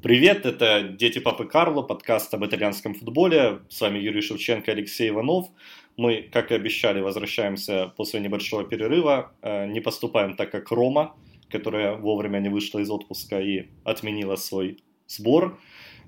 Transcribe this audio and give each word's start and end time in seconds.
Привет, 0.00 0.46
это 0.46 0.82
«Дети 0.84 1.18
Папы 1.18 1.44
Карло», 1.44 1.82
подкаст 1.82 2.32
об 2.32 2.44
итальянском 2.46 2.94
футболе. 2.94 3.62
С 3.68 3.80
вами 3.80 3.98
Юрий 3.98 4.20
Шевченко, 4.20 4.70
Алексей 4.70 5.08
Иванов. 5.08 5.48
Мы, 5.96 6.22
как 6.32 6.52
и 6.52 6.54
обещали, 6.54 7.00
возвращаемся 7.00 7.92
после 7.96 8.20
небольшого 8.20 8.62
перерыва. 8.62 9.32
Э, 9.42 9.66
не 9.66 9.80
поступаем 9.80 10.36
так, 10.36 10.52
как 10.52 10.70
Рома, 10.70 11.16
которая 11.50 11.96
вовремя 11.96 12.38
не 12.38 12.48
вышла 12.48 12.78
из 12.78 12.88
отпуска 12.90 13.40
и 13.40 13.70
отменила 13.82 14.36
свой 14.36 14.78
сбор. 15.08 15.58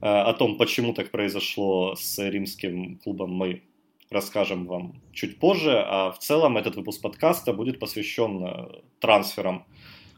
Э, 0.00 0.06
о 0.06 0.34
том, 0.34 0.56
почему 0.56 0.92
так 0.92 1.10
произошло 1.10 1.96
с 1.96 2.16
римским 2.18 2.96
клубом, 2.98 3.32
мы 3.32 3.62
расскажем 4.08 4.66
вам 4.66 5.02
чуть 5.12 5.40
позже. 5.40 5.82
А 5.84 6.12
в 6.12 6.20
целом 6.20 6.56
этот 6.56 6.76
выпуск 6.76 7.02
подкаста 7.02 7.52
будет 7.52 7.80
посвящен 7.80 8.44
э, 8.44 8.68
трансферам 9.00 9.64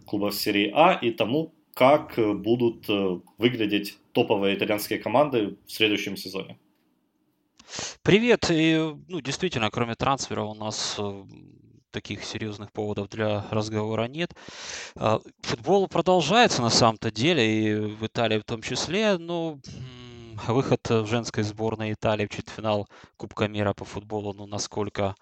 клубов 0.04 0.34
серии 0.34 0.70
А 0.74 0.92
и 0.92 1.10
тому, 1.10 1.54
как 1.74 2.18
будут 2.40 2.88
э, 2.88 3.20
выглядеть 3.38 3.98
топовые 4.12 4.56
итальянские 4.56 4.98
команды 4.98 5.56
в 5.66 5.72
следующем 5.72 6.16
сезоне. 6.16 6.58
Привет. 8.02 8.50
И, 8.50 8.94
ну, 9.08 9.20
действительно, 9.20 9.70
кроме 9.70 9.94
трансфера 9.94 10.42
у 10.42 10.54
нас 10.54 10.96
э, 10.98 11.24
таких 11.92 12.24
серьезных 12.24 12.72
поводов 12.72 13.08
для 13.08 13.46
разговора 13.50 14.08
нет. 14.08 14.34
А, 14.96 15.20
футбол 15.42 15.86
продолжается 15.88 16.62
на 16.62 16.70
самом-то 16.70 17.10
деле, 17.12 17.44
и 17.44 17.74
в 17.74 18.06
Италии 18.06 18.38
в 18.38 18.44
том 18.44 18.62
числе, 18.62 19.18
но 19.18 19.58
выход 20.48 20.88
в 20.88 21.06
женской 21.06 21.42
сборной 21.42 21.92
Италии 21.92 22.26
в 22.26 22.30
четвертьфинал 22.30 22.88
Кубка 23.16 23.48
мира 23.48 23.72
по 23.72 23.84
футболу, 23.84 24.32
ну, 24.32 24.46
насколько 24.46 25.14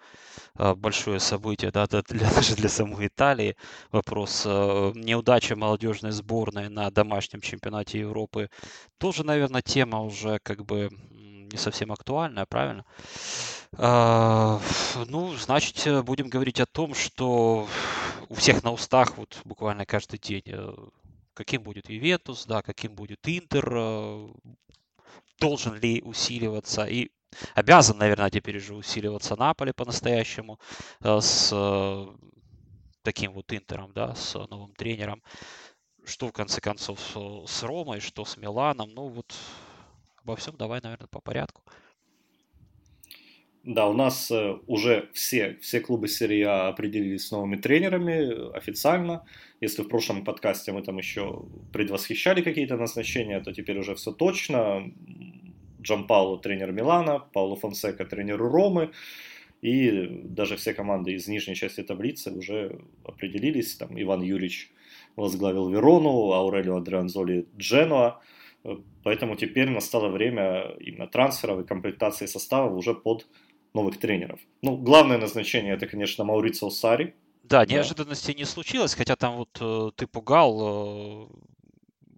а, 0.55 0.75
большое 0.75 1.19
событие, 1.19 1.71
да, 1.71 1.87
для, 1.87 2.01
даже 2.35 2.55
для 2.55 2.69
самой 2.69 3.07
Италии. 3.07 3.55
Вопрос 3.91 4.43
а, 4.45 4.91
неудачи 4.93 5.53
молодежной 5.53 6.11
сборной 6.11 6.69
на 6.69 6.89
домашнем 6.91 7.41
чемпионате 7.41 7.99
Европы 7.99 8.49
тоже, 8.97 9.23
наверное, 9.23 9.61
тема 9.61 10.01
уже 10.01 10.39
как 10.43 10.65
бы 10.65 10.89
не 11.51 11.57
совсем 11.57 11.91
актуальная, 11.91 12.45
правильно? 12.45 12.85
Ну, 13.77 15.33
значит, 15.37 16.05
будем 16.05 16.27
говорить 16.27 16.59
о 16.59 16.65
том, 16.65 16.93
что 16.93 17.67
у 18.31 18.35
всех 18.35 18.63
на 18.63 18.71
устах 18.71 19.17
вот 19.17 19.39
буквально 19.43 19.85
каждый 19.85 20.17
день 20.17 20.43
э, 20.45 20.73
каким 21.33 21.63
будет 21.63 21.89
Ювентус, 21.89 22.45
да, 22.45 22.61
каким 22.61 22.95
будет 22.95 23.19
Интер, 23.27 23.67
э, 23.69 24.29
должен 25.41 25.73
ли 25.75 26.01
усиливаться 26.03 26.85
и 26.85 27.09
обязан, 27.55 27.97
наверное, 27.97 28.29
теперь 28.29 28.57
уже 28.57 28.75
усиливаться 28.75 29.35
Наполе 29.35 29.73
по-настоящему 29.73 30.59
э, 31.03 31.19
с 31.19 31.49
э, 31.51 32.07
таким 33.01 33.33
вот 33.33 33.51
Интером, 33.51 33.91
да, 33.93 34.15
с 34.15 34.35
новым 34.35 34.73
тренером. 34.75 35.23
Что, 36.05 36.27
в 36.27 36.31
конце 36.31 36.61
концов, 36.61 36.99
с 37.47 37.63
Ромой, 37.63 37.99
что 37.99 38.25
с 38.25 38.37
Миланом. 38.37 38.91
Ну, 38.93 39.07
вот 39.07 39.35
обо 40.23 40.35
всем 40.35 40.55
давай, 40.57 40.81
наверное, 40.81 41.07
по 41.07 41.21
порядку. 41.21 41.63
Да, 43.63 43.87
у 43.87 43.93
нас 43.93 44.31
э, 44.31 44.57
уже 44.65 45.09
все, 45.13 45.57
все 45.61 45.81
клубы 45.81 46.07
серии 46.07 46.41
А 46.41 46.69
определились 46.69 47.27
с 47.27 47.31
новыми 47.31 47.57
тренерами 47.57 48.57
официально. 48.57 49.23
Если 49.59 49.83
в 49.83 49.87
прошлом 49.87 50.23
подкасте 50.23 50.71
мы 50.71 50.81
там 50.81 50.97
еще 50.97 51.45
предвосхищали 51.71 52.41
какие-то 52.41 52.75
назначения, 52.75 53.39
то 53.39 53.53
теперь 53.53 53.77
уже 53.77 53.93
все 53.93 54.11
точно. 54.11 54.91
Джан 55.79 56.07
Пауло 56.07 56.39
тренер 56.39 56.71
Милана, 56.71 57.19
Пауло 57.19 57.55
Фонсека 57.55 58.05
тренер 58.05 58.39
Ромы. 58.39 58.91
И 59.61 60.07
даже 60.23 60.55
все 60.57 60.73
команды 60.73 61.13
из 61.13 61.27
нижней 61.27 61.53
части 61.53 61.83
таблицы 61.83 62.31
уже 62.31 62.79
определились. 63.03 63.75
Там 63.75 63.89
Иван 64.01 64.23
Юрьевич 64.23 64.71
возглавил 65.15 65.69
Верону, 65.69 66.31
Аурелио 66.31 66.77
Адрианзоли 66.77 67.45
Дженуа. 67.55 68.21
Поэтому 69.03 69.35
теперь 69.35 69.69
настало 69.69 70.09
время 70.09 70.75
именно 70.79 71.05
трансферов 71.05 71.59
и 71.59 71.67
комплектации 71.67 72.25
состава 72.25 72.73
уже 72.73 72.95
под 72.95 73.27
новых 73.73 73.99
тренеров. 73.99 74.39
Ну, 74.61 74.77
главное 74.77 75.17
назначение 75.17 75.73
это, 75.73 75.87
конечно, 75.87 76.23
Маурицио 76.23 76.69
Сари. 76.69 77.13
Да, 77.43 77.65
неожиданности 77.65 78.31
да. 78.31 78.37
не 78.39 78.45
случилось, 78.45 78.93
хотя 78.93 79.15
там 79.15 79.37
вот 79.37 79.57
э, 79.59 79.91
ты 79.95 80.07
пугал 80.07 80.59
э, 80.61 81.27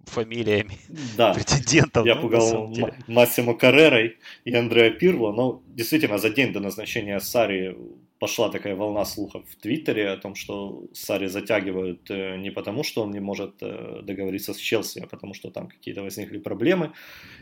фамилиями 0.06 0.78
да. 1.18 1.34
претендентов. 1.34 2.06
Я 2.06 2.16
ну, 2.16 2.22
пугал 2.22 2.74
Массимо 3.08 3.56
Каррерой 3.56 4.18
и 4.46 4.54
Андреа 4.54 4.92
Пирло, 4.92 5.32
но 5.32 5.62
действительно 5.68 6.18
за 6.18 6.30
день 6.30 6.54
до 6.54 6.60
назначения 6.60 7.20
Сари 7.20 7.76
пошла 8.20 8.50
такая 8.50 8.76
волна 8.76 9.06
слухов 9.06 9.44
в 9.50 9.56
Твиттере 9.56 10.10
о 10.10 10.18
том, 10.18 10.36
что 10.36 10.86
Сари 10.94 11.28
затягивают 11.28 12.10
э, 12.10 12.38
не 12.38 12.52
потому, 12.52 12.84
что 12.84 13.04
он 13.04 13.12
не 13.12 13.20
может 13.20 13.56
э, 13.62 14.02
договориться 14.04 14.54
с 14.54 14.58
Челси, 14.58 15.00
а 15.00 15.08
потому 15.08 15.34
что 15.34 15.52
там 15.52 15.68
какие-то 15.68 16.04
возникли 16.04 16.38
проблемы, 16.38 16.94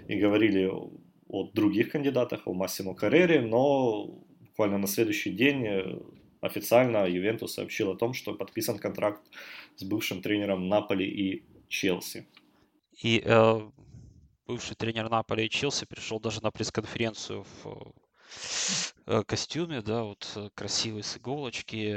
и 0.07 0.15
говорили 0.15 0.71
о 1.31 1.49
других 1.53 1.91
кандидатах, 1.91 2.45
о 2.45 2.53
Массимо 2.53 2.93
Каррере, 2.93 3.41
но 3.41 4.05
буквально 4.41 4.77
на 4.77 4.87
следующий 4.87 5.31
день 5.31 5.65
э, 5.65 5.99
официально 6.41 7.07
Ювентус 7.07 7.53
сообщил 7.53 7.91
о 7.91 7.95
том, 7.95 8.13
что 8.13 8.33
подписан 8.33 8.77
контракт 8.77 9.21
с 9.77 9.83
бывшим 9.83 10.21
тренером 10.21 10.67
Наполи 10.67 11.05
и 11.05 11.43
Челси. 11.69 12.27
И 13.01 13.23
э, 13.23 13.61
бывший 14.45 14.75
тренер 14.75 15.09
Наполи 15.09 15.45
и 15.45 15.49
Челси 15.49 15.85
пришел 15.85 16.19
даже 16.19 16.43
на 16.43 16.51
пресс-конференцию 16.51 17.45
в 17.63 17.93
э, 19.07 19.23
костюме, 19.25 19.81
да, 19.81 20.03
вот 20.03 20.29
э, 20.35 20.49
красивый 20.53 21.03
с 21.03 21.17
иголочки. 21.17 21.95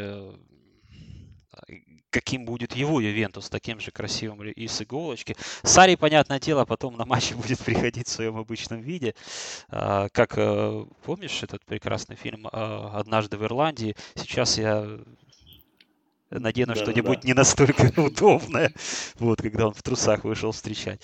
Э, 2.14 2.20
каким 2.20 2.44
будет 2.44 2.75
его 2.75 3.00
Ювентус, 3.00 3.48
таким 3.48 3.80
же 3.80 3.91
красивым 3.91 4.42
и 4.42 4.69
с 4.69 4.82
иголочки. 4.82 5.36
Сари, 5.62 5.97
понятное 5.97 6.41
дело, 6.41 6.64
потом 6.64 6.97
на 6.97 7.04
матче 7.04 7.34
будет 7.36 7.58
приходить 7.58 8.08
в 8.08 8.10
своем 8.10 8.36
обычном 8.36 8.80
виде. 8.80 9.14
А, 9.69 10.08
как 10.10 10.38
помнишь 11.04 11.42
этот 11.42 11.64
прекрасный 11.64 12.16
фильм 12.16 12.48
«Однажды 12.53 13.36
в 13.36 13.44
Ирландии»? 13.44 13.97
Сейчас 14.14 14.58
я 14.58 14.86
надену 16.30 16.74
да, 16.74 16.82
что-нибудь 16.82 17.20
да. 17.20 17.28
не 17.28 17.34
настолько 17.34 17.92
удобное, 18.00 18.72
вот, 19.19 19.42
когда 19.42 19.69
он 19.69 19.74
в 19.74 19.82
трусах 19.82 20.24
вышел 20.24 20.53
встречать. 20.53 21.00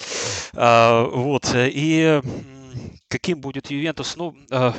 А, 0.54 1.04
вот, 1.04 1.52
и 1.54 2.20
каким 3.08 3.40
будет 3.40 3.70
Ювентус? 3.70 4.16
Ну, 4.16 4.36
а, 4.50 4.74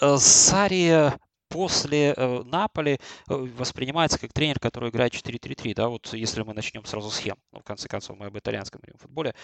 а 0.00 0.18
Сари 0.18 1.12
после 1.54 2.14
э, 2.16 2.42
Наполи 2.44 2.94
э, 2.94 2.98
воспринимается 3.28 4.18
как 4.18 4.32
тренер, 4.32 4.58
который 4.58 4.90
играет 4.90 5.12
4-3-3, 5.14 5.74
да, 5.76 5.88
вот 5.88 6.12
если 6.12 6.42
мы 6.42 6.52
начнем 6.52 6.84
сразу 6.84 7.10
схем, 7.10 7.36
ну, 7.52 7.60
в 7.60 7.62
конце 7.62 7.88
концов, 7.88 8.18
мы 8.18 8.26
об 8.26 8.36
итальянском 8.36 8.80
футболе, 8.98 9.34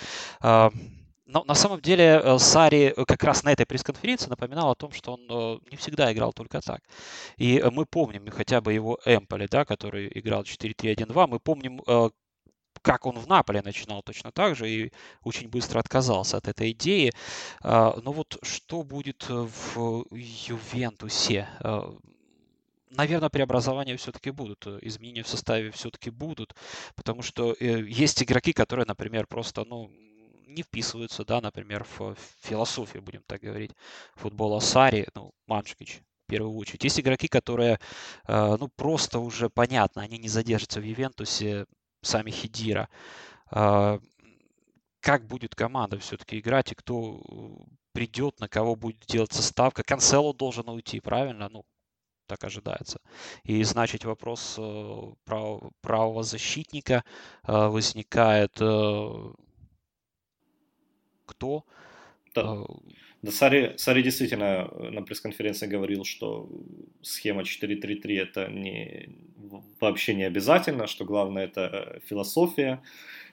э, 0.43 0.71
но 1.27 1.45
на 1.45 1.55
самом 1.55 1.81
деле 1.81 2.21
э, 2.21 2.39
Сари 2.39 2.93
как 3.07 3.23
раз 3.23 3.45
на 3.45 3.53
этой 3.53 3.65
пресс-конференции 3.65 4.29
напоминал 4.29 4.73
о 4.73 4.75
том, 4.75 4.91
что 4.91 5.13
он 5.13 5.61
не 5.71 5.77
всегда 5.77 6.13
играл 6.13 6.33
только 6.33 6.61
так. 6.61 6.81
И 7.37 7.63
мы 7.71 7.87
помним 7.87 8.29
хотя 8.33 8.61
бы 8.61 8.73
его 8.73 8.99
Эмполи, 9.05 9.47
да, 9.49 9.65
который 9.65 10.11
играл 10.13 10.43
4-3-1-2, 10.43 11.27
мы 11.29 11.39
помним, 11.39 11.81
как 12.83 13.07
он 13.07 13.19
в 13.19 13.27
Наполе 13.27 13.63
начинал 13.63 14.03
точно 14.03 14.33
так 14.33 14.57
же 14.57 14.71
и 14.71 14.93
очень 15.23 15.49
быстро 15.49 15.81
отказался 15.81 16.37
от 16.37 16.49
этой 16.49 16.73
идеи. 16.73 17.13
А, 17.63 17.99
но 18.03 18.13
вот 18.13 18.39
что 18.43 18.83
будет 18.83 19.27
в 19.29 20.07
Ювентусе? 20.11 21.49
наверное, 22.91 23.29
преобразования 23.29 23.97
все-таки 23.97 24.31
будут, 24.31 24.67
изменения 24.67 25.23
в 25.23 25.29
составе 25.29 25.71
все-таки 25.71 26.11
будут, 26.11 26.55
потому 26.97 27.23
что 27.23 27.55
есть 27.61 28.23
игроки, 28.23 28.53
которые, 28.53 28.85
например, 28.85 29.27
просто, 29.29 29.65
ну, 29.65 29.91
не 30.51 30.63
вписываются, 30.63 31.25
да, 31.25 31.41
например, 31.41 31.87
в 31.99 32.17
философию, 32.43 33.03
будем 33.03 33.23
так 33.27 33.41
говорить, 33.41 33.73
футбола 34.17 34.61
Сари, 34.61 35.07
ну, 35.15 35.33
Маншкич, 35.47 36.01
в 36.25 36.31
первую 36.31 36.57
очередь. 36.57 36.85
Есть 36.85 37.01
игроки, 37.01 37.29
которые, 37.29 37.79
э, 38.27 38.57
ну, 38.59 38.69
просто 38.69 39.21
уже 39.21 39.49
понятно, 39.49 40.03
они 40.03 40.19
не 40.19 40.29
задержатся 40.29 40.81
в 40.81 40.85
Ювентусе, 40.85 41.67
сами 42.03 42.31
Хидира. 42.31 42.89
Э, 43.51 43.99
как 45.01 45.27
будет 45.27 45.55
команда 45.55 45.99
все-таки 45.99 46.39
играть 46.39 46.73
и 46.73 46.75
кто 46.75 47.23
придет, 47.93 48.41
на 48.41 48.49
кого 48.49 48.77
будет 48.77 49.05
делаться 49.07 49.43
ставка. 49.43 49.83
Канцело 49.83 50.35
должен 50.35 50.69
уйти, 50.69 51.01
правильно? 51.01 51.49
Ну, 51.49 51.65
так 52.27 52.45
ожидается. 52.45 53.01
И 53.45 53.63
значит 53.65 54.05
вопрос 54.05 54.57
э, 54.59 55.13
прав, 55.25 55.63
правого 55.81 56.23
защитника 56.23 57.05
возникает 57.45 58.53
кто. 61.31 61.65
Да. 62.35 62.43
А, 62.43 62.67
да, 63.23 63.31
Сари, 63.33 63.75
Сари 63.77 64.03
действительно 64.03 64.69
на 64.91 65.03
пресс-конференции 65.03 65.67
говорил, 65.67 66.05
что 66.05 66.49
схема 67.03 67.43
4-3-3 67.43 68.19
это 68.19 68.49
не, 68.49 69.09
вообще 69.81 70.15
не 70.15 70.25
обязательно, 70.25 70.87
что 70.87 71.05
главное 71.05 71.45
это 71.45 72.01
философия. 72.07 72.83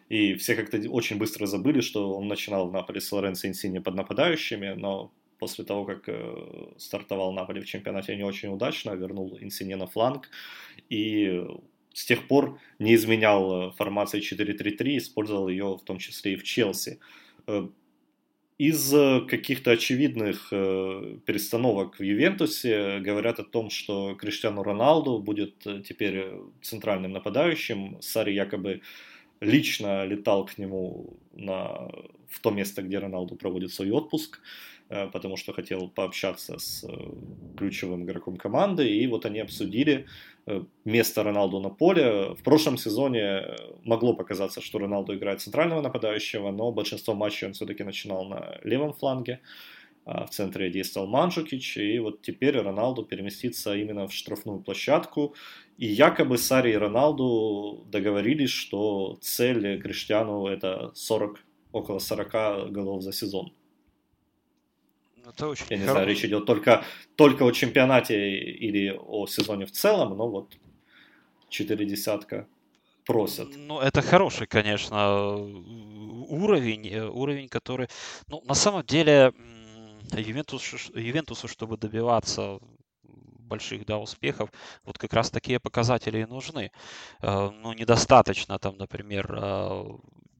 И 0.09 0.35
все 0.35 0.55
как-то 0.55 0.77
очень 0.89 1.17
быстро 1.17 1.45
забыли, 1.47 1.81
что 1.81 2.15
он 2.17 2.27
начинал 2.27 2.69
в 2.69 2.71
Наполе 2.71 3.01
с 3.01 3.11
Лоренцо 3.11 3.47
Инсини 3.47 3.79
под 3.79 3.95
нападающими, 3.95 4.73
но 4.73 5.11
после 5.37 5.65
того, 5.65 5.85
как 5.85 6.07
э, 6.07 6.71
стартовал 6.77 7.33
Наполе 7.33 7.61
в 7.61 7.65
чемпионате 7.65 8.15
не 8.15 8.23
очень 8.23 8.49
удачно, 8.49 8.91
вернул 8.91 9.37
Инсини 9.39 9.73
на 9.75 9.85
фланг, 9.87 10.29
и 10.89 11.45
с 11.93 12.05
тех 12.05 12.27
пор 12.27 12.59
не 12.79 12.95
изменял 12.95 13.71
формации 13.71 14.21
4-3-3, 14.21 14.97
использовал 14.97 15.49
ее 15.49 15.77
в 15.77 15.83
том 15.83 15.97
числе 15.97 16.33
и 16.33 16.35
в 16.37 16.43
Челси. 16.43 16.99
Из 18.57 18.89
каких-то 19.27 19.71
очевидных 19.71 20.49
перестановок 20.49 21.99
в 21.99 22.03
Ювентусе 22.03 22.99
говорят 22.99 23.39
о 23.39 23.43
том, 23.43 23.69
что 23.69 24.15
Криштиану 24.15 24.63
Роналду 24.63 25.19
будет 25.19 25.59
теперь 25.59 26.31
центральным 26.63 27.11
нападающим. 27.11 28.01
Сари 28.01 28.33
якобы 28.33 28.81
лично 29.41 30.05
летал 30.05 30.45
к 30.45 30.57
нему 30.57 31.17
на, 31.33 31.89
в 32.27 32.39
то 32.41 32.49
место, 32.49 32.81
где 32.81 32.97
Роналду 32.99 33.35
проводит 33.35 33.71
свой 33.71 33.91
отпуск. 33.91 34.39
Э, 34.39 34.41
потому 35.07 35.37
что 35.37 35.53
хотел 35.53 35.89
пообщаться 35.89 36.57
с 36.57 36.83
э, 36.83 36.89
ключевым 37.57 38.03
игроком 38.03 38.37
команды, 38.37 38.87
и 38.87 39.07
вот 39.07 39.25
они 39.25 39.39
обсудили 39.39 40.05
э, 40.45 40.63
место 40.85 41.23
Роналду 41.23 41.59
на 41.59 41.69
поле. 41.69 42.35
В 42.35 42.43
прошлом 42.43 42.77
сезоне 42.77 43.43
могло 43.83 44.13
показаться, 44.13 44.61
что 44.61 44.79
Роналду 44.79 45.13
играет 45.15 45.41
центрального 45.41 45.81
нападающего, 45.81 46.51
но 46.51 46.71
большинство 46.71 47.13
матчей 47.13 47.47
он 47.47 47.53
все-таки 47.53 47.83
начинал 47.83 48.25
на 48.25 48.59
левом 48.63 48.93
фланге. 48.93 49.41
А 50.05 50.25
в 50.25 50.29
центре 50.29 50.69
действовал 50.69 51.07
Манджукич, 51.07 51.77
и 51.77 51.99
вот 51.99 52.21
теперь 52.21 52.57
Роналду 52.57 53.03
переместится 53.03 53.75
именно 53.75 54.07
в 54.07 54.13
штрафную 54.13 54.61
площадку. 54.61 55.35
И 55.77 55.85
якобы 55.85 56.37
Сари 56.37 56.71
и 56.71 56.77
Роналду 56.77 57.85
договорились, 57.91 58.51
что 58.51 59.17
цель 59.19 59.81
Криштиану 59.81 60.47
это 60.47 60.91
40, 60.95 61.43
около 61.73 61.99
40 61.99 62.71
голов 62.71 63.01
за 63.01 63.11
сезон. 63.11 63.51
Это 65.27 65.47
очень 65.47 65.65
Я 65.69 65.77
не 65.77 65.83
знаю, 65.83 66.07
речь 66.07 66.23
идет 66.23 66.45
только, 66.45 66.83
только 67.15 67.43
о 67.43 67.51
чемпионате 67.51 68.37
или 68.39 68.97
о 68.97 69.27
сезоне 69.27 69.65
в 69.65 69.71
целом, 69.71 70.17
но 70.17 70.29
вот 70.29 70.57
четыре 71.49 71.85
десятка 71.85 72.47
просят. 73.05 73.49
Ну, 73.55 73.79
это 73.79 74.01
хороший, 74.01 74.47
конечно, 74.47 75.31
уровень, 76.29 76.87
э, 76.89 77.07
уровень, 77.07 77.47
который, 77.49 77.87
ну, 78.27 78.41
на 78.45 78.53
самом 78.53 78.85
деле, 78.85 79.33
Ювентусу, 80.13 80.77
Ювентусу 80.93 81.47
чтобы 81.47 81.77
добиваться 81.77 82.59
больших 83.47 83.85
да, 83.85 83.97
успехов, 83.97 84.49
вот 84.83 84.97
как 84.97 85.13
раз 85.13 85.31
такие 85.31 85.59
показатели 85.59 86.19
и 86.19 86.25
нужны. 86.25 86.71
Э, 87.21 87.49
ну, 87.49 87.73
недостаточно 87.73 88.59
там, 88.59 88.77
например, 88.77 89.33
э, 89.33 89.85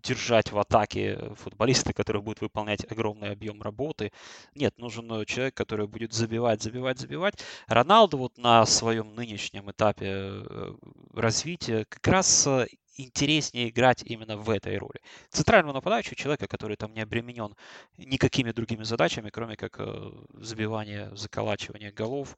держать 0.07 0.51
в 0.51 0.57
атаке 0.57 1.19
футболиста, 1.35 1.93
который 1.93 2.21
будет 2.21 2.41
выполнять 2.41 2.89
огромный 2.89 3.31
объем 3.31 3.61
работы. 3.61 4.11
Нет, 4.55 4.77
нужен 4.77 5.25
человек, 5.25 5.55
который 5.55 5.87
будет 5.87 6.13
забивать, 6.13 6.61
забивать, 6.61 6.99
забивать. 6.99 7.35
Роналду 7.67 8.17
вот 8.17 8.37
на 8.37 8.65
своем 8.65 9.15
нынешнем 9.15 9.69
этапе 9.69 10.07
э, 10.07 10.73
развития 11.13 11.85
как 11.89 12.07
раз 12.07 12.47
э, 12.47 12.67
интереснее 12.97 13.69
играть 13.69 14.03
именно 14.03 14.37
в 14.37 14.49
этой 14.49 14.77
роли. 14.77 15.01
Центрального 15.29 15.73
нападающего 15.73 16.15
человека, 16.15 16.47
который 16.47 16.77
там 16.77 16.93
не 16.93 17.01
обременен 17.01 17.55
никакими 17.97 18.51
другими 18.51 18.83
задачами, 18.83 19.29
кроме 19.29 19.55
как 19.55 19.75
э, 19.79 20.11
забивания, 20.33 21.11
заколачивания 21.15 21.91
голов 21.91 22.37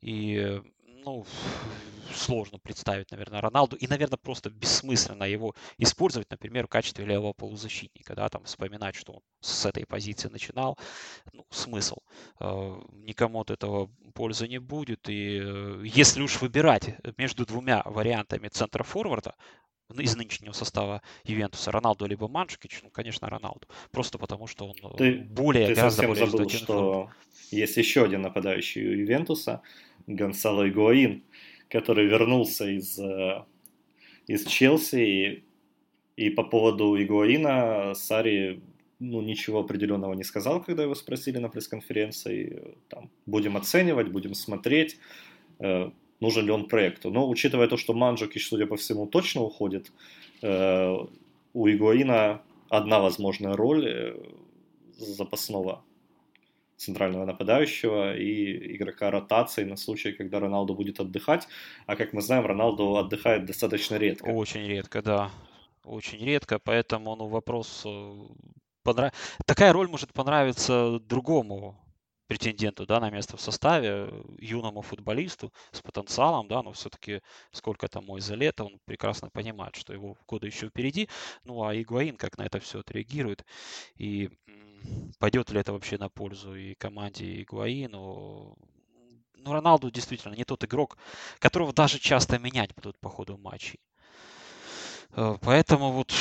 и 0.00 0.60
ну, 1.04 1.24
сложно 2.14 2.58
представить, 2.58 3.10
наверное, 3.10 3.40
Роналду. 3.40 3.76
И, 3.76 3.86
наверное, 3.86 4.16
просто 4.16 4.50
бессмысленно 4.50 5.24
его 5.24 5.54
использовать, 5.78 6.30
например, 6.30 6.66
в 6.66 6.70
качестве 6.70 7.04
левого 7.04 7.32
полузащитника, 7.32 8.14
да, 8.14 8.28
там 8.28 8.44
вспоминать, 8.44 8.94
что 8.94 9.12
он 9.14 9.20
с 9.40 9.66
этой 9.66 9.86
позиции 9.86 10.28
начинал. 10.28 10.78
Ну, 11.32 11.46
смысл. 11.50 11.98
Э, 12.40 12.80
никому 12.92 13.40
от 13.40 13.50
этого 13.50 13.90
пользы 14.14 14.48
не 14.48 14.58
будет. 14.58 15.08
И 15.08 15.40
э, 15.42 15.82
если 15.84 16.22
уж 16.22 16.40
выбирать 16.40 16.96
между 17.16 17.46
двумя 17.46 17.82
вариантами 17.84 18.48
центра 18.48 18.82
форварда, 18.82 19.34
из 19.98 20.14
нынешнего 20.16 20.52
состава 20.52 21.02
Ювентуса 21.24 21.72
Роналду 21.72 22.06
либо 22.06 22.28
Манчукич, 22.28 22.80
ну, 22.84 22.90
конечно, 22.90 23.28
Роналду. 23.28 23.66
Просто 23.90 24.18
потому, 24.18 24.46
что 24.46 24.66
он 24.66 24.76
э, 24.92 24.96
ты, 24.96 25.12
более, 25.18 25.66
ты 25.68 25.74
гораздо 25.74 26.06
более 26.06 26.26
забыл, 26.26 26.48
что 26.48 27.10
есть 27.50 27.76
еще 27.76 28.04
один 28.04 28.22
нападающий 28.22 28.86
у 28.88 28.92
Ювентуса, 28.92 29.62
Гонсало 30.14 30.68
Игуаин, 30.68 31.22
который 31.68 32.06
вернулся 32.06 32.68
из, 32.68 32.98
э, 32.98 33.44
из 34.26 34.44
Челси. 34.46 34.96
И, 34.96 35.44
и 36.16 36.30
по 36.30 36.42
поводу 36.42 37.00
Игуаина 37.00 37.94
Сари 37.94 38.60
ну, 38.98 39.22
ничего 39.22 39.60
определенного 39.60 40.14
не 40.14 40.24
сказал, 40.24 40.62
когда 40.62 40.82
его 40.82 40.94
спросили 40.94 41.38
на 41.38 41.48
пресс-конференции. 41.48 42.74
Там, 42.88 43.10
будем 43.26 43.56
оценивать, 43.56 44.08
будем 44.08 44.34
смотреть, 44.34 44.98
э, 45.58 45.90
нужен 46.20 46.44
ли 46.44 46.50
он 46.50 46.68
проекту. 46.68 47.10
Но 47.10 47.28
учитывая 47.28 47.68
то, 47.68 47.76
что 47.76 47.94
Манджукич, 47.94 48.48
судя 48.48 48.66
по 48.66 48.76
всему, 48.76 49.06
точно 49.06 49.42
уходит, 49.42 49.92
э, 50.42 50.96
у 51.52 51.68
Игуаина 51.68 52.42
одна 52.68 53.00
возможная 53.00 53.54
роль 53.54 54.16
запасного 54.98 55.82
центрального 56.80 57.26
нападающего 57.26 58.16
и 58.16 58.76
игрока 58.76 59.10
ротации 59.10 59.64
на 59.64 59.76
случай, 59.76 60.12
когда 60.12 60.40
Роналду 60.40 60.74
будет 60.74 60.98
отдыхать. 60.98 61.46
А 61.86 61.94
как 61.94 62.12
мы 62.12 62.22
знаем, 62.22 62.46
Роналду 62.46 62.96
отдыхает 62.96 63.44
достаточно 63.44 63.96
редко. 63.96 64.30
Очень 64.30 64.66
редко, 64.66 65.02
да. 65.02 65.30
Очень 65.84 66.24
редко, 66.24 66.58
поэтому 66.58 67.16
ну, 67.16 67.26
вопрос... 67.26 67.82
Э, 67.84 68.14
понрав... 68.82 69.12
Такая 69.46 69.72
роль 69.72 69.88
может 69.88 70.12
понравиться 70.12 70.98
другому 71.00 71.76
претенденту 72.30 72.86
да, 72.86 73.00
на 73.00 73.10
место 73.10 73.36
в 73.36 73.40
составе, 73.40 74.08
юному 74.38 74.82
футболисту 74.82 75.52
с 75.72 75.80
потенциалом, 75.82 76.48
да, 76.48 76.62
но 76.62 76.72
все-таки 76.72 77.20
сколько 77.50 77.88
там 77.88 78.06
мой 78.06 78.20
за 78.20 78.36
лето, 78.36 78.64
он 78.64 78.78
прекрасно 78.84 79.30
понимает, 79.30 79.74
что 79.74 79.92
его 79.92 80.16
годы 80.28 80.46
еще 80.46 80.68
впереди. 80.68 81.08
Ну 81.44 81.64
а 81.64 81.74
Игуаин 81.74 82.16
как 82.16 82.38
на 82.38 82.44
это 82.46 82.60
все 82.60 82.78
отреагирует. 82.78 83.44
И 83.96 84.30
пойдет 85.18 85.50
ли 85.50 85.60
это 85.60 85.72
вообще 85.72 85.98
на 85.98 86.08
пользу 86.08 86.54
и 86.54 86.74
команде, 86.74 87.26
и 87.26 87.44
Гуаину. 87.44 88.56
Ну, 89.34 89.52
Роналду 89.52 89.90
действительно 89.90 90.34
не 90.34 90.44
тот 90.44 90.64
игрок, 90.64 90.98
которого 91.38 91.72
даже 91.72 91.98
часто 91.98 92.38
менять 92.38 92.74
будут 92.74 92.98
по 92.98 93.08
ходу 93.08 93.38
матчей. 93.38 93.80
Э, 95.12 95.36
поэтому 95.40 95.92
вот 95.92 96.12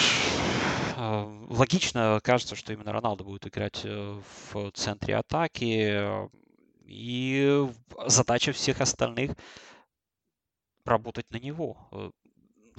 э, 0.95 1.45
логично 1.49 2.19
кажется, 2.23 2.55
что 2.55 2.73
именно 2.73 2.91
Роналду 2.91 3.23
будет 3.23 3.47
играть 3.47 3.81
э, 3.83 4.21
в 4.53 4.71
центре 4.71 5.15
атаки. 5.15 6.29
И 6.85 7.67
задача 8.07 8.51
всех 8.51 8.81
остальных 8.81 9.35
работать 10.85 11.29
на 11.31 11.37
него. 11.37 11.77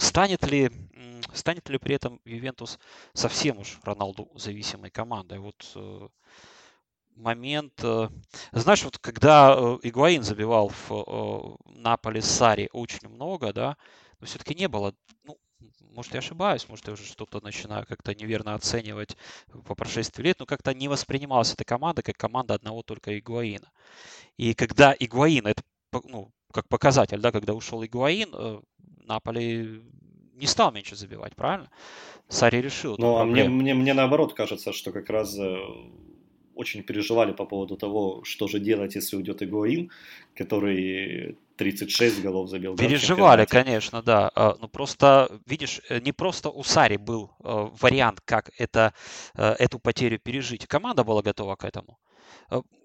Станет 0.01 0.47
ли, 0.47 0.71
станет 1.35 1.69
ли 1.69 1.77
при 1.77 1.95
этом 1.95 2.23
Ювентус 2.25 2.79
совсем 3.13 3.59
уж 3.59 3.79
Роналду 3.83 4.31
зависимой 4.35 4.91
командой? 4.91 5.39
Вот 5.39 5.73
э, 5.75 6.09
момент... 7.17 7.75
Э, 7.85 8.09
знаешь, 8.53 8.83
вот 8.83 8.97
когда 8.97 9.55
э, 9.55 9.79
Игуаин 9.83 10.23
забивал 10.23 10.73
в 10.89 11.59
Наполе 11.67 12.23
Сари 12.23 12.71
очень 12.73 13.09
много, 13.09 13.53
да, 13.53 13.77
но 14.21 14.27
все-таки 14.27 14.55
не 14.55 14.69
было, 14.69 14.95
ну, 15.25 15.37
может, 15.91 16.15
я 16.15 16.21
ошибаюсь, 16.21 16.67
может, 16.67 16.87
я 16.87 16.95
уже 16.95 17.05
что-то 17.05 17.43
начинаю 17.43 17.85
как-то 17.87 18.15
неверно 18.15 18.55
оценивать 18.55 19.19
по 19.67 19.75
прошествии 19.75 20.23
лет, 20.23 20.41
но 20.41 20.47
как-то 20.47 20.73
не 20.73 20.89
воспринималась 20.89 21.53
эта 21.53 21.65
команда 21.65 22.03
как 22.03 22.17
команда 22.17 22.55
одного 22.55 22.83
только 22.83 23.19
Игуаина. 23.19 23.71
И 24.39 24.55
когда 24.55 24.97
Игуаин, 24.99 25.47
это 25.47 25.63
ну, 26.05 26.33
как 26.55 26.69
показатель, 26.69 27.21
да, 27.21 27.33
когда 27.33 27.53
ушел 27.53 27.85
Игуаин, 27.85 28.63
Наполи 29.11 29.83
не 30.37 30.47
стал 30.47 30.73
меньше 30.73 30.95
забивать, 30.95 31.35
правильно? 31.35 31.69
Сари 32.29 32.63
решил. 32.63 32.95
Ну, 32.97 33.17
а 33.17 33.25
мне, 33.25 33.49
мне, 33.49 33.75
мне 33.75 33.93
наоборот 33.93 34.35
кажется, 34.35 34.73
что 34.73 34.93
как 34.93 35.11
раз 35.11 35.37
э, 35.37 35.57
очень 36.55 36.85
переживали 36.85 37.33
по 37.33 37.45
поводу 37.45 37.77
того, 37.77 38.23
что 38.23 38.47
же 38.47 38.61
делать, 38.61 38.95
если 38.95 39.17
уйдет 39.17 39.43
Игуаин, 39.43 39.91
который 40.37 41.37
36 41.57 42.23
голов 42.23 42.49
забил. 42.49 42.77
Переживали, 42.77 43.43
да, 43.43 43.47
конечно, 43.47 44.01
да. 44.01 44.31
А, 44.37 44.57
ну 44.61 44.69
просто, 44.69 45.41
видишь, 45.47 45.81
э, 45.89 46.01
не 46.01 46.13
просто 46.13 46.49
у 46.49 46.63
Сари 46.63 46.97
был 46.97 47.33
э, 47.43 47.69
вариант, 47.81 48.21
как 48.25 48.51
это, 48.59 48.95
эту 49.35 49.81
потерю 49.81 50.21
пережить. 50.21 50.67
Команда 50.69 51.03
была 51.03 51.23
готова 51.23 51.57
к 51.57 51.65
этому. 51.65 51.99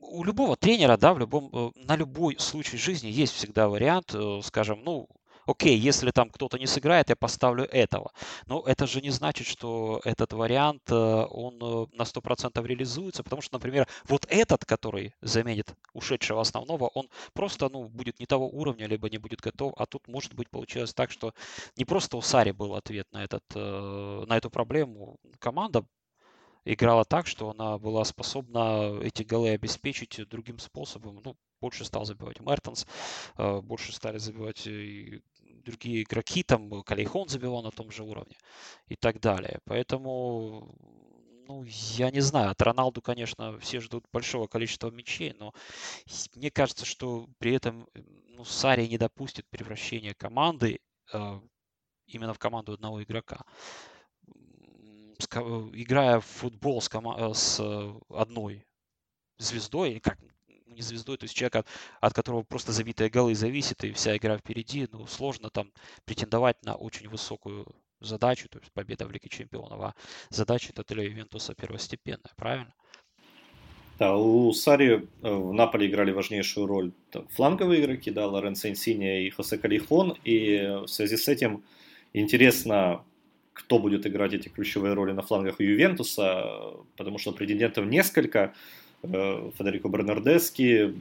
У 0.01 0.23
любого 0.23 0.55
тренера, 0.55 0.97
да, 0.97 1.13
в 1.13 1.19
любом, 1.19 1.71
на 1.75 1.95
любой 1.95 2.35
случай 2.39 2.77
жизни 2.77 3.09
есть 3.09 3.33
всегда 3.33 3.67
вариант, 3.67 4.15
скажем, 4.43 4.81
ну, 4.83 5.07
окей, 5.45 5.77
если 5.77 6.11
там 6.11 6.29
кто-то 6.29 6.57
не 6.57 6.67
сыграет, 6.67 7.09
я 7.09 7.15
поставлю 7.15 7.65
этого. 7.65 8.11
Но 8.47 8.63
это 8.65 8.87
же 8.87 9.01
не 9.01 9.09
значит, 9.09 9.47
что 9.47 10.01
этот 10.03 10.33
вариант, 10.33 10.83
э, 10.89 10.95
он 10.95 11.55
э, 11.61 11.97
на 11.97 12.03
100% 12.03 12.65
реализуется, 12.65 13.23
потому 13.23 13.41
что, 13.41 13.55
например, 13.55 13.87
вот 14.05 14.25
этот, 14.29 14.65
который 14.65 15.13
заменит 15.21 15.73
ушедшего 15.93 16.41
основного, 16.41 16.87
он 16.87 17.09
просто, 17.33 17.69
ну, 17.69 17.87
будет 17.87 18.19
не 18.19 18.25
того 18.25 18.47
уровня, 18.49 18.87
либо 18.87 19.09
не 19.09 19.17
будет 19.17 19.41
готов, 19.41 19.73
а 19.77 19.85
тут, 19.85 20.07
может 20.07 20.33
быть, 20.33 20.49
получилось 20.49 20.93
так, 20.93 21.11
что 21.11 21.33
не 21.77 21.85
просто 21.85 22.17
у 22.17 22.21
Сари 22.21 22.51
был 22.51 22.75
ответ 22.75 23.07
на, 23.11 23.23
этот, 23.23 23.43
э, 23.55 24.25
на 24.27 24.37
эту 24.37 24.49
проблему, 24.49 25.17
команда 25.39 25.85
играла 26.65 27.05
так, 27.05 27.27
что 27.27 27.51
она 27.51 27.77
была 27.77 28.03
способна 28.03 28.99
эти 29.01 29.23
голы 29.23 29.49
обеспечить 29.49 30.27
другим 30.29 30.59
способом. 30.59 31.21
Ну, 31.23 31.35
больше 31.61 31.85
стал 31.85 32.05
забивать 32.05 32.39
Мертенс, 32.39 32.87
больше 33.37 33.93
стали 33.93 34.17
забивать 34.17 34.67
другие 35.65 36.03
игроки, 36.03 36.43
там 36.43 36.83
Калейхон 36.83 37.27
забивал 37.27 37.63
на 37.63 37.71
том 37.71 37.91
же 37.91 38.03
уровне 38.03 38.37
и 38.87 38.95
так 38.95 39.19
далее. 39.19 39.59
Поэтому, 39.65 40.73
ну, 41.47 41.63
я 41.97 42.11
не 42.11 42.21
знаю, 42.21 42.51
от 42.51 42.61
Роналду, 42.61 43.01
конечно, 43.01 43.59
все 43.59 43.79
ждут 43.79 44.05
большого 44.13 44.47
количества 44.47 44.91
мячей, 44.91 45.35
но 45.39 45.53
мне 46.35 46.51
кажется, 46.51 46.85
что 46.85 47.27
при 47.39 47.53
этом 47.53 47.87
ну, 48.27 48.45
Сари 48.45 48.87
не 48.87 48.97
допустит 48.97 49.47
превращения 49.49 50.13
команды 50.13 50.79
э, 51.13 51.39
именно 52.07 52.33
в 52.33 52.39
команду 52.39 52.73
одного 52.73 53.03
игрока. 53.03 53.41
Играя 55.73 56.19
в 56.19 56.25
футбол 56.25 56.81
с, 56.81 56.89
с 56.89 57.59
одной 58.09 58.65
звездой, 59.37 59.99
как 59.99 60.17
не 60.65 60.81
звездой, 60.81 61.17
то 61.17 61.25
есть 61.25 61.35
человек, 61.35 61.55
от, 61.57 61.67
от 62.01 62.13
которого 62.13 62.43
просто 62.43 62.71
забитые 62.71 63.09
голы 63.09 63.35
зависит, 63.35 63.83
и 63.83 63.91
вся 63.91 64.15
игра 64.17 64.37
впереди, 64.37 64.87
ну, 64.91 65.05
сложно 65.07 65.49
там 65.49 65.71
претендовать 66.05 66.63
на 66.63 66.75
очень 66.75 67.07
высокую 67.07 67.67
задачу, 68.01 68.49
то 68.49 68.59
есть 68.59 68.71
победа 68.71 69.05
в 69.05 69.11
Лиге 69.11 69.29
Чемпионов, 69.29 69.81
а 69.81 69.95
задача 70.29 70.71
это 70.75 70.83
для 70.93 71.03
Ювентуса 71.03 71.55
первостепенная, 71.55 72.31
правильно? 72.35 72.73
Да, 73.97 74.17
у 74.17 74.51
Сари 74.51 75.07
э, 75.21 75.33
в 75.33 75.53
Наполе 75.53 75.87
играли 75.87 76.11
важнейшую 76.11 76.67
роль 76.67 76.91
фланговые 77.29 77.81
игроки, 77.81 78.11
да, 78.11 78.27
Лоренцо 78.27 78.67
Инсини 78.67 79.25
и 79.25 79.29
Хосе 79.29 79.57
Калихон, 79.57 80.17
и 80.25 80.81
в 80.85 80.87
связи 80.87 81.15
с 81.15 81.29
этим 81.29 81.63
интересно, 82.11 83.05
кто 83.53 83.79
будет 83.79 84.05
играть 84.05 84.33
эти 84.33 84.49
ключевые 84.49 84.93
роли 84.93 85.13
на 85.13 85.21
флангах 85.21 85.59
у 85.59 85.63
Ювентуса, 85.63 86.73
потому 86.97 87.17
что 87.17 87.31
претендентов 87.31 87.85
несколько, 87.85 88.53
Федерико 89.57 89.89
Бернардески, 89.89 90.93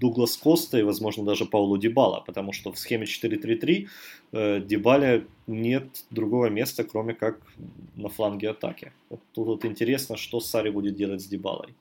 Дуглас 0.00 0.36
Коста 0.36 0.78
и, 0.78 0.82
возможно, 0.82 1.24
даже 1.24 1.44
Паулу 1.44 1.78
Дибала, 1.78 2.20
потому 2.20 2.52
что 2.52 2.72
в 2.72 2.78
схеме 2.78 3.04
4-3-3 3.04 3.88
э, 4.32 4.60
Дибале 4.60 5.26
нет 5.46 6.04
другого 6.10 6.46
места, 6.50 6.84
кроме 6.84 7.14
как 7.14 7.40
на 7.96 8.08
фланге 8.08 8.50
атаки. 8.50 8.92
Вот 9.10 9.20
тут 9.34 9.46
вот 9.46 9.64
интересно, 9.64 10.16
что 10.16 10.40
Сари 10.40 10.70
будет 10.70 10.96
делать 10.96 11.20
с 11.20 11.26
Дибалой. 11.26 11.74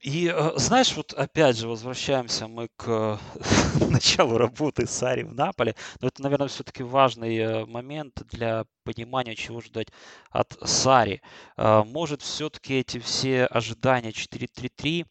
И 0.00 0.32
э, 0.32 0.52
знаешь, 0.56 0.94
вот 0.96 1.12
опять 1.12 1.56
же 1.56 1.66
возвращаемся 1.66 2.46
мы 2.46 2.68
к 2.76 3.18
началу 3.90 4.38
работы 4.38 4.86
Сари 4.86 5.24
в 5.24 5.34
Наполе. 5.34 5.74
Но 6.00 6.08
это, 6.08 6.22
наверное, 6.22 6.48
все-таки 6.48 6.84
важный 6.84 7.36
э, 7.36 7.66
момент 7.66 8.22
для 8.30 8.64
понимания, 8.84 9.34
чего 9.34 9.60
ждать 9.60 9.88
от 10.30 10.56
Сари. 10.62 11.20
Э, 11.56 11.82
может, 11.84 12.22
все-таки 12.22 12.78
эти 12.78 12.98
все 13.00 13.46
ожидания 13.46 14.10
4-3-3 14.10 15.04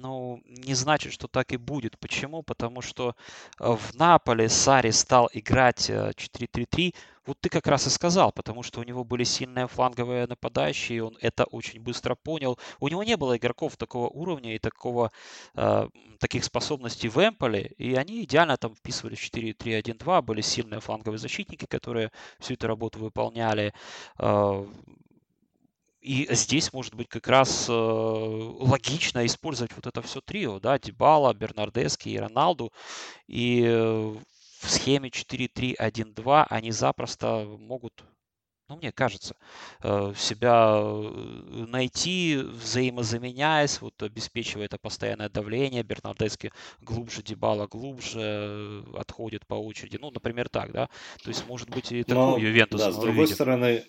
ну, 0.00 0.42
не 0.46 0.74
значит, 0.74 1.12
что 1.12 1.28
так 1.28 1.52
и 1.52 1.56
будет. 1.56 1.98
Почему? 1.98 2.42
Потому 2.42 2.82
что 2.82 3.14
в 3.58 3.94
Наполе 3.94 4.48
Сари 4.48 4.90
стал 4.90 5.28
играть 5.32 5.90
4-3-3 5.90 6.94
вот 7.26 7.40
ты 7.40 7.48
как 7.48 7.66
раз 7.66 7.86
и 7.86 7.90
сказал, 7.90 8.32
потому 8.32 8.62
что 8.62 8.80
у 8.80 8.84
него 8.84 9.04
были 9.04 9.24
сильные 9.24 9.66
фланговые 9.66 10.26
нападающие, 10.26 11.02
он 11.02 11.18
это 11.20 11.44
очень 11.44 11.80
быстро 11.80 12.14
понял. 12.14 12.58
У 12.80 12.88
него 12.88 13.02
не 13.02 13.16
было 13.16 13.36
игроков 13.36 13.76
такого 13.76 14.08
уровня 14.08 14.54
и 14.54 14.58
такого, 14.58 15.10
э, 15.54 15.88
таких 16.20 16.44
способностей 16.44 17.08
в 17.08 17.18
Эмполе, 17.18 17.72
и 17.78 17.94
они 17.96 18.22
идеально 18.22 18.56
там 18.56 18.74
вписывали 18.74 19.16
4-3-1-2, 19.16 20.22
были 20.22 20.40
сильные 20.40 20.80
фланговые 20.80 21.18
защитники, 21.18 21.66
которые 21.66 22.12
всю 22.38 22.54
эту 22.54 22.68
работу 22.68 23.00
выполняли. 23.00 23.74
Э, 24.18 24.64
и 26.06 26.32
здесь, 26.34 26.72
может 26.72 26.94
быть, 26.94 27.08
как 27.08 27.26
раз 27.26 27.66
э, 27.68 27.72
логично 27.72 29.26
использовать 29.26 29.72
вот 29.74 29.88
это 29.88 30.02
все 30.02 30.20
трио, 30.20 30.60
да, 30.60 30.78
Дебала, 30.78 31.34
Бернардески 31.34 32.08
и 32.08 32.16
Роналду. 32.16 32.72
И 33.26 33.64
э, 33.66 34.14
в 34.60 34.70
схеме 34.70 35.08
4-3-1-2 35.08 36.46
они 36.48 36.70
запросто 36.70 37.44
могут, 37.58 38.04
ну, 38.68 38.76
мне 38.76 38.92
кажется, 38.92 39.34
э, 39.82 40.12
себя 40.16 40.80
найти, 41.66 42.36
взаимозаменяясь, 42.36 43.80
вот 43.80 44.00
обеспечивая 44.00 44.66
это 44.66 44.78
постоянное 44.78 45.28
давление. 45.28 45.82
Бернардески 45.82 46.52
глубже, 46.80 47.24
Дебала 47.24 47.66
глубже 47.66 48.84
отходит 48.96 49.44
по 49.48 49.54
очереди. 49.54 49.98
Ну, 50.00 50.12
например, 50.12 50.48
так, 50.48 50.70
да. 50.70 50.88
То 51.24 51.30
есть, 51.30 51.48
может 51.48 51.68
быть, 51.68 51.90
и 51.90 52.04
такую 52.04 52.46
Ювентус 52.46 52.80
Да, 52.80 52.92
с 52.92 52.96
другой 52.96 53.22
видим. 53.22 53.34
стороны, 53.34 53.84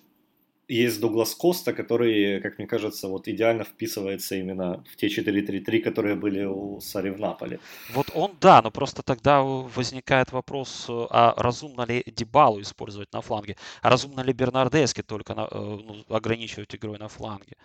есть 0.67 1.00
Дуглас 1.00 1.33
Коста, 1.33 1.74
который, 1.74 2.41
как 2.41 2.57
мне 2.57 2.67
кажется, 2.67 3.07
вот 3.07 3.27
идеально 3.27 3.63
вписывается 3.63 4.36
именно 4.36 4.83
в 4.91 4.95
те 4.97 5.07
4-3-3, 5.07 5.79
которые 5.79 6.15
были 6.15 6.43
у 6.43 6.79
Сари 6.81 7.09
в 7.09 7.19
Наполе. 7.19 7.59
Вот 7.93 8.07
он, 8.13 8.36
да, 8.41 8.62
но 8.62 8.71
просто 8.71 9.01
тогда 9.01 9.41
возникает 9.41 10.31
вопрос, 10.31 10.86
а 10.89 11.33
разумно 11.38 11.86
ли 11.86 12.03
Дебалу 12.05 12.62
использовать 12.62 13.13
на 13.13 13.21
фланге, 13.21 13.55
а 13.81 13.89
разумно 13.89 14.21
ли 14.21 14.33
Бернардески 14.33 15.03
только 15.03 15.36
на, 15.36 15.47
э, 15.50 15.55
ну, 15.55 16.03
ограничивать 16.09 16.75
игрой 16.75 16.97
на 16.97 17.07
фланге. 17.07 17.55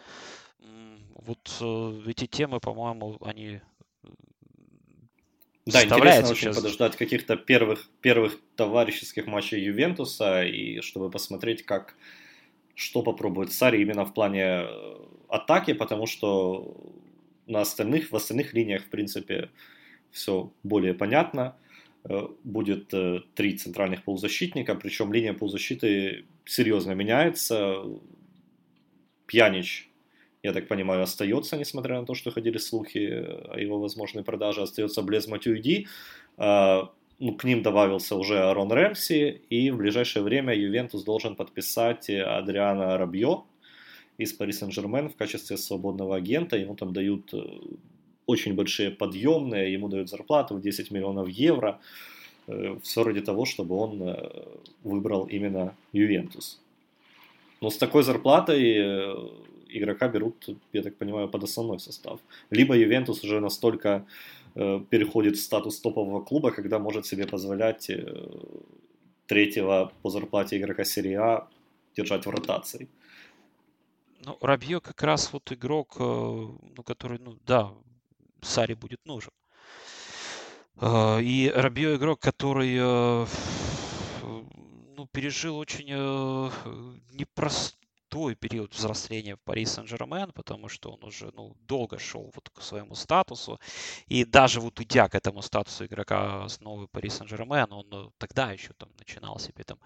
Вот 1.14 1.56
э, 1.60 2.02
эти 2.06 2.26
темы, 2.26 2.60
по-моему, 2.60 3.18
они 3.24 3.60
да, 5.66 5.84
интересно 5.84 6.30
очень 6.30 6.40
сейчас... 6.40 6.56
подождать 6.56 6.96
каких-то 6.96 7.36
первых, 7.36 7.88
первых 8.00 8.38
товарищеских 8.56 9.26
матчей 9.26 9.62
Ювентуса, 9.62 10.44
и 10.44 10.80
чтобы 10.80 11.10
посмотреть, 11.10 11.64
как 11.64 11.94
что 12.74 13.02
попробует 13.02 13.52
Сари 13.52 13.82
именно 13.82 14.04
в 14.04 14.14
плане 14.14 14.42
э, 14.42 14.96
атаки, 15.28 15.72
потому 15.72 16.06
что 16.06 16.76
на 17.46 17.60
остальных, 17.60 18.10
в 18.12 18.16
остальных 18.16 18.54
линиях, 18.54 18.84
в 18.84 18.90
принципе, 18.90 19.50
все 20.10 20.52
более 20.62 20.94
понятно. 20.94 21.56
Э, 22.04 22.28
будет 22.44 22.92
э, 22.94 23.20
три 23.34 23.56
центральных 23.56 24.04
полузащитника, 24.04 24.74
причем 24.74 25.12
линия 25.12 25.34
полузащиты 25.34 26.24
серьезно 26.44 26.92
меняется. 26.92 27.84
Пьянич, 29.26 29.88
я 30.42 30.52
так 30.52 30.66
понимаю, 30.66 31.02
остается, 31.02 31.56
несмотря 31.56 32.00
на 32.00 32.06
то, 32.06 32.14
что 32.14 32.30
ходили 32.30 32.58
слухи 32.58 32.98
о 32.98 33.58
его 33.58 33.78
возможной 33.78 34.24
продаже, 34.24 34.62
остается 34.62 35.02
Блез 35.02 35.28
Матюиди 35.28 35.86
ну, 37.22 37.34
к 37.36 37.44
ним 37.44 37.62
добавился 37.62 38.16
уже 38.16 38.40
Арон 38.40 38.72
Рэмси, 38.72 39.42
и 39.48 39.70
в 39.70 39.76
ближайшее 39.76 40.24
время 40.24 40.54
Ювентус 40.54 41.04
должен 41.04 41.36
подписать 41.36 42.10
Адриана 42.10 42.98
Рабье 42.98 43.44
из 44.18 44.32
Пари 44.32 44.52
Сен-Жермен 44.52 45.08
в 45.08 45.14
качестве 45.14 45.56
свободного 45.56 46.16
агента. 46.16 46.56
Ему 46.56 46.74
там 46.74 46.92
дают 46.92 47.32
э, 47.32 47.38
очень 48.26 48.54
большие 48.54 48.90
подъемные, 48.90 49.72
ему 49.72 49.88
дают 49.88 50.10
зарплату 50.10 50.56
в 50.56 50.60
10 50.60 50.90
миллионов 50.90 51.28
евро. 51.28 51.78
Э, 52.48 52.76
Все 52.82 53.04
ради 53.04 53.20
того, 53.20 53.44
чтобы 53.44 53.76
он 53.76 54.02
э, 54.02 54.44
выбрал 54.82 55.26
именно 55.26 55.76
Ювентус. 55.92 56.60
Но 57.60 57.70
с 57.70 57.76
такой 57.76 58.02
зарплатой 58.02 58.80
игрока 59.68 60.08
берут, 60.08 60.48
я 60.72 60.82
так 60.82 60.96
понимаю, 60.96 61.28
под 61.28 61.44
основной 61.44 61.78
состав. 61.78 62.18
Либо 62.50 62.76
Ювентус 62.76 63.22
уже 63.22 63.38
настолько 63.38 63.88
Э, 63.98 64.41
переходит 64.54 65.36
в 65.36 65.40
статус 65.40 65.80
топового 65.80 66.22
клуба, 66.22 66.50
когда 66.50 66.78
может 66.78 67.06
себе 67.06 67.26
позволять 67.26 67.88
э, 67.88 68.04
третьего 69.26 69.92
по 70.02 70.10
зарплате 70.10 70.58
игрока 70.58 70.84
серии 70.84 71.14
А 71.14 71.48
держать 71.96 72.26
в 72.26 72.30
ротации. 72.30 72.88
Ну, 74.24 74.36
Рабье 74.40 74.80
как 74.80 75.02
раз 75.02 75.32
вот 75.32 75.50
игрок, 75.52 75.96
э, 75.98 76.02
ну, 76.02 76.82
который, 76.84 77.18
ну, 77.18 77.38
да, 77.46 77.72
Сари 78.42 78.74
будет 78.74 79.00
нужен. 79.06 79.32
И 80.80 81.52
Рабье 81.54 81.96
игрок, 81.96 82.18
который 82.18 82.80
ну, 82.80 83.26
пережил 85.12 85.58
очень 85.58 85.90
непрост, 87.12 87.76
крутой 88.12 88.34
период 88.34 88.74
взросления 88.74 89.36
в 89.36 89.40
Пари 89.40 89.64
Сен-Жермен, 89.64 90.32
потому 90.32 90.68
что 90.68 90.90
он 90.90 91.04
уже 91.04 91.30
ну, 91.34 91.56
долго 91.66 91.98
шел 91.98 92.30
вот 92.34 92.50
к 92.50 92.60
своему 92.60 92.94
статусу. 92.94 93.58
И 94.06 94.24
даже 94.24 94.60
вот 94.60 94.80
идя 94.80 95.08
к 95.08 95.14
этому 95.14 95.40
статусу 95.40 95.86
игрока 95.86 96.44
основы 96.44 96.88
Пари 96.88 97.08
Сен-Жермен, 97.08 97.72
он 97.72 97.86
э, 97.90 98.10
тогда 98.18 98.52
еще 98.52 98.74
там 98.74 98.90
начинал 98.98 99.38
себе 99.38 99.64
там 99.64 99.78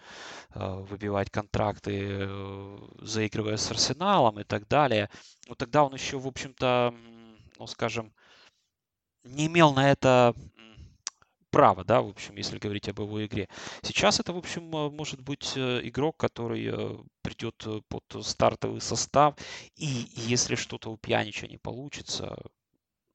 э, 0.54 0.84
выбивать 0.90 1.30
контракты, 1.30 1.92
э, 2.20 2.78
заигрывая 3.02 3.56
с 3.56 3.70
Арсеналом 3.70 4.40
и 4.40 4.44
так 4.44 4.66
далее. 4.66 5.08
Но 5.48 5.54
тогда 5.54 5.84
он 5.84 5.94
еще, 5.94 6.18
в 6.18 6.26
общем-то, 6.26 6.94
ну, 7.58 7.66
скажем, 7.68 8.12
не 9.22 9.46
имел 9.46 9.72
на 9.72 9.88
это 9.88 10.34
право, 11.56 11.84
да, 11.84 12.02
в 12.02 12.08
общем, 12.08 12.36
если 12.36 12.58
говорить 12.58 12.86
об 12.90 13.00
его 13.00 13.24
игре. 13.24 13.48
Сейчас 13.80 14.20
это, 14.20 14.34
в 14.34 14.36
общем, 14.36 14.64
э, 14.76 14.90
может 14.90 15.22
быть 15.22 15.54
э, 15.56 15.80
игрок, 15.84 16.18
который 16.18 16.68
э, 16.70 16.98
придет 17.22 17.66
под 17.88 18.04
стартовый 18.22 18.82
состав, 18.82 19.36
и 19.74 20.06
если 20.12 20.54
что-то 20.54 20.90
у 20.90 20.98
Пьянича 20.98 21.46
не 21.46 21.56
получится, 21.56 22.36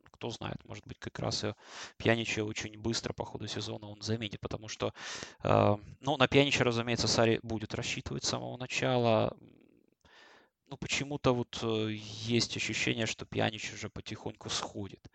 кто 0.10 0.31
знает, 0.31 0.57
может 0.65 0.88
быть, 0.88 0.98
как 0.98 1.19
раз 1.19 1.43
и 1.43 1.53
Пьянича 1.98 2.43
очень 2.43 2.79
быстро 2.79 3.13
по 3.13 3.25
ходу 3.25 3.48
сезона 3.48 3.88
он 3.88 4.01
заметит, 4.01 4.39
потому 4.39 4.67
что, 4.67 4.93
ну, 5.43 6.17
на 6.17 6.27
Пьянича, 6.27 6.63
разумеется, 6.63 7.07
Сари 7.07 7.39
будет 7.43 7.75
рассчитывать 7.75 8.24
с 8.24 8.29
самого 8.29 8.57
начала, 8.57 9.38
ну, 10.72 10.78
почему-то 10.78 11.34
вот 11.34 11.60
э, 11.63 11.90
есть 11.92 12.56
ощущение, 12.56 13.06
что 13.06 13.25
Пьянич 13.25 13.74
уже 13.74 13.90
потихоньку 13.90 14.50
сходит. 14.50 15.06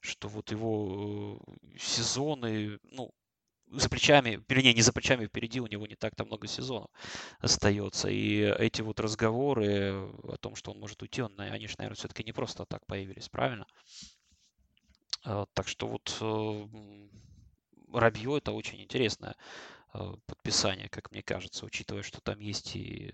Что 0.00 0.28
вот 0.28 0.50
его 0.50 1.38
э, 1.38 1.78
сезоны, 1.78 2.78
ну, 2.82 3.12
за 3.66 3.90
плечами, 3.90 4.42
вернее, 4.48 4.72
не 4.72 4.80
за 4.80 4.90
плечами, 4.90 5.26
впереди 5.26 5.60
у 5.60 5.66
него 5.66 5.86
не 5.86 5.96
так-то 5.96 6.24
много 6.24 6.46
сезонов 6.46 6.90
остается. 7.40 8.08
И 8.08 8.38
эти 8.38 8.80
вот 8.80 9.00
разговоры 9.00 10.08
о 10.24 10.38
том, 10.40 10.56
что 10.56 10.70
он 10.70 10.80
может 10.80 11.02
уйти, 11.02 11.20
он, 11.20 11.38
они 11.38 11.66
же, 11.66 11.74
наверное, 11.76 11.96
все-таки 11.96 12.24
не 12.24 12.32
просто 12.32 12.64
так 12.64 12.86
появились, 12.86 13.28
правильно? 13.28 13.66
А, 15.24 15.44
так 15.52 15.68
что 15.68 15.88
вот 15.88 16.16
э, 16.22 16.68
Рабье 17.92 18.38
это 18.38 18.52
очень 18.52 18.80
интересное 18.80 19.36
э, 19.92 20.14
подписание, 20.24 20.88
как 20.88 21.10
мне 21.10 21.22
кажется, 21.22 21.66
учитывая, 21.66 22.02
что 22.02 22.22
там 22.22 22.40
есть 22.40 22.76
и 22.76 23.12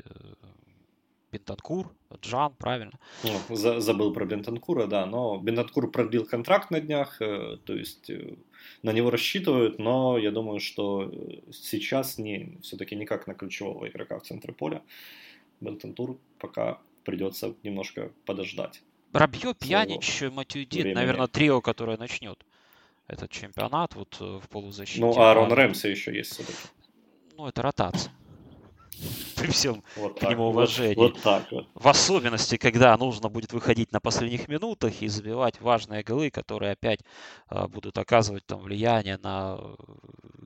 Бентанкур, 1.30 1.94
Джан, 2.22 2.54
правильно? 2.54 2.98
Ну, 3.22 3.56
за, 3.56 3.80
забыл 3.80 4.14
про 4.14 4.24
Бентанкура, 4.24 4.86
да, 4.86 5.04
но 5.04 5.38
Бентанкур 5.38 5.90
продлил 5.90 6.24
контракт 6.24 6.70
на 6.70 6.80
днях, 6.80 7.20
э, 7.20 7.58
то 7.64 7.74
есть 7.74 8.08
э, 8.08 8.36
на 8.82 8.92
него 8.92 9.10
рассчитывают, 9.10 9.78
но 9.78 10.16
я 10.16 10.30
думаю, 10.30 10.60
что 10.60 11.10
э, 11.12 11.52
сейчас 11.52 12.16
не, 12.16 12.58
все-таки 12.62 12.96
никак 12.96 13.26
на 13.26 13.34
ключевого 13.34 13.88
игрока 13.88 14.18
в 14.18 14.22
центре 14.22 14.54
поля. 14.54 14.82
Бентанкур 15.60 16.18
пока 16.38 16.80
придется 17.04 17.54
немножко 17.62 18.10
подождать. 18.24 18.82
Рабье, 19.12 19.54
Пьянич, 19.54 20.22
Матюдин, 20.22 20.94
наверное, 20.94 21.26
трио, 21.26 21.60
которое 21.60 21.98
начнет 21.98 22.42
этот 23.06 23.30
чемпионат 23.30 23.94
вот 23.96 24.18
в 24.20 24.48
полузащите. 24.48 25.00
Ну, 25.00 25.18
а 25.18 25.30
Аарон 25.30 25.52
Рэмси 25.52 25.88
еще 25.88 26.14
есть 26.14 26.32
все-таки. 26.32 26.58
Ну, 27.36 27.46
это 27.46 27.62
ротация 27.62 28.12
при 29.36 29.50
всем 29.50 29.82
вот 29.96 30.18
к 30.18 30.22
нему 30.28 30.48
уважении. 30.48 30.94
Вот, 30.94 31.14
вот 31.14 31.22
так 31.22 31.50
вот. 31.52 31.66
В 31.74 31.88
особенности, 31.88 32.56
когда 32.56 32.96
нужно 32.96 33.28
будет 33.28 33.52
выходить 33.52 33.92
на 33.92 34.00
последних 34.00 34.48
минутах 34.48 35.02
и 35.02 35.08
забивать 35.08 35.60
важные 35.60 36.02
голы, 36.02 36.30
которые 36.30 36.72
опять 36.72 37.00
а, 37.48 37.68
будут 37.68 37.98
оказывать 37.98 38.46
там 38.46 38.60
влияние 38.60 39.18
на 39.18 39.58
э, 39.60 39.74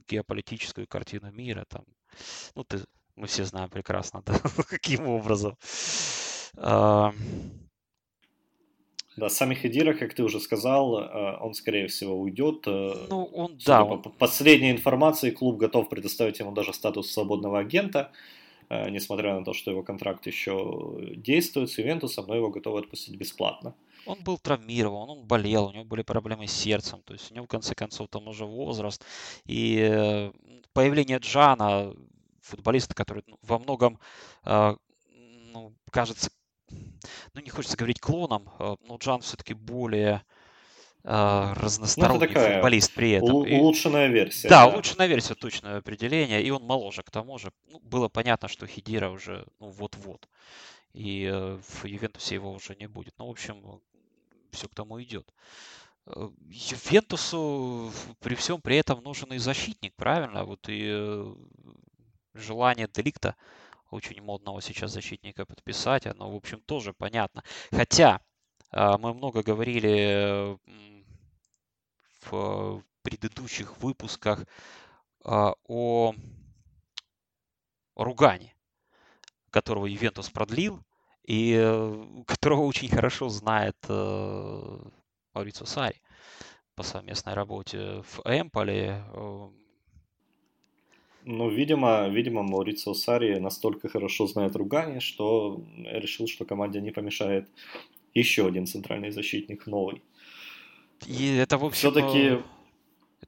геополитическую 0.09 0.87
картину 0.87 1.31
мира. 1.31 1.65
Там. 1.69 1.85
Ну, 2.55 2.65
ты, 2.65 2.81
мы 3.17 3.27
все 3.27 3.45
знаем 3.45 3.71
прекрасно, 3.71 4.23
да, 4.27 4.39
каким 4.69 5.09
образом. 5.09 5.57
А... 6.57 7.13
Да, 9.17 9.29
Сами 9.29 9.55
Хедира, 9.55 9.93
как 9.93 10.15
ты 10.15 10.23
уже 10.23 10.41
сказал, 10.41 10.99
э, 10.99 11.37
он, 11.41 11.53
скорее 11.53 11.87
всего, 11.87 12.19
уйдет. 12.19 12.67
Э, 12.67 13.07
ну, 13.11 13.25
он, 13.25 13.59
да. 13.67 13.85
По 13.85 14.09
последней 14.09 14.71
информации, 14.71 15.31
клуб 15.31 15.59
готов 15.59 15.89
предоставить 15.91 16.39
ему 16.41 16.53
даже 16.53 16.73
статус 16.73 17.13
свободного 17.13 17.59
агента. 17.59 18.11
Э, 18.73 18.89
несмотря 18.89 19.39
на 19.39 19.45
то, 19.45 19.53
что 19.53 19.71
его 19.71 19.83
контракт 19.83 20.27
еще 20.27 20.97
действует 21.17 21.71
с 21.71 21.77
Ювентусом, 21.77 22.27
но 22.27 22.35
его 22.35 22.49
готовы 22.49 22.79
отпустить 22.79 23.17
бесплатно. 23.17 23.75
Он 24.07 24.19
был 24.25 24.39
травмирован, 24.39 25.11
он 25.11 25.27
болел, 25.27 25.67
у 25.67 25.73
него 25.73 25.85
были 25.85 26.01
проблемы 26.03 26.47
с 26.47 26.53
сердцем, 26.53 27.03
то 27.03 27.13
есть 27.13 27.31
у 27.31 27.35
него 27.35 27.45
в 27.45 27.49
конце 27.49 27.75
концов 27.75 28.09
там 28.09 28.29
уже 28.29 28.47
возраст. 28.47 29.05
И 29.45 29.77
э, 29.79 30.33
появление 30.73 31.19
Джана, 31.19 31.95
футболиста, 32.41 32.95
который 32.95 33.25
ну, 33.27 33.39
во 33.43 33.59
многом 33.59 33.99
э, 34.47 34.75
ну, 35.53 35.75
кажется, 35.91 36.31
ну 36.71 37.43
не 37.43 37.51
хочется 37.51 37.77
говорить 37.77 38.01
клоном, 38.01 38.49
но 38.59 38.97
Джан 38.97 39.21
все-таки 39.21 39.53
более 39.53 40.23
разносторонний 41.05 42.21
ну, 42.21 42.27
такая 42.27 42.55
футболист 42.55 42.95
при 42.95 43.13
этом. 43.13 43.35
Улучшенная 43.35 44.09
версия. 44.09 44.49
Да, 44.49 44.67
да, 44.67 44.73
улучшенная 44.73 45.09
версия, 45.09 45.35
точное 45.35 45.79
определение. 45.79 46.43
И 46.43 46.51
он 46.51 46.63
моложе 46.63 47.03
к 47.03 47.11
тому 47.11 47.39
же. 47.39 47.53
Ну, 47.69 47.81
было 47.81 48.09
понятно, 48.09 48.49
что 48.49 48.67
Хидира 48.67 49.09
уже 49.09 49.45
ну, 49.59 49.69
вот-вот. 49.69 50.29
И 50.93 51.25
э, 51.25 51.59
в 51.61 51.85
Ювентусе 51.85 52.37
его 52.37 52.53
уже 52.53 52.77
не 52.77 52.87
будет. 52.87 53.15
Ну, 53.19 53.27
в 53.27 53.31
общем, 53.31 53.81
все 54.51 54.69
к 54.69 54.75
тому 54.75 55.03
идет. 55.03 55.33
Э, 56.07 56.29
Ювентусу 56.49 57.93
при 58.21 58.35
всем 58.35 58.61
при 58.61 58.77
этом 58.77 59.03
нужен 59.03 59.33
и 59.33 59.39
защитник, 59.39 59.95
правильно? 59.97 60.45
Вот 60.45 60.69
и 60.69 60.89
э, 60.89 61.35
желание 62.35 62.89
Деликта 62.93 63.37
очень 63.91 64.23
модного 64.23 64.63
сейчас 64.63 64.93
защитника 64.93 65.45
подписать, 65.45 66.07
оно, 66.07 66.31
в 66.31 66.37
общем, 66.37 66.61
тоже 66.61 66.93
понятно. 66.95 67.43
Хотя 67.71 68.17
а, 68.17 68.21
мы 68.73 69.15
много 69.15 69.43
говорили 69.43 70.59
в 72.31 72.83
предыдущих 73.03 73.79
выпусках 73.79 74.47
а, 75.25 75.55
о 75.67 76.15
Ругане, 77.95 78.55
которого 79.51 79.87
Ювентус 79.87 80.31
продлил, 80.31 80.83
и 81.25 81.55
э, 81.57 82.05
которого 82.27 82.63
очень 82.63 82.89
хорошо 82.89 83.29
знает 83.29 83.77
э, 83.89 84.79
Маурицо 85.35 85.67
Сари 85.67 86.01
по 86.75 86.83
совместной 86.83 87.35
работе 87.35 88.03
в 88.03 88.21
Эмполе. 88.25 89.05
Э. 89.15 89.49
Ну, 91.25 91.51
видимо, 91.51 92.09
видимо, 92.09 92.43
Маурицио 92.43 92.95
Сари 92.95 93.39
настолько 93.39 93.89
хорошо 93.89 94.27
знает 94.27 94.57
Ругани, 94.57 94.99
что 94.99 95.63
решил, 95.77 96.27
что 96.27 96.45
команде 96.45 96.81
не 96.81 96.91
помешает 96.91 97.49
еще 98.15 98.47
один 98.47 98.67
центральный 98.67 99.11
защитник 99.11 99.67
новый. 99.67 100.03
И 101.07 101.37
это, 101.37 101.59
в 101.59 101.65
общем... 101.65 101.79
Все-таки, 101.79 102.43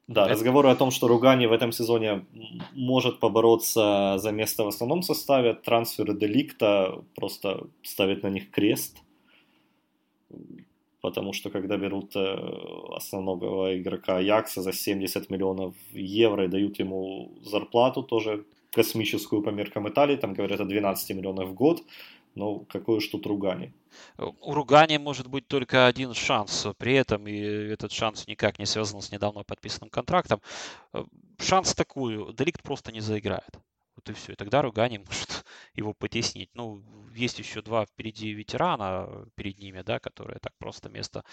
да, 0.07 0.25
это... 0.25 0.33
разговоры 0.33 0.69
о 0.69 0.77
том, 0.77 0.91
что 0.91 1.09
Ругани 1.09 1.47
в 1.47 1.53
этом 1.53 1.73
сезоне 1.73 2.25
может 2.73 3.21
побороться 3.21 4.17
за 4.19 4.33
место 4.33 4.65
в 4.65 4.69
основном 4.69 5.03
составе, 5.03 5.55
трансферы 5.55 6.15
Деликта 6.15 7.03
просто 7.15 7.67
ставят 7.83 8.23
на 8.23 8.29
них 8.29 8.51
крест. 8.51 8.99
Потому 11.01 11.35
что 11.35 11.51
когда 11.51 11.77
берут 11.77 12.17
э, 12.17 12.37
основного 12.97 13.79
игрока 13.79 14.17
Аякса 14.17 14.63
за 14.63 14.73
70 14.73 15.29
миллионов 15.31 15.75
евро 15.93 16.45
и 16.45 16.49
дают 16.49 16.79
ему 16.79 17.31
зарплату 17.43 18.03
тоже 18.03 18.45
космическую 18.73 19.43
по 19.43 19.51
меркам 19.51 19.87
Италии, 19.89 20.17
там 20.17 20.33
говорят 20.33 20.61
о 20.61 20.65
12 20.65 21.17
миллионов 21.17 21.51
в 21.51 21.55
год, 21.55 21.83
ну, 22.35 22.67
какой 22.69 22.99
уж 22.99 23.09
тут 23.09 23.27
Ругани. 23.27 23.73
У 24.19 24.55
Ругани 24.55 24.99
может 24.99 25.29
быть 25.29 25.47
только 25.47 25.87
один 25.87 26.15
шанс 26.15 26.67
при 26.79 26.95
этом, 26.95 27.27
и 27.27 27.39
этот 27.39 27.93
шанс 27.93 28.27
никак 28.27 28.59
не 28.59 28.67
связан 28.67 29.01
с 29.01 29.13
недавно 29.13 29.45
подписанным 29.45 29.91
контрактом. 29.91 30.41
Э, 30.93 31.05
шанс 31.39 31.75
такой, 31.75 32.35
Деликт 32.35 32.63
просто 32.63 32.93
не 32.93 33.01
заиграет. 33.01 33.59
Вот 33.97 34.09
и 34.11 34.13
все. 34.13 34.33
И 34.33 34.37
тогда 34.37 34.63
Ругани 34.63 34.99
может 35.07 35.45
его 35.75 35.93
потеснить. 35.93 36.51
Ну, 36.55 36.83
есть 37.15 37.39
еще 37.39 37.63
два 37.63 37.87
впереди 37.87 38.33
ветерана 38.33 39.27
перед 39.35 39.59
ними, 39.59 39.83
да, 39.83 39.99
которые 39.99 40.39
так 40.41 40.53
просто 40.59 40.89
место 40.89 41.25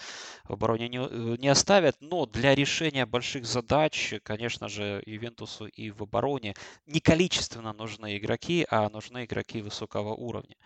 в 0.44 0.52
обороне 0.52 0.88
не, 0.88 0.98
э, 0.98 1.36
не 1.38 1.48
оставят. 1.48 1.96
Но 2.00 2.26
для 2.26 2.54
решения 2.54 3.06
больших 3.06 3.44
задач, 3.46 4.14
конечно 4.22 4.68
же, 4.68 5.02
Ювентусу 5.06 5.66
и 5.66 5.90
в 5.90 6.02
обороне 6.02 6.54
не 6.86 7.00
количественно 7.00 7.72
нужны 7.72 8.16
игроки, 8.16 8.66
а 8.70 8.88
нужны 8.88 9.24
игроки 9.24 9.62
высокого 9.62 10.14
уровня. 10.14 10.56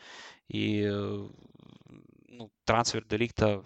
И 0.49 0.83
э, 0.83 1.29
ну, 2.29 2.51
трансфер 2.65 3.05
Деликта, 3.05 3.65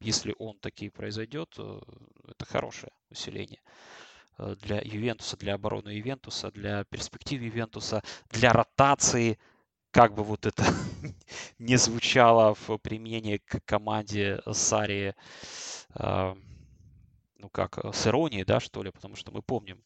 если 0.00 0.34
он 0.38 0.58
таки 0.58 0.90
произойдет, 0.90 1.54
э, 1.58 1.80
это 2.28 2.44
хорошее 2.44 2.92
усиление. 3.10 3.60
Э, 4.38 4.54
для 4.60 4.80
Ювентуса, 4.82 5.36
для 5.36 5.54
обороны 5.54 5.90
Ювентуса, 5.90 6.50
для 6.50 6.84
перспектив 6.84 7.42
Ювентуса, 7.42 8.02
для 8.30 8.52
ротации, 8.52 9.38
как 9.90 10.14
бы 10.14 10.22
вот 10.24 10.46
это 10.46 10.64
не 11.58 11.76
звучало 11.76 12.54
в 12.54 12.78
применении 12.78 13.38
к 13.38 13.60
команде 13.64 14.40
Сари, 14.52 15.14
э, 15.94 16.34
ну 17.38 17.48
как, 17.50 17.78
с 17.94 18.06
иронией, 18.06 18.44
да, 18.44 18.60
что 18.60 18.82
ли, 18.82 18.90
потому 18.90 19.16
что 19.16 19.32
мы 19.32 19.42
помним 19.42 19.82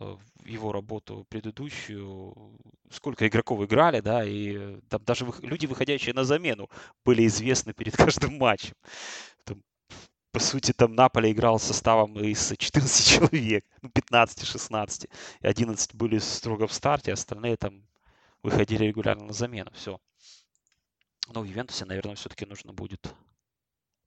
э, 0.00 0.16
его 0.44 0.72
работу 0.72 1.26
предыдущую, 1.28 2.58
сколько 2.90 3.26
игроков 3.26 3.64
играли, 3.64 4.00
да, 4.00 4.24
и 4.24 4.80
там 4.88 5.02
даже 5.04 5.26
люди, 5.42 5.66
выходящие 5.66 6.14
на 6.14 6.24
замену, 6.24 6.68
были 7.04 7.26
известны 7.26 7.72
перед 7.72 7.96
каждым 7.96 8.38
матчем 8.38 8.74
по 10.38 10.44
сути, 10.44 10.72
там 10.72 10.94
Наполе 10.94 11.32
играл 11.32 11.58
составом 11.58 12.16
из 12.16 12.54
14 12.56 13.06
человек, 13.08 13.64
ну, 13.82 13.88
15-16, 13.88 15.10
и 15.40 15.46
11 15.48 15.96
были 15.96 16.18
строго 16.18 16.68
в 16.68 16.72
старте, 16.72 17.12
остальные 17.12 17.56
там 17.56 17.82
выходили 18.44 18.84
регулярно 18.84 19.24
на 19.24 19.32
замену, 19.32 19.72
все. 19.74 19.98
Но 21.34 21.40
в 21.40 21.44
Ювентусе, 21.44 21.86
наверное, 21.86 22.14
все-таки 22.14 22.46
нужно 22.46 22.72
будет 22.72 23.12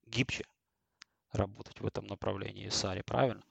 гибче 0.08 0.46
работать 1.34 1.82
в 1.82 1.86
этом 1.86 2.08
направлении 2.08 2.70
Сари, 2.70 3.02
правильно? 3.02 3.44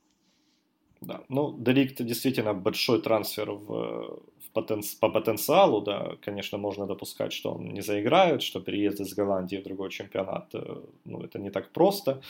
Да, 1.02 1.22
ну, 1.28 1.58
Деликт 1.58 2.02
действительно 2.02 2.54
большой 2.54 3.02
трансфер 3.02 3.50
в 3.50 4.22
потен, 4.52 4.82
по 5.00 5.08
потенциалу, 5.08 5.80
да, 5.80 6.16
конечно, 6.24 6.58
можно 6.58 6.86
допускать, 6.86 7.32
что 7.32 7.52
он 7.52 7.72
не 7.74 7.82
заиграет, 7.82 8.42
что 8.42 8.60
переезд 8.60 9.00
из 9.00 9.14
Голландии 9.14 9.58
в 9.58 9.64
другой 9.64 9.90
чемпионат, 9.90 10.54
э, 10.54 10.76
ну, 11.04 11.20
это 11.20 11.38
не 11.38 11.50
так 11.50 11.70
просто, 11.72 12.20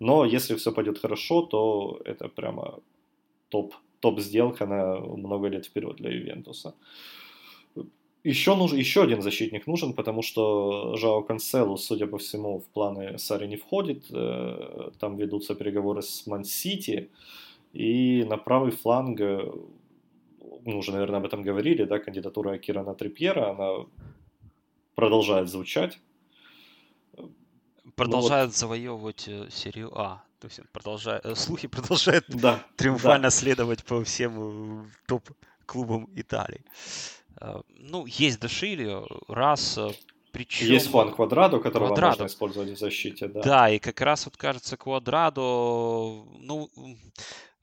но 0.00 0.24
если 0.24 0.54
все 0.54 0.72
пойдет 0.72 0.98
хорошо, 0.98 1.42
то 1.42 2.00
это 2.04 2.28
прямо 2.28 2.80
топ, 3.48 3.74
топ 4.00 4.20
сделка 4.20 4.66
на 4.66 5.00
много 5.00 5.48
лет 5.48 5.66
вперед 5.66 5.96
для 5.96 6.10
Ювентуса. 6.10 6.74
Еще, 8.24 8.56
нужен, 8.56 8.78
еще 8.78 9.02
один 9.02 9.22
защитник 9.22 9.66
нужен, 9.66 9.92
потому 9.92 10.22
что 10.22 10.96
Жао 10.96 11.22
Канцелу, 11.22 11.76
судя 11.76 12.06
по 12.06 12.18
всему, 12.18 12.58
в 12.58 12.66
планы 12.66 13.16
Сари 13.18 13.46
не 13.46 13.56
входит. 13.56 14.06
Э, 14.10 14.90
там 14.98 15.16
ведутся 15.16 15.54
переговоры 15.54 16.02
с 16.02 16.26
Ман-Сити. 16.26 17.10
И 17.72 18.24
на 18.28 18.36
правый 18.36 18.72
фланг, 18.72 19.20
э, 19.20 19.50
мы 20.64 20.76
уже, 20.76 20.92
наверное, 20.92 21.20
об 21.20 21.26
этом 21.26 21.42
говорили, 21.42 21.84
да, 21.84 21.98
кандидатура 21.98 22.58
Кирана 22.58 22.94
Трипьера, 22.94 23.50
она 23.50 23.86
продолжает 24.94 25.48
звучать. 25.48 26.00
Продолжает 27.94 28.46
ну, 28.46 28.48
вот... 28.48 28.56
завоевывать 28.56 29.28
э, 29.28 29.48
серию 29.50 29.90
А. 29.98 30.22
То 30.40 30.46
есть 30.46 30.60
продолжает, 30.72 31.24
э, 31.24 31.34
слухи 31.34 31.68
продолжают 31.76 32.24
да, 32.28 32.64
триумфально 32.76 33.24
да. 33.24 33.30
следовать 33.30 33.84
по 33.84 34.04
всем 34.04 34.90
топ-клубам 35.06 36.08
Италии. 36.14 36.64
Ну, 37.78 38.06
есть 38.06 38.40
Дешилио, 38.40 39.06
раз 39.28 39.78
причем... 40.32 40.66
Есть 40.66 40.90
Хуан 40.90 41.12
Квадрадо, 41.12 41.58
которого 41.58 41.88
Квадрадо. 41.88 42.16
можно 42.18 42.26
использовать 42.26 42.70
в 42.70 42.78
защите, 42.78 43.28
да. 43.28 43.42
Да, 43.42 43.70
и 43.70 43.78
как 43.78 44.00
раз 44.00 44.26
вот 44.26 44.36
кажется 44.36 44.76
Квадрадо, 44.76 45.40
ну, 45.40 46.70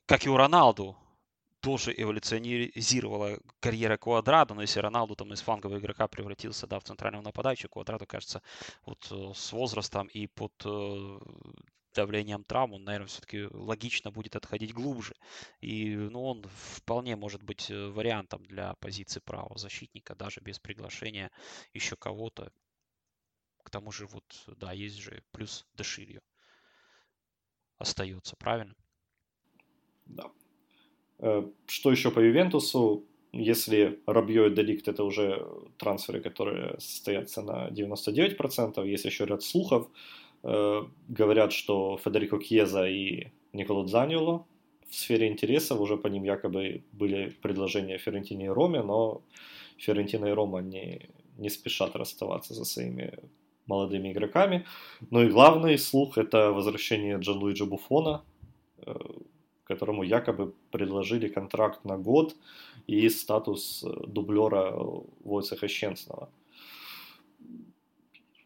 как 0.05 0.25
и 0.25 0.29
у 0.29 0.38
Роналду, 0.38 0.97
тоже 1.65 1.95
эволюционизировала 1.97 3.39
карьера 3.60 3.97
Квадрадо, 3.97 4.54
но 4.54 4.62
если 4.62 4.80
Роналду 4.80 5.15
там 5.15 5.34
из 5.34 5.41
флангового 5.41 5.80
игрока 5.80 6.08
превратился 6.08 6.67
да, 6.67 6.80
в 6.80 6.84
центрального 6.84 7.23
нападающего, 7.23 7.69
Квадрадо, 7.69 8.06
кажется, 8.06 8.43
вот 8.86 9.08
э, 9.10 9.34
с 9.34 9.51
возрастом 9.51 10.06
и 10.06 10.28
под 10.28 10.54
э, 10.63 11.19
давлением 11.95 12.43
травм, 12.43 12.73
он, 12.73 12.84
наверное, 12.84 13.08
все-таки 13.08 13.47
логично 13.49 14.12
будет 14.12 14.36
отходить 14.36 14.75
глубже. 14.75 15.15
И 15.60 15.95
ну, 15.95 16.23
он 16.25 16.43
вполне 16.43 17.15
может 17.15 17.41
быть 17.41 17.71
э, 17.71 17.88
вариантом 17.88 18.45
для 18.45 18.75
позиции 18.75 19.19
правого 19.19 19.58
защитника, 19.58 20.13
даже 20.13 20.41
без 20.41 20.60
приглашения 20.60 21.32
еще 21.73 21.95
кого-то. 21.95 22.51
К 23.63 23.71
тому 23.71 23.91
же, 23.91 24.06
вот, 24.06 24.23
да, 24.58 24.71
есть 24.71 24.97
же 24.97 25.23
плюс 25.32 25.65
Деширью. 25.73 26.21
Остается, 27.80 28.36
правильно? 28.36 28.75
Да. 30.06 30.32
Э, 31.19 31.43
что 31.67 31.91
еще 31.91 32.12
по 32.12 32.19
Ювентусу? 32.19 33.04
Если 33.32 33.99
Рабьё 34.06 34.47
и 34.47 34.56
Деликт 34.56 34.88
это 34.88 35.04
уже 35.04 35.45
трансферы, 35.78 36.21
которые 36.21 36.80
состоятся 36.80 37.41
на 37.41 37.67
99%, 37.69 38.86
есть 38.88 39.06
еще 39.06 39.25
ряд 39.25 39.43
слухов, 39.43 39.89
Э, 40.47 40.84
говорят, 41.08 41.51
что 41.54 41.97
Федерико 42.04 42.38
Кьеза 42.38 42.88
и 42.88 43.30
Николо 43.51 43.84
Дзаниоло 43.84 44.45
в 44.88 44.93
сфере 44.93 45.28
интересов, 45.28 45.80
уже 45.80 45.97
по 45.97 46.06
ним 46.08 46.23
якобы 46.23 46.84
были 46.91 47.36
предложения 47.41 47.97
Ферентине 47.97 48.45
и 48.45 48.49
Роме, 48.49 48.84
но 48.84 49.23
Ферентина 49.78 50.28
и 50.28 50.32
Рома 50.32 50.60
не, 50.60 51.10
не 51.38 51.49
спешат 51.49 51.95
расставаться 51.95 52.54
со 52.54 52.63
своими 52.63 53.17
молодыми 53.65 54.12
игроками. 54.12 54.67
Ну 55.10 55.23
и 55.23 55.30
главный 55.30 55.80
слух 55.80 56.19
это 56.19 56.51
возвращение 56.51 57.17
Джан 57.17 57.39
Луиджи 57.39 57.65
Буфона, 57.65 58.23
э, 58.86 58.93
которому 59.65 60.04
якобы 60.04 60.54
предложили 60.71 61.28
контракт 61.28 61.86
на 61.86 61.97
год 61.97 62.36
и 62.88 63.10
статус 63.10 63.84
дублера 64.08 64.73
Войцеха 65.23 65.67
Щенсного. 65.67 66.30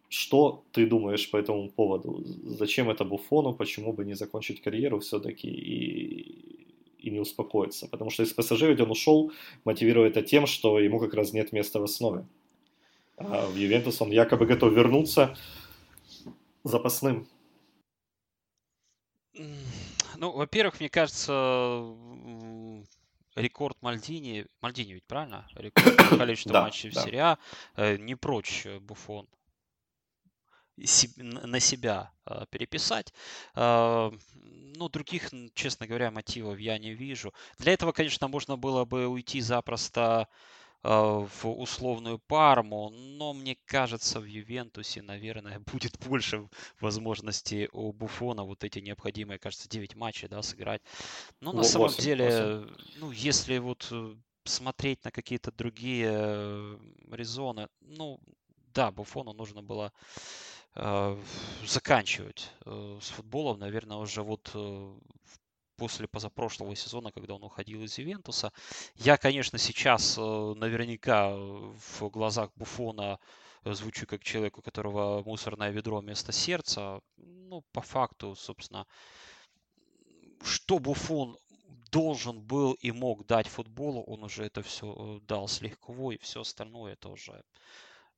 Что 0.09 0.63
ты 0.71 0.87
думаешь 0.87 1.29
по 1.29 1.37
этому 1.37 1.69
поводу? 1.69 2.23
Зачем 2.43 2.89
это 2.89 3.05
Буфону? 3.05 3.53
Почему 3.53 3.93
бы 3.93 4.05
не 4.05 4.15
закончить 4.15 4.61
карьеру 4.61 4.99
все-таки 4.99 5.47
и, 5.47 6.65
и 6.97 7.11
не 7.11 7.19
успокоиться? 7.19 7.87
Потому 7.87 8.09
что 8.09 8.23
из 8.23 8.33
ПСЖ 8.33 8.63
ведь 8.63 8.81
он 8.81 8.89
ушел, 8.89 9.31
мотивируя 9.65 10.09
это 10.09 10.23
тем, 10.23 10.47
что 10.47 10.79
ему 10.79 10.99
как 10.99 11.13
раз 11.13 11.33
нет 11.33 11.51
места 11.51 11.79
в 11.79 11.83
основе. 11.83 12.25
А 13.17 13.45
в 13.47 13.55
Ювентус 13.55 14.01
он 14.01 14.11
якобы 14.11 14.47
готов 14.47 14.73
вернуться 14.73 15.37
запасным. 16.63 17.27
Ну, 20.19 20.33
во-первых, 20.33 20.81
мне 20.81 20.89
кажется, 20.89 21.95
рекорд 23.35 23.81
Мальдини, 23.81 24.47
Мальдини 24.59 24.91
ведь 24.91 25.05
правильно? 25.05 25.47
Рекорд 25.55 25.95
количества 26.17 26.61
матчей 26.61 26.89
в 26.89 26.93
серии 26.93 27.19
А 27.19 27.37
э, 27.77 27.95
не 27.95 28.15
прочь 28.15 28.67
Буфон 28.81 29.29
на 31.15 31.59
себя 31.59 32.11
а, 32.25 32.45
переписать. 32.45 33.13
Ну, 33.55 34.89
других, 34.89 35.29
честно 35.53 35.87
говоря, 35.87 36.09
мотивов 36.09 36.57
я 36.59 36.77
не 36.77 36.93
вижу. 36.93 37.33
Для 37.57 37.73
этого, 37.73 37.91
конечно, 37.91 38.29
можно 38.29 38.55
было 38.55 38.85
бы 38.85 39.07
уйти 39.07 39.41
запросто 39.41 40.29
в 40.81 41.45
условную 41.45 42.19
Парму, 42.19 42.89
но 42.89 43.33
мне 43.33 43.57
кажется, 43.65 44.19
в 44.19 44.25
Ювентусе, 44.25 45.01
наверное, 45.01 45.59
будет 45.73 45.97
больше 45.99 46.47
возможностей 46.79 47.67
у 47.71 47.91
Буфона 47.91 48.43
вот 48.43 48.63
эти 48.63 48.79
необходимые, 48.79 49.39
кажется, 49.39 49.67
9 49.69 49.95
матчей, 49.95 50.27
да, 50.27 50.41
сыграть. 50.41 50.81
Но 51.41 51.51
на 51.51 51.59
8, 51.59 51.71
самом 51.71 51.91
деле, 51.95 52.59
8. 52.59 52.75
ну, 52.99 53.11
если 53.11 53.57
вот 53.57 53.87
э, 53.91 54.15
смотреть 54.45 55.03
на 55.03 55.11
какие-то 55.11 55.51
другие 55.51 56.09
э, 56.11 56.77
резоны, 57.11 57.67
ну, 57.81 58.19
да, 58.73 58.91
Буфону 58.91 59.33
нужно 59.33 59.61
было 59.61 59.91
Э, 60.75 61.17
заканчивать 61.65 62.51
с 62.65 63.09
футболом, 63.09 63.59
наверное, 63.59 63.97
уже 63.97 64.21
вот 64.21 64.51
э, 64.53 64.93
после 65.79 66.07
позапрошлого 66.07 66.75
сезона, 66.75 67.11
когда 67.11 67.35
он 67.35 67.43
уходил 67.43 67.83
из 67.83 67.97
Ювентуса. 67.97 68.51
Я, 68.95 69.17
конечно, 69.17 69.57
сейчас 69.57 70.17
наверняка 70.17 71.31
в 71.31 72.09
глазах 72.09 72.51
Буфона 72.55 73.19
звучу 73.63 74.05
как 74.05 74.23
человек, 74.23 74.57
у 74.57 74.61
которого 74.61 75.23
мусорное 75.23 75.71
ведро 75.71 75.99
вместо 75.99 76.31
сердца. 76.31 77.01
Ну, 77.17 77.63
по 77.71 77.81
факту, 77.81 78.35
собственно, 78.35 78.85
что 80.43 80.79
Буфон 80.79 81.37
должен 81.91 82.41
был 82.41 82.73
и 82.73 82.91
мог 82.91 83.25
дать 83.25 83.47
футболу, 83.47 84.03
он 84.03 84.23
уже 84.23 84.43
это 84.43 84.61
все 84.61 85.19
дал 85.27 85.47
с 85.47 85.61
легковой, 85.61 86.15
и 86.15 86.19
все 86.19 86.41
остальное 86.41 86.93
это 86.93 87.09
уже 87.09 87.43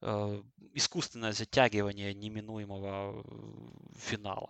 Э, 0.02 0.42
искусственное 0.74 1.32
затягивание 1.32 2.14
неминуемого 2.14 3.14
э, 3.14 3.98
финала. 3.98 4.50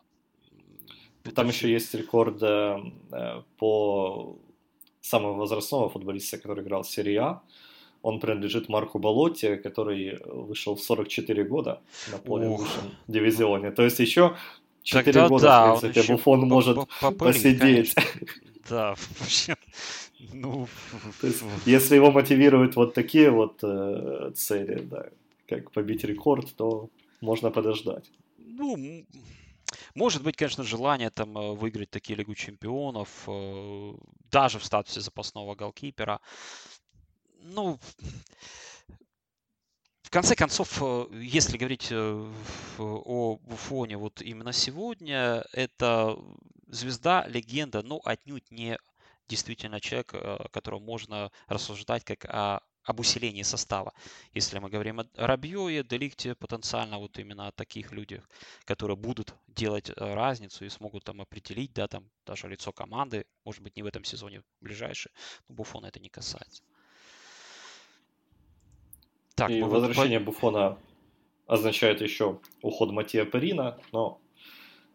Там 1.23 1.31
Это 1.31 1.45
еще 1.45 1.71
есть 1.71 1.93
рекорд 1.93 2.41
э, 2.41 2.79
по 3.57 4.37
самого 5.01 5.33
возрастного 5.33 5.89
футболиста, 5.89 6.37
который 6.37 6.63
играл 6.63 6.83
в 6.83 6.89
серии 6.89 7.15
А. 7.15 7.41
Он 8.01 8.19
принадлежит 8.19 8.69
Марку 8.69 8.97
Болотти, 8.97 9.57
который 9.57 10.19
вышел 10.25 10.75
в 10.75 10.81
44 10.81 11.43
года 11.43 11.81
на 12.11 12.17
поле 12.17 12.47
Ух. 12.47 12.59
в 12.59 12.63
высшем 12.63 12.91
дивизионе. 13.07 13.71
То 13.71 13.83
есть 13.83 13.99
еще 13.99 14.35
4 14.83 15.03
Тогда 15.03 15.29
года, 15.29 15.43
да, 15.43 15.75
в 15.75 15.81
принципе, 15.81 16.13
Буфон 16.13 16.47
может 16.47 16.77
посидеть. 17.17 17.95
Да, 18.69 18.95
вообще. 19.19 19.55
Ну, 20.33 20.67
То 21.19 21.27
есть, 21.27 21.43
если 21.65 21.95
его 21.95 22.11
мотивируют 22.11 22.75
вот 22.75 22.93
такие 22.93 23.31
вот 23.31 23.59
э, 23.63 24.31
цели, 24.35 24.79
да, 24.81 25.07
как 25.47 25.71
побить 25.71 26.03
рекорд, 26.03 26.53
то 26.55 26.89
можно 27.21 27.49
подождать. 27.51 28.09
Ну, 28.37 28.77
может 29.95 30.23
быть, 30.23 30.37
конечно, 30.37 30.63
желание 30.63 31.09
там 31.09 31.37
э, 31.37 31.53
выиграть 31.53 31.89
такие 31.89 32.15
Лигу 32.15 32.35
чемпионов, 32.35 33.09
э, 33.27 33.93
даже 34.31 34.59
в 34.59 34.65
статусе 34.65 35.01
запасного 35.01 35.55
голкипера. 35.55 36.19
Ну, 37.39 37.79
в 40.03 40.09
конце 40.09 40.35
концов, 40.35 40.81
э, 40.81 41.07
если 41.21 41.57
говорить 41.57 41.91
о 41.91 43.37
Буфоне 43.41 43.97
вот 43.97 44.21
именно 44.21 44.53
сегодня, 44.53 45.45
это 45.53 46.17
звезда, 46.67 47.25
легенда, 47.27 47.81
но 47.81 48.01
отнюдь 48.03 48.51
не 48.51 48.77
действительно 49.27 49.79
человек, 49.79 50.13
о 50.13 50.47
котором 50.51 50.83
можно 50.83 51.31
рассуждать 51.47 52.03
как 52.03 52.25
о 52.25 52.61
об 52.83 52.99
усилении 52.99 53.43
состава. 53.43 53.93
Если 54.33 54.59
мы 54.59 54.69
говорим 54.69 54.99
о 54.99 55.05
Рабье, 55.15 55.83
Деликте, 55.83 56.35
потенциально 56.35 56.97
вот 56.97 57.19
именно 57.19 57.47
о 57.47 57.51
таких 57.51 57.91
людях, 57.91 58.27
которые 58.65 58.97
будут 58.97 59.33
делать 59.47 59.89
э, 59.89 60.13
разницу 60.13 60.65
и 60.65 60.69
смогут 60.69 61.03
там 61.03 61.21
определить, 61.21 61.73
да, 61.73 61.87
там 61.87 62.09
даже 62.25 62.47
лицо 62.47 62.71
команды, 62.71 63.25
может 63.45 63.61
быть, 63.61 63.75
не 63.75 63.83
в 63.83 63.85
этом 63.85 64.03
сезоне, 64.03 64.41
в 64.41 64.63
ближайший, 64.63 65.11
но 65.47 65.55
Буфона 65.55 65.87
это 65.87 65.99
не 65.99 66.09
касается. 66.09 66.63
Так, 69.35 69.51
и 69.51 69.61
возвращение 69.61 70.19
вот... 70.19 70.25
Буфона 70.25 70.77
означает 71.45 72.01
еще 72.01 72.39
уход 72.61 72.91
Матья 72.91 73.25
Перина, 73.25 73.79
но 73.91 74.21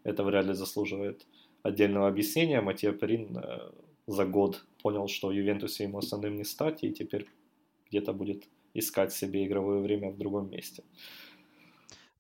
это 0.04 0.24
вряд 0.24 0.46
ли 0.46 0.54
заслуживает 0.54 1.26
отдельного 1.62 2.08
объяснения. 2.08 2.60
Матья 2.60 2.92
Перин 2.92 3.36
э, 3.36 3.70
за 4.06 4.24
год 4.24 4.64
понял, 4.82 5.08
что 5.08 5.32
Ювентусе 5.32 5.84
ему 5.84 5.98
основным 5.98 6.36
не 6.36 6.44
стать, 6.44 6.84
и 6.84 6.92
теперь 6.92 7.26
где-то 7.88 8.12
будет 8.12 8.48
искать 8.74 9.12
себе 9.12 9.46
игровое 9.46 9.80
время 9.80 10.10
в 10.10 10.18
другом 10.18 10.50
месте. 10.50 10.82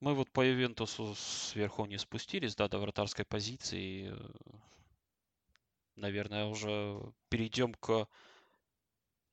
Мы 0.00 0.14
вот 0.14 0.30
по 0.30 0.42
Ювентусу 0.42 1.14
сверху 1.14 1.86
не 1.86 1.98
спустились, 1.98 2.54
да, 2.54 2.68
до 2.68 2.78
вратарской 2.78 3.24
позиции. 3.24 4.12
Наверное, 5.96 6.46
уже 6.46 7.00
перейдем 7.28 7.74
к... 7.74 8.06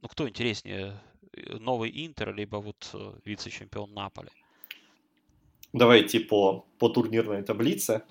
Ну, 0.02 0.08
кто 0.08 0.28
интереснее, 0.28 1.00
новый 1.60 1.91
Интер, 2.06 2.34
либо 2.34 2.58
вот 2.58 2.89
э, 2.93 3.13
вице-чемпион 3.26 3.93
Наполи? 3.93 4.30
Давайте 5.74 6.19
по, 6.19 6.65
по 6.78 6.89
турнирной 6.89 7.43
таблице. 7.43 8.04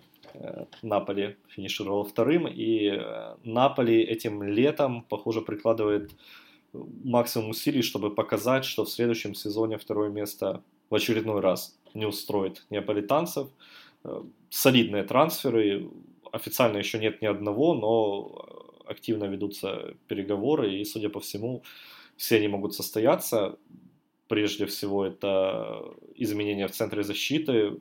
Наполи 0.83 1.37
финишировал 1.49 2.05
вторым, 2.05 2.49
и 2.49 2.99
Наполи 3.45 4.03
этим 4.03 4.43
летом, 4.43 5.03
похоже, 5.03 5.43
прикладывает 5.43 6.11
максимум 6.73 7.51
усилий, 7.51 7.83
чтобы 7.83 8.15
показать, 8.15 8.65
что 8.65 8.85
в 8.85 8.91
следующем 8.91 9.35
сезоне 9.35 9.79
второе 9.79 10.11
место 10.11 10.63
в 10.91 10.95
очередной 10.95 11.41
раз 11.41 11.79
не 11.95 12.07
устроит 12.07 12.65
неаполитанцев. 12.71 13.49
Солидные 14.51 15.05
трансферы, 15.05 15.91
официально 16.33 16.79
еще 16.79 16.99
нет 16.99 17.23
ни 17.23 17.27
одного, 17.27 17.75
но 17.75 18.83
активно 18.87 19.25
ведутся 19.25 19.95
переговоры, 20.09 20.75
и, 20.75 20.85
судя 20.85 21.09
по 21.09 21.21
всему, 21.21 21.63
все 22.17 22.37
они 22.37 22.49
могут 22.49 22.75
состояться. 22.75 23.59
Прежде 24.29 24.67
всего, 24.67 25.05
это 25.05 25.95
изменения 26.15 26.67
в 26.67 26.73
центре 26.73 27.03
защиты, 27.03 27.79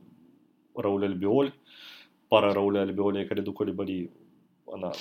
Рауль 0.76 1.06
Альбиоль, 1.06 1.54
пара 2.30 2.54
Рауля 2.54 2.82
Альбиоля 2.82 3.24
и 3.24 3.26
Калиду 3.26 3.54
Колибали, 3.54 4.12
она 4.68 4.94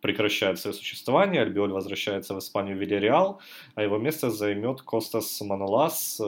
прекращает 0.00 0.58
свое 0.58 0.74
существование, 0.74 1.42
Альбиоль 1.42 1.72
возвращается 1.72 2.34
в 2.34 2.38
Испанию 2.38 2.76
в 2.76 2.80
Вильяреал, 2.80 3.40
а 3.74 3.82
его 3.82 3.98
место 3.98 4.30
займет 4.30 4.82
Костас 4.82 5.40
Манолас, 5.40 6.20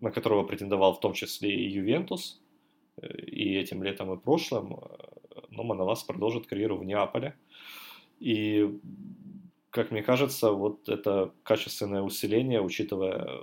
на 0.00 0.10
которого 0.10 0.44
претендовал 0.44 0.94
в 0.94 1.00
том 1.00 1.12
числе 1.12 1.54
и 1.54 1.68
Ювентус, 1.68 2.40
и 3.00 3.54
этим 3.56 3.82
летом, 3.82 4.12
и 4.12 4.16
прошлым, 4.16 4.78
но 5.50 5.62
Манолас 5.64 6.02
продолжит 6.02 6.46
карьеру 6.46 6.76
в 6.76 6.84
Неаполе. 6.84 7.34
И, 8.20 8.78
как 9.70 9.90
мне 9.90 10.02
кажется, 10.02 10.52
вот 10.52 10.88
это 10.88 11.32
качественное 11.42 12.02
усиление, 12.02 12.60
учитывая 12.60 13.40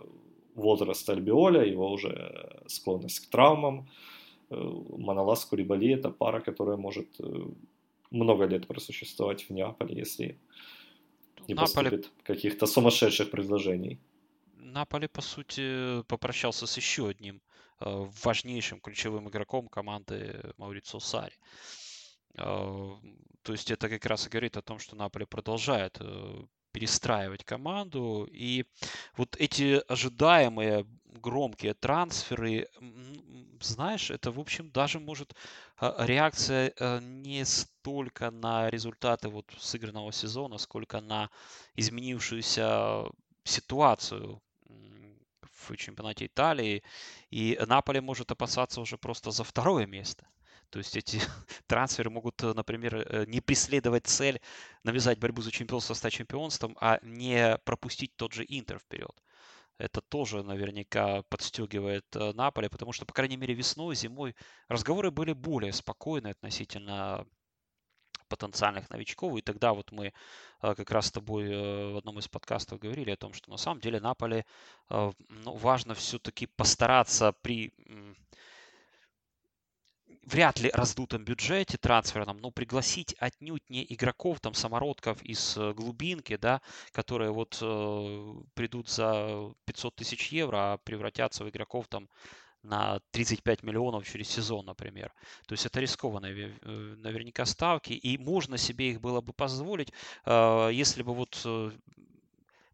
возраст 0.55 1.10
Альбиоля, 1.10 1.63
его 1.63 1.91
уже 1.91 2.62
склонность 2.67 3.19
к 3.19 3.29
травмам, 3.29 3.88
Манолас 4.49 5.45
Курибали– 5.45 5.93
это 5.95 6.10
пара, 6.10 6.39
которая 6.39 6.77
может 6.77 7.08
э, 7.19 7.23
много 8.12 8.45
лет 8.45 8.67
просуществовать 8.67 9.43
в 9.43 9.50
Неаполе, 9.52 9.95
если 9.95 10.39
не 11.48 11.54
Наполе... 11.54 11.91
поступит 11.91 12.12
каких-то 12.24 12.65
сумасшедших 12.65 13.32
предложений. 13.32 14.00
Наполе, 14.56 15.08
по 15.08 15.22
сути, 15.22 16.04
попрощался 16.04 16.67
с 16.67 16.78
еще 16.78 17.10
одним 17.10 17.41
э, 17.80 18.08
важнейшим 18.24 18.80
ключевым 18.80 19.30
игроком 19.30 19.67
команды 19.67 20.54
Маурицо 20.58 21.00
Сари. 21.00 21.34
Э, 22.36 22.95
то 23.41 23.52
есть 23.52 23.72
это 23.72 23.89
как 23.89 24.06
раз 24.06 24.28
и 24.28 24.30
говорит 24.30 24.58
о 24.58 24.62
том, 24.62 24.80
что 24.80 24.95
Наполе 24.95 25.26
продолжает 25.26 25.98
э, 26.00 26.43
перестраивать 26.72 27.43
команду. 27.43 28.28
И 28.32 28.65
вот 29.17 29.36
эти 29.38 29.82
ожидаемые 29.88 30.86
громкие 31.10 31.74
трансферы, 31.74 32.67
знаешь, 33.62 34.12
это, 34.12 34.32
в 34.32 34.39
общем, 34.39 34.72
даже 34.72 35.00
может 35.00 35.36
а, 35.78 36.06
реакция 36.06 36.74
э, 36.78 37.00
не 37.02 37.45
столько 37.45 38.32
на 38.32 38.69
результаты 38.69 39.30
вот 39.30 39.45
сыгранного 39.58 40.12
сезона, 40.12 40.58
сколько 40.58 41.02
на 41.02 41.30
изменившуюся 41.76 43.06
ситуацию 43.43 44.41
в 45.67 45.76
чемпионате 45.76 46.26
Италии. 46.26 46.84
И 47.32 47.60
Наполе 47.67 48.02
может 48.02 48.32
опасаться 48.32 48.82
уже 48.82 48.98
просто 48.98 49.32
за 49.32 49.43
второе 49.43 49.86
место. 49.86 50.28
То 50.69 50.80
есть 50.80 50.95
эти 50.95 51.19
трансферы 51.67 52.10
могут, 52.10 52.43
э, 52.43 52.54
например, 52.54 52.95
э, 52.95 53.26
не 53.28 53.41
преследовать 53.41 54.08
цель 54.08 54.39
навязать 54.84 55.19
борьбу 55.19 55.41
за 55.41 55.52
чемпионство, 55.52 55.93
стать 55.93 56.13
чемпионством, 56.13 56.78
а 56.80 57.00
не 57.02 57.58
пропустить 57.65 58.15
тот 58.15 58.34
же 58.34 58.45
Интер 58.48 58.80
вперед. 58.80 59.12
Это 59.80 60.02
тоже 60.02 60.44
наверняка 60.44 61.24
подстегивает 61.24 62.06
э, 62.15 62.34
Наполе, 62.34 62.70
потому 62.70 62.92
что, 62.92 63.06
по 63.06 63.13
крайней 63.13 63.38
мере, 63.38 63.54
весной, 63.54 63.96
зимой 63.96 64.36
разговоры 64.68 65.10
были 65.10 65.34
более 65.34 65.74
спокойны 65.74 66.28
относительно 66.28 67.26
потенциальных 68.28 68.89
новичков. 68.92 69.38
И 69.38 69.42
тогда 69.42 69.74
вот 69.74 69.92
мы 69.92 70.13
как 70.62 70.92
раз 70.92 71.08
с 71.08 71.12
тобой 71.12 71.48
в 71.94 71.98
одном 71.98 72.20
из 72.20 72.28
подкастов 72.28 72.78
говорили 72.78 73.10
о 73.10 73.18
том, 73.18 73.34
что 73.34 73.50
на 73.50 73.58
самом 73.58 73.80
деле 73.80 74.00
Наполе 74.00 74.46
ну, 74.89 75.56
важно 75.56 75.96
все-таки 75.96 76.46
постараться 76.46 77.34
при 77.42 77.74
вряд 80.23 80.60
ли 80.60 80.69
раздутом 80.73 81.23
бюджете 81.23 81.77
трансферном, 81.77 82.38
но 82.38 82.51
пригласить 82.51 83.15
отнюдь 83.19 83.69
не 83.69 83.86
игроков, 83.89 84.39
там, 84.39 84.53
самородков 84.53 85.21
из 85.23 85.58
э, 85.58 85.73
глубинки, 85.73 86.38
да, 86.38 86.62
которые 86.91 87.32
вот 87.32 87.58
э, 87.62 88.34
придут 88.53 88.89
за 88.89 89.53
500 89.65 89.95
тысяч 89.95 90.32
евро, 90.32 90.73
а 90.73 90.77
превратятся 90.77 91.43
в 91.43 91.49
игроков 91.49 91.88
там 91.88 92.10
на 92.63 92.99
35 93.12 93.63
миллионов 93.63 94.05
через 94.08 94.29
сезон, 94.29 94.65
например. 94.65 95.13
То 95.47 95.53
есть 95.53 95.65
это 95.65 95.79
рискованные 95.79 96.58
э, 96.62 96.95
наверняка 96.97 97.45
ставки, 97.45 97.93
и 97.93 98.17
можно 98.17 98.58
себе 98.58 98.91
их 98.91 99.01
было 99.01 99.21
бы 99.21 99.34
позволить, 99.34 99.93
э, 100.25 100.69
если 100.73 101.03
бы 101.03 101.13
вот 101.13 101.45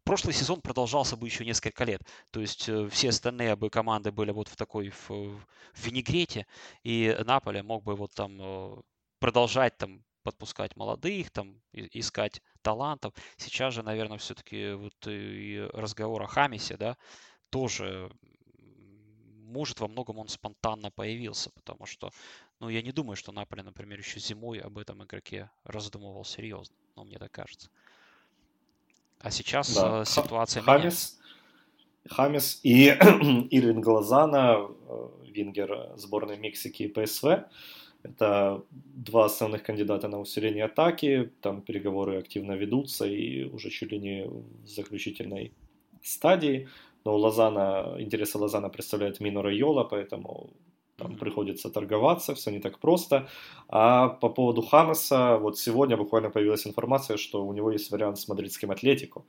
прошлый 0.06 0.32
сезон 0.32 0.60
продолжался 0.62 1.16
бы 1.16 1.26
еще 1.26 1.44
несколько 1.44 1.84
лет. 1.84 2.00
То 2.30 2.40
есть 2.40 2.68
э, 2.68 2.88
все 2.88 3.10
остальные 3.10 3.56
бы 3.56 3.68
команды 3.68 4.12
были 4.12 4.30
вот 4.30 4.48
в 4.48 4.56
такой 4.56 4.90
в, 4.90 5.10
в 5.10 5.46
винегрете, 5.74 6.46
и 6.84 7.14
Наполе 7.26 7.62
мог 7.62 7.82
бы 7.82 7.96
вот 7.96 8.14
там 8.14 8.38
э, 8.40 8.76
продолжать 9.18 9.76
там 9.76 10.04
подпускать 10.22 10.76
молодых, 10.76 11.30
там 11.30 11.60
искать 11.72 12.40
талантов. 12.62 13.14
Сейчас 13.36 13.74
же, 13.74 13.82
наверное, 13.82 14.18
все-таки 14.18 14.72
вот 14.72 14.94
и 15.06 15.68
разговор 15.72 16.22
о 16.22 16.26
Хамисе, 16.26 16.76
да, 16.76 16.96
тоже 17.50 18.10
может 19.46 19.80
во 19.80 19.88
многом 19.88 20.18
он 20.18 20.28
спонтанно 20.28 20.90
появился, 20.90 21.50
потому 21.50 21.86
что, 21.86 22.10
ну, 22.60 22.68
я 22.68 22.82
не 22.82 22.92
думаю, 22.92 23.16
что 23.16 23.32
Наполе, 23.32 23.62
например, 23.62 23.98
еще 23.98 24.18
зимой 24.18 24.58
об 24.58 24.78
этом 24.78 25.04
игроке 25.04 25.50
раздумывал 25.64 26.24
серьезно, 26.24 26.76
но 26.96 27.04
мне 27.04 27.18
так 27.18 27.30
кажется. 27.30 27.70
А 29.20 29.30
сейчас 29.30 29.74
да. 29.74 30.02
Э, 30.02 30.04
ситуация 30.04 30.62
Хамис, 30.62 30.82
меняется. 30.82 31.14
Хамис 32.08 32.60
и 32.62 32.88
Ирвин 33.50 33.80
Глазана, 33.80 34.68
э, 34.88 35.08
вингер 35.26 35.90
сборной 35.96 36.38
Мексики 36.38 36.84
и 36.84 36.88
ПСВ. 36.88 37.44
Это 38.02 38.62
два 38.70 39.24
основных 39.24 39.62
кандидата 39.62 40.08
на 40.08 40.20
усиление 40.20 40.64
атаки. 40.64 41.32
Там 41.40 41.60
переговоры 41.60 42.18
активно 42.18 42.52
ведутся 42.52 43.04
и 43.04 43.44
уже 43.44 43.70
чуть 43.70 43.90
ли 43.90 43.98
не 43.98 44.26
в 44.26 44.66
заключительной 44.66 45.52
стадии. 46.02 46.68
Но 47.04 47.14
у 47.14 47.18
Лозана, 47.18 47.96
интересы 47.98 48.38
Лозана 48.38 48.68
представляет 48.68 49.20
Мино 49.20 49.42
Райола, 49.42 49.84
поэтому 49.84 50.50
там 50.96 51.16
приходится 51.16 51.70
торговаться, 51.70 52.34
все 52.34 52.50
не 52.50 52.60
так 52.60 52.78
просто. 52.78 53.28
А 53.68 54.08
по 54.08 54.28
поводу 54.28 54.62
Хамаса, 54.62 55.36
вот 55.38 55.58
сегодня 55.58 55.96
буквально 55.96 56.30
появилась 56.30 56.66
информация, 56.66 57.16
что 57.16 57.46
у 57.46 57.52
него 57.52 57.70
есть 57.70 57.90
вариант 57.90 58.18
с 58.18 58.28
мадридским 58.28 58.70
Атлетико, 58.70 59.22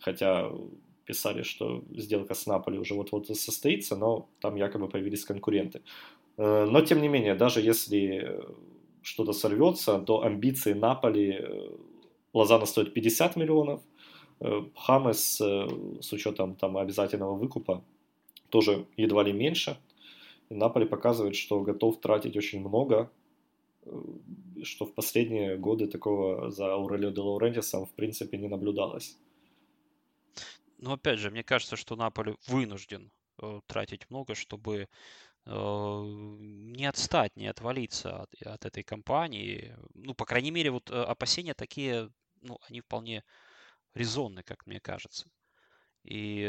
хотя 0.00 0.50
писали, 1.04 1.42
что 1.42 1.84
сделка 1.90 2.34
с 2.34 2.46
Наполи 2.46 2.78
уже 2.78 2.94
вот-вот 2.94 3.26
состоится, 3.26 3.96
но 3.96 4.28
там 4.40 4.56
якобы 4.56 4.88
появились 4.88 5.24
конкуренты. 5.24 5.82
Э, 6.38 6.64
но 6.64 6.80
тем 6.80 7.02
не 7.02 7.08
менее, 7.08 7.34
даже 7.34 7.60
если 7.60 8.40
что-то 9.02 9.32
сорвется, 9.32 9.98
то 9.98 10.22
амбиции 10.22 10.72
Наполи 10.72 11.32
э, 11.32 11.70
Лозана 12.32 12.66
стоит 12.66 12.94
50 12.94 13.36
миллионов, 13.36 13.80
э, 14.40 14.62
Хамес 14.76 15.40
с 16.00 16.12
учетом 16.12 16.54
там 16.54 16.76
обязательного 16.76 17.34
выкупа 17.34 17.84
тоже 18.48 18.86
едва 18.96 19.24
ли 19.24 19.32
меньше– 19.32 19.76
Наполи 20.54 20.86
показывает, 20.86 21.34
что 21.34 21.62
готов 21.62 22.00
тратить 22.00 22.36
очень 22.36 22.60
много, 22.60 23.10
э, 23.84 23.90
что 24.62 24.84
в 24.84 24.94
последние 24.94 25.56
годы 25.56 25.86
такого 25.86 26.50
за 26.50 26.72
Аурелио 26.72 27.10
де 27.10 27.20
Лаурентисом 27.20 27.86
в 27.86 27.92
принципе 27.92 28.38
не 28.38 28.48
наблюдалось. 28.48 29.18
Но 30.78 30.92
опять 30.92 31.18
же, 31.18 31.30
мне 31.30 31.42
кажется, 31.42 31.76
что 31.76 31.96
Наполи 31.96 32.34
вынужден 32.48 33.10
э, 33.40 33.60
тратить 33.66 34.10
много, 34.10 34.34
чтобы 34.34 34.88
э, 35.46 36.02
не 36.74 36.86
отстать, 36.86 37.36
не 37.36 37.46
отвалиться 37.46 38.22
от, 38.22 38.34
от 38.42 38.64
этой 38.64 38.82
компании. 38.82 39.76
Ну, 39.94 40.14
по 40.14 40.24
крайней 40.24 40.50
мере, 40.50 40.70
вот 40.70 40.90
опасения 40.90 41.54
такие, 41.54 42.10
ну, 42.42 42.58
они 42.68 42.80
вполне 42.80 43.24
резонны, 43.94 44.42
как 44.42 44.66
мне 44.66 44.80
кажется. 44.80 45.30
И 46.04 46.42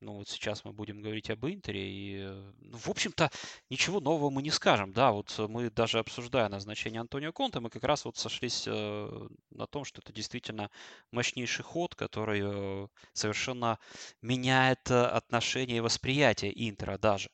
ну 0.00 0.14
вот 0.14 0.28
сейчас 0.28 0.64
мы 0.64 0.72
будем 0.72 1.00
говорить 1.02 1.30
об 1.30 1.44
Интере, 1.46 1.88
и, 1.88 2.22
ну, 2.60 2.76
в 2.76 2.88
общем-то, 2.88 3.30
ничего 3.70 4.00
нового 4.00 4.30
мы 4.30 4.42
не 4.42 4.50
скажем, 4.50 4.92
да, 4.92 5.12
вот 5.12 5.36
мы 5.48 5.70
даже 5.70 5.98
обсуждая 5.98 6.48
назначение 6.48 7.00
Антонио 7.00 7.32
Конта, 7.32 7.60
мы 7.60 7.70
как 7.70 7.84
раз 7.84 8.04
вот 8.04 8.16
сошлись 8.16 8.64
э, 8.66 9.28
на 9.50 9.66
том, 9.66 9.84
что 9.84 10.00
это 10.00 10.12
действительно 10.12 10.70
мощнейший 11.10 11.64
ход, 11.64 11.94
который 11.94 12.40
э, 12.44 12.88
совершенно 13.12 13.78
меняет 14.22 14.90
э, 14.90 15.04
отношение 15.04 15.78
и 15.78 15.80
восприятие 15.80 16.68
Интера 16.68 16.98
даже, 16.98 17.30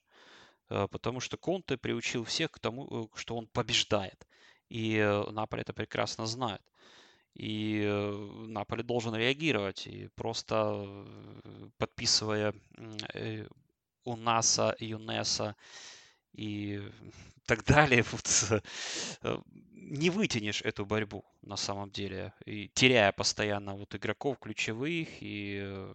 э, 0.70 0.88
потому 0.90 1.20
что 1.20 1.36
Конте 1.36 1.76
приучил 1.76 2.24
всех 2.24 2.50
к 2.50 2.58
тому, 2.58 2.86
э, 3.04 3.06
что 3.14 3.36
он 3.36 3.46
побеждает, 3.46 4.26
и 4.70 4.96
э, 4.96 5.30
Наполе 5.30 5.62
это 5.62 5.74
прекрасно 5.74 6.26
знает. 6.26 6.62
И 7.34 7.82
э, 7.84 8.46
Наполе 8.46 8.82
должен 8.82 9.14
реагировать. 9.14 9.86
И 9.86 10.08
просто 10.14 11.04
подписывая 11.78 12.54
э, 13.12 13.46
у 14.04 14.16
НАСА, 14.16 14.76
ЮНЕСа 14.78 15.56
и 16.32 16.80
так 17.46 17.64
далее. 17.64 18.04
Вот, 18.12 18.62
э, 19.22 19.38
не 19.72 20.10
вытянешь 20.10 20.62
эту 20.62 20.86
борьбу 20.86 21.24
на 21.42 21.56
самом 21.56 21.90
деле, 21.90 22.32
и 22.46 22.68
теряя 22.68 23.12
постоянно 23.12 23.74
вот 23.74 23.94
игроков 23.94 24.38
ключевых 24.38 25.08
и 25.20 25.86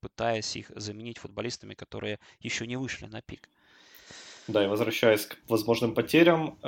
пытаясь 0.00 0.56
их 0.56 0.70
заменить 0.76 1.16
футболистами, 1.16 1.72
которые 1.72 2.18
еще 2.40 2.66
не 2.66 2.76
вышли 2.76 3.06
на 3.06 3.22
пик. 3.22 3.48
Да, 4.46 4.62
и 4.62 4.68
возвращаясь 4.68 5.24
к 5.24 5.38
возможным 5.48 5.94
потерям, 5.94 6.58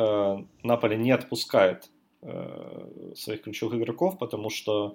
Наполе 0.62 0.96
не 0.96 1.10
отпускает 1.10 1.90
своих 3.14 3.42
ключевых 3.42 3.74
игроков, 3.74 4.18
потому 4.18 4.48
что 4.48 4.94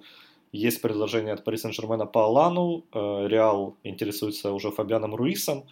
есть 0.52 0.80
предложение 0.80 1.34
от 1.34 1.44
Пари 1.44 1.58
Сен-Жермена 1.58 2.06
по 2.06 2.24
Алану, 2.24 2.84
э, 2.92 3.28
Реал 3.28 3.76
интересуется 3.84 4.52
уже 4.52 4.70
Фабианом 4.70 5.14
Руисом, 5.14 5.64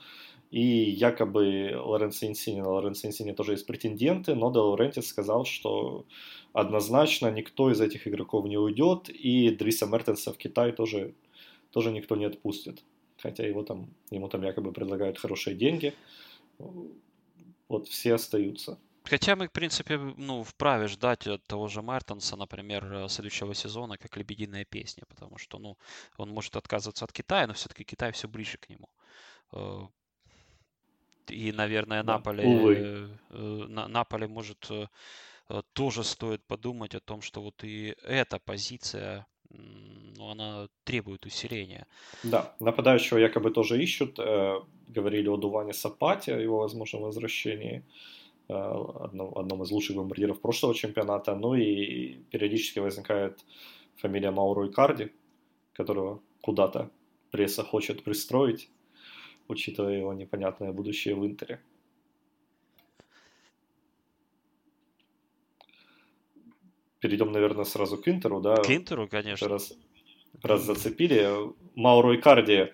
и 0.50 0.60
якобы 0.60 1.72
Лоренцо 1.82 2.26
Инсини, 2.26 2.60
на 2.60 2.68
Лоренцо 2.68 3.08
Инсини 3.08 3.32
тоже 3.32 3.52
есть 3.52 3.66
претенденты, 3.66 4.34
но 4.34 4.52
Де 4.52 4.58
Лорентис 4.58 5.06
сказал, 5.06 5.44
что 5.44 6.04
однозначно 6.52 7.30
никто 7.30 7.70
из 7.70 7.80
этих 7.80 8.06
игроков 8.06 8.44
не 8.46 8.58
уйдет, 8.58 9.08
и 9.08 9.50
Дриса 9.50 9.86
Мертенса 9.86 10.32
в 10.32 10.36
Китай 10.36 10.72
тоже, 10.72 11.14
тоже 11.72 11.90
никто 11.90 12.16
не 12.16 12.26
отпустит. 12.26 12.84
Хотя 13.18 13.46
его 13.46 13.62
там, 13.62 13.88
ему 14.10 14.28
там 14.28 14.42
якобы 14.42 14.72
предлагают 14.72 15.18
хорошие 15.18 15.56
деньги. 15.56 15.94
Вот 17.68 17.88
все 17.88 18.14
остаются. 18.14 18.78
Хотя 19.10 19.36
мы, 19.36 19.46
в 19.46 19.52
принципе, 19.52 19.98
ну, 19.98 20.42
вправе 20.42 20.88
ждать 20.88 21.26
от 21.26 21.44
того 21.44 21.68
же 21.68 21.82
Мертенса, 21.82 22.36
например, 22.36 22.92
э, 22.92 23.08
следующего 23.08 23.54
сезона, 23.54 23.96
как 23.96 24.16
«Лебединая 24.16 24.64
песня», 24.64 25.04
потому 25.08 25.38
что, 25.38 25.58
ну, 25.58 25.76
он 26.16 26.30
может 26.30 26.56
отказываться 26.56 27.04
от 27.04 27.12
Китая, 27.12 27.46
но 27.46 27.52
все-таки 27.52 27.84
Китай 27.84 28.10
все 28.10 28.26
ближе 28.26 28.58
к 28.58 28.68
нему. 28.68 28.88
Э, 29.52 29.86
и, 31.28 31.52
наверное, 31.52 32.02
Наполе. 32.02 32.44
Э, 33.30 33.66
Наполе 33.88 34.26
может 34.26 34.70
тоже 35.72 36.02
стоит 36.02 36.42
подумать 36.44 36.96
о 36.96 37.00
том, 37.00 37.22
что 37.22 37.40
вот 37.40 37.62
и 37.62 37.94
эта 38.02 38.40
позиция 38.40 39.26
ну, 39.50 40.30
она 40.30 40.68
требует 40.82 41.24
усиления. 41.26 41.86
Да, 42.24 42.56
нападающего 42.58 43.18
якобы 43.18 43.52
тоже 43.52 43.80
ищут. 43.80 44.18
говорили 44.88 45.28
о 45.28 45.36
Дуване 45.36 45.72
Сапате, 45.72 46.34
о 46.34 46.40
его 46.40 46.58
возможном 46.58 47.02
возвращении. 47.02 47.84
Э, 48.48 48.84
одном, 49.00 49.36
одном 49.36 49.62
из 49.64 49.70
лучших 49.72 49.96
бомбардиров 49.96 50.40
прошлого 50.40 50.74
чемпионата. 50.74 51.34
Ну 51.34 51.54
и 51.54 52.14
периодически 52.30 52.78
возникает 52.78 53.44
фамилия 53.96 54.30
Мауро 54.30 54.68
Икарди, 54.68 55.12
которого 55.72 56.20
куда-то 56.42 56.90
пресса 57.32 57.64
хочет 57.64 58.04
пристроить, 58.04 58.70
учитывая 59.48 59.98
его 59.98 60.12
непонятное 60.12 60.72
будущее 60.72 61.16
в 61.16 61.26
Интере. 61.26 61.60
Перейдем, 67.00 67.32
наверное, 67.32 67.64
сразу 67.64 67.98
к 67.98 68.06
Интеру, 68.08 68.40
да? 68.40 68.56
К 68.56 68.70
Интеру, 68.70 69.08
конечно. 69.08 69.48
Раз, 69.48 69.76
раз 70.42 70.62
зацепили. 70.62 71.52
Мауро 71.74 72.16
Икарди 72.16 72.72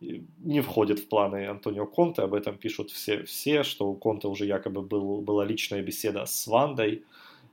не 0.00 0.60
входит 0.60 0.98
в 0.98 1.08
планы 1.08 1.46
Антонио 1.46 1.86
Конте, 1.86 2.22
об 2.22 2.34
этом 2.34 2.56
пишут 2.56 2.90
все, 2.90 3.24
все 3.24 3.62
что 3.62 3.88
у 3.88 3.94
Конте 3.94 4.28
уже 4.28 4.46
якобы 4.46 4.82
был, 4.82 5.20
была 5.20 5.44
личная 5.44 5.82
беседа 5.82 6.24
с 6.26 6.46
Вандой, 6.46 7.04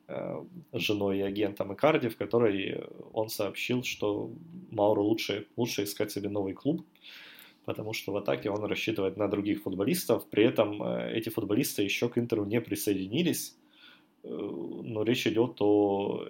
э, 0.08 0.44
женой 0.74 1.20
и 1.20 1.22
агентом 1.22 1.74
Икарди, 1.74 2.10
в 2.10 2.18
которой 2.18 2.84
он 3.14 3.30
сообщил, 3.30 3.84
что 3.84 4.30
Мауру 4.72 5.04
лучше, 5.04 5.48
лучше 5.58 5.84
искать 5.84 6.12
себе 6.12 6.30
новый 6.30 6.54
клуб, 6.54 6.86
потому 7.66 7.94
что 7.94 8.12
в 8.12 8.18
атаке 8.18 8.50
он 8.50 8.64
рассчитывает 8.66 9.18
на 9.18 9.28
других 9.28 9.64
футболистов, 9.64 10.26
при 10.30 10.44
этом 10.44 10.82
э, 10.84 11.14
эти 11.14 11.30
футболисты 11.30 11.84
еще 11.84 12.10
к 12.10 12.18
Интеру 12.18 12.46
не 12.46 12.62
присоединились, 12.62 13.56
э, 14.24 14.30
но 14.30 15.04
речь 15.04 15.28
идет 15.28 15.58
о 15.60 16.24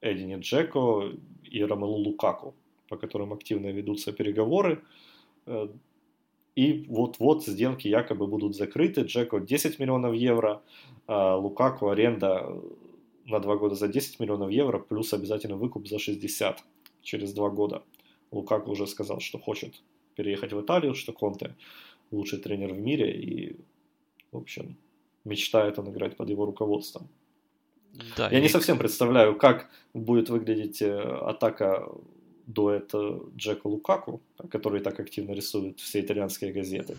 Эдине 0.00 0.38
Джеко 0.40 1.12
и 1.44 1.62
Ромелу 1.64 1.96
Лукаку, 1.98 2.54
по 2.88 2.96
которым 2.96 3.32
активно 3.32 3.68
ведутся 3.68 4.12
переговоры. 4.12 4.82
Э, 5.46 5.68
и 6.54 6.84
вот-вот 6.88 7.44
сделки 7.44 7.88
якобы 7.88 8.26
будут 8.26 8.54
закрыты. 8.54 9.02
Джеко 9.02 9.40
10 9.40 9.78
миллионов 9.78 10.14
евро, 10.14 10.62
а 11.06 11.36
Лукаку 11.36 11.88
аренда 11.88 12.60
на 13.24 13.40
два 13.40 13.56
года 13.56 13.74
за 13.74 13.88
10 13.88 14.20
миллионов 14.20 14.50
евро, 14.50 14.78
плюс 14.78 15.14
обязательно 15.14 15.56
выкуп 15.56 15.86
за 15.86 15.98
60 15.98 16.62
через 17.02 17.32
два 17.32 17.48
года. 17.50 17.82
Лукаку 18.30 18.72
уже 18.72 18.86
сказал, 18.86 19.20
что 19.20 19.38
хочет 19.38 19.82
переехать 20.14 20.52
в 20.52 20.60
Италию, 20.60 20.94
что 20.94 21.12
Конте 21.12 21.54
лучший 22.10 22.38
тренер 22.38 22.74
в 22.74 22.78
мире, 22.78 23.12
и, 23.12 23.56
в 24.30 24.36
общем, 24.36 24.76
мечтает 25.24 25.78
он 25.78 25.90
играть 25.90 26.16
под 26.16 26.28
его 26.28 26.44
руководством. 26.44 27.08
Да, 28.16 28.28
Я 28.30 28.38
и... 28.38 28.42
не 28.42 28.48
совсем 28.48 28.78
представляю, 28.78 29.36
как 29.36 29.70
будет 29.94 30.30
выглядеть 30.30 30.82
э, 30.82 30.98
атака 30.98 31.88
дуэт 32.52 32.92
Джека 33.36 33.66
Лукаку, 33.66 34.20
который 34.50 34.80
так 34.80 35.00
активно 35.00 35.32
рисуют 35.32 35.80
все 35.80 36.00
итальянские 36.00 36.52
газеты. 36.52 36.96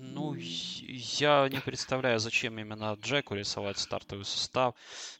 Ну, 0.00 0.34
я 0.38 1.48
не 1.48 1.60
представляю, 1.60 2.18
зачем 2.18 2.58
именно 2.58 2.96
Джеку 3.02 3.34
рисовать 3.34 3.78
стартовый 3.78 4.24
состав. 4.24 4.74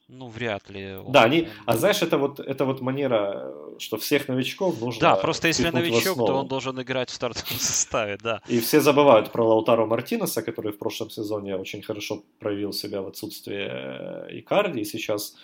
Ну, 0.09 0.29
вряд 0.29 0.71
ли. 0.71 0.97
Он, 0.97 1.13
да, 1.13 1.25
они, 1.25 1.49
а 1.67 1.77
знаешь, 1.77 2.03
это 2.03 2.17
вот, 2.17 2.41
это 2.41 2.65
вот 2.65 2.81
манера, 2.81 3.53
что 3.79 3.97
всех 3.97 4.29
новичков 4.29 4.81
нужно 4.81 5.01
Да, 5.01 5.17
просто 5.17 5.49
если 5.49 5.71
новичок, 5.71 6.17
то 6.17 6.35
он 6.37 6.49
должен 6.49 6.81
играть 6.81 7.11
в 7.11 7.15
стартовом 7.15 7.59
составе, 7.59 8.19
да. 8.23 8.41
И 8.49 8.61
все 8.61 8.81
забывают 8.81 9.33
про 9.33 9.45
Лаутаро 9.45 9.87
Мартинеса, 9.87 10.43
который 10.43 10.73
в 10.73 10.79
прошлом 10.79 11.11
сезоне 11.11 11.57
очень 11.57 11.83
хорошо 11.83 12.23
проявил 12.39 12.73
себя 12.73 13.03
в 13.03 13.09
отсутствии 13.09 13.67
э, 13.69 14.39
Икарди, 14.39 14.81
и 14.81 14.85
сейчас 14.85 15.35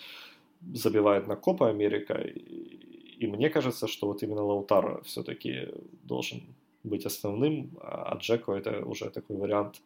забивает 0.73 1.27
на 1.27 1.35
Копа 1.35 1.69
Америка. 1.69 2.13
И 2.13 2.82
мне 3.19 3.49
кажется, 3.49 3.87
что 3.87 4.07
вот 4.07 4.23
именно 4.23 4.43
Лаутаро 4.43 5.01
все-таки 5.03 5.69
должен 6.03 6.55
быть 6.83 7.05
основным, 7.05 7.77
а 7.81 8.17
Джеко 8.17 8.53
это 8.53 8.85
уже 8.85 9.09
такой 9.09 9.37
вариант 9.37 9.81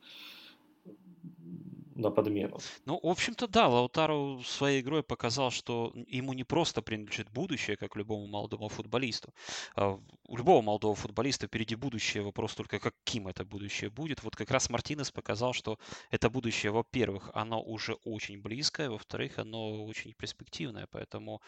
на 1.97 2.11
подмену. 2.11 2.59
Ну, 2.85 2.99
в 3.01 3.07
общем-то, 3.07 3.47
да, 3.47 3.67
Лаутаро 3.67 4.39
своей 4.45 4.81
игрой 4.81 5.01
показал, 5.01 5.51
что 5.51 5.93
ему 6.07 6.33
не 6.33 6.43
просто 6.43 6.81
принадлежит 6.81 7.29
будущее, 7.31 7.75
как 7.75 7.95
любому 7.95 8.27
молодому 8.27 8.69
футболисту. 8.69 9.33
А 9.75 9.99
у 10.27 10.37
любого 10.37 10.61
молодого 10.61 10.95
футболиста 10.95 11.47
впереди 11.47 11.75
будущее, 11.75 12.23
вопрос 12.23 12.55
только, 12.55 12.79
каким 12.79 13.27
это 13.27 13.43
будущее 13.45 13.89
будет. 13.89 14.23
Вот 14.23 14.35
как 14.35 14.51
раз 14.51 14.69
Мартинес 14.69 15.11
показал, 15.11 15.53
что 15.53 15.79
это 16.11 16.29
будущее, 16.29 16.71
во-первых, 16.71 17.31
оно 17.33 17.61
уже 17.61 17.93
очень 18.05 18.41
близкое, 18.41 18.89
во-вторых, 18.89 19.39
оно 19.39 19.85
очень 19.85 20.13
перспективное, 20.13 20.87
поэтому 20.91 21.41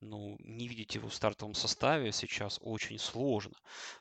ну, 0.00 0.36
не 0.40 0.68
видеть 0.68 0.94
его 0.94 1.08
в 1.08 1.14
стартовом 1.14 1.54
составе 1.54 2.12
сейчас 2.12 2.58
очень 2.62 2.98
сложно. 2.98 3.54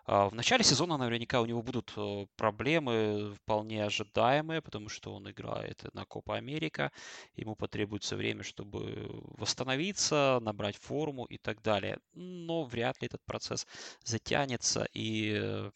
А 0.06 0.30
в 0.30 0.36
начале 0.36 0.64
сезона 0.64 0.98
наверняка 0.98 1.42
у 1.42 1.46
него 1.46 1.62
будут 1.62 1.94
э, 1.98 2.26
проблемы 2.36 3.34
вполне 3.36 3.84
ожидаемые, 3.86 4.62
потому 4.62 4.90
что 4.90 5.14
он 5.14 5.30
играет 5.30 5.84
на 5.94 6.06
Копа 6.06 6.36
Америка, 6.36 6.92
ему 7.36 7.56
потребуется 7.56 8.16
время, 8.16 8.44
чтобы 8.44 9.08
восстановиться, 9.38 10.40
набрать 10.42 10.78
форму 10.78 11.26
и 11.26 11.38
так 11.38 11.62
далее. 11.62 12.00
Но 12.14 12.64
вряд 12.64 13.02
ли 13.02 13.08
этот 13.08 13.24
процесс 13.26 13.68
затянется 14.04 14.88
и 14.94 15.72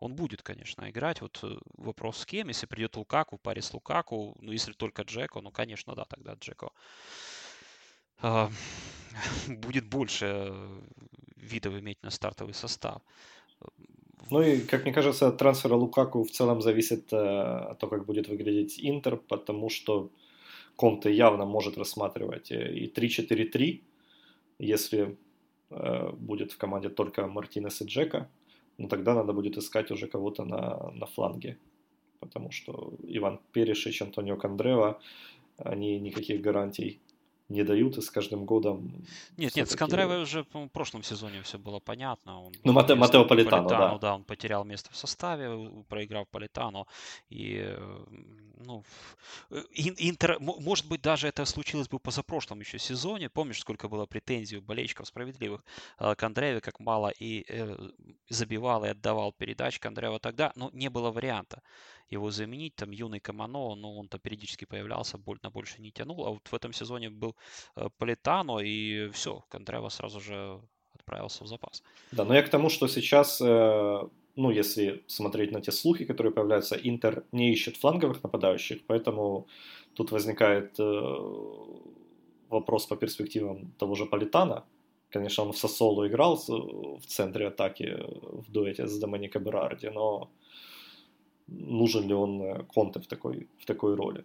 он 0.00 0.14
будет, 0.14 0.42
конечно, 0.42 0.88
играть. 0.88 1.20
Вот 1.20 1.40
э, 1.42 1.58
вопрос 1.76 2.18
с 2.18 2.26
кем. 2.26 2.48
Если 2.48 2.66
придет 2.66 2.96
Лукаку 2.96 3.38
паре 3.38 3.62
с 3.62 3.72
Лукаку, 3.74 4.36
ну, 4.40 4.52
если 4.52 4.72
только 4.72 5.02
Джеко, 5.02 5.40
ну, 5.40 5.50
конечно, 5.50 5.94
да, 5.94 6.04
тогда 6.04 6.34
Джеко 6.34 6.70
будет 9.48 9.88
больше 9.88 10.52
видов 11.36 11.74
иметь 11.74 12.02
на 12.02 12.10
стартовый 12.10 12.54
состав. 12.54 13.02
Ну 14.30 14.42
и, 14.42 14.60
как 14.60 14.84
мне 14.84 14.92
кажется, 14.92 15.28
от 15.28 15.38
трансфера 15.38 15.74
Лукаку 15.74 16.22
в 16.22 16.30
целом 16.30 16.60
зависит 16.60 17.12
э, 17.12 17.74
того, 17.78 17.90
как 17.90 18.04
будет 18.04 18.28
выглядеть 18.28 18.78
Интер, 18.78 19.16
потому 19.16 19.70
что 19.70 20.10
Конте 20.76 21.12
явно 21.12 21.46
может 21.46 21.78
рассматривать 21.78 22.52
э, 22.52 22.74
и 22.74 22.92
3-4-3, 22.92 23.80
если 24.58 25.16
э, 25.70 26.10
будет 26.12 26.52
в 26.52 26.58
команде 26.58 26.90
только 26.90 27.26
Мартинес 27.26 27.80
и 27.80 27.86
Джека, 27.86 28.28
но 28.76 28.88
тогда 28.88 29.14
надо 29.14 29.32
будет 29.32 29.56
искать 29.56 29.90
уже 29.90 30.06
кого-то 30.06 30.44
на, 30.44 30.90
на 30.92 31.06
фланге, 31.06 31.56
потому 32.20 32.50
что 32.50 32.92
Иван 33.02 33.40
Перешич, 33.52 34.02
Антонио 34.02 34.36
Кондрева, 34.36 35.00
они 35.56 35.98
никаких 36.00 36.42
гарантий 36.42 37.00
не 37.48 37.64
дают, 37.64 37.96
и 37.96 38.00
с 38.02 38.10
каждым 38.10 38.44
годом... 38.44 38.92
Нет, 39.36 39.56
нет, 39.56 39.70
с 39.70 39.76
Кондраевой 39.76 40.22
уже 40.22 40.44
в 40.52 40.68
прошлом 40.68 41.02
сезоне 41.02 41.42
все 41.42 41.58
было 41.58 41.80
понятно. 41.80 42.42
Он 42.42 42.52
ну, 42.62 42.72
Мате, 42.72 42.94
Матео 42.94 43.24
Политано, 43.24 43.62
Политано, 43.62 43.88
да. 43.92 43.98
да. 43.98 44.14
он 44.14 44.24
потерял 44.24 44.64
место 44.64 44.90
в 44.92 44.96
составе, 44.96 45.70
проиграв 45.88 46.28
Политано. 46.28 46.84
И, 47.30 47.62
э, 47.64 48.04
ну, 48.56 48.84
Интер, 49.72 50.38
может 50.40 50.86
быть, 50.88 51.00
даже 51.00 51.28
это 51.28 51.46
случилось 51.46 51.88
бы 51.88 51.98
позапрошлом 51.98 52.60
еще 52.60 52.78
сезоне. 52.78 53.30
Помнишь, 53.30 53.60
сколько 53.60 53.88
было 53.88 54.04
претензий 54.06 54.58
у 54.58 54.62
болельщиков 54.62 55.06
справедливых 55.06 55.64
э, 55.98 56.14
к 56.14 56.22
Андрееве, 56.22 56.60
как 56.60 56.80
мало 56.80 57.08
и 57.08 57.44
э, 57.48 57.76
забивал, 58.28 58.84
и 58.84 58.88
отдавал 58.88 59.32
передач 59.32 59.78
Кондреева 59.78 60.18
тогда, 60.18 60.52
но 60.54 60.70
не 60.74 60.90
было 60.90 61.10
варианта. 61.10 61.62
Его 62.10 62.30
заменить. 62.30 62.74
Там 62.76 62.90
юный 62.90 63.20
Камано, 63.20 63.74
но 63.74 63.98
он-то 63.98 64.18
периодически 64.18 64.64
появлялся, 64.64 65.18
на 65.42 65.50
больше 65.50 65.82
не 65.82 65.90
тянул. 65.90 66.26
А 66.26 66.30
вот 66.30 66.48
в 66.48 66.54
этом 66.54 66.72
сезоне 66.72 67.10
был 67.10 67.34
э, 67.76 67.88
Политано, 67.98 68.58
и 68.60 69.08
все, 69.12 69.44
Кондрева 69.48 69.90
сразу 69.90 70.20
же 70.20 70.60
отправился 70.94 71.44
в 71.44 71.46
запас. 71.46 71.82
Да, 72.12 72.24
но 72.24 72.34
я 72.34 72.42
к 72.42 72.50
тому, 72.50 72.70
что 72.70 72.88
сейчас, 72.88 73.40
э, 73.40 74.08
ну, 74.36 74.50
если 74.50 75.02
смотреть 75.06 75.52
на 75.52 75.60
те 75.60 75.72
слухи, 75.72 76.04
которые 76.04 76.32
появляются, 76.32 76.76
Интер 76.76 77.24
не 77.32 77.52
ищет 77.52 77.76
фланговых 77.76 78.22
нападающих, 78.22 78.86
поэтому 78.86 79.46
тут 79.94 80.12
возникает 80.12 80.80
э, 80.80 81.16
вопрос 82.48 82.86
по 82.86 82.96
перспективам 82.96 83.72
того 83.78 83.94
же 83.94 84.06
Политана. 84.06 84.64
Конечно, 85.10 85.44
он 85.44 85.52
в 85.52 85.56
Сосолу 85.56 86.06
играл 86.06 86.36
в 86.36 87.06
центре 87.06 87.48
атаки 87.48 87.96
в 88.46 88.50
дуэте 88.50 88.86
с 88.86 88.98
Доминико 88.98 89.38
Берарди, 89.38 89.88
но 89.88 90.30
нужен 91.48 92.06
ли 92.06 92.14
он 92.14 92.66
Конте 92.66 93.00
в 93.00 93.06
такой, 93.06 93.48
в 93.58 93.66
такой 93.66 93.94
роли? 93.94 94.24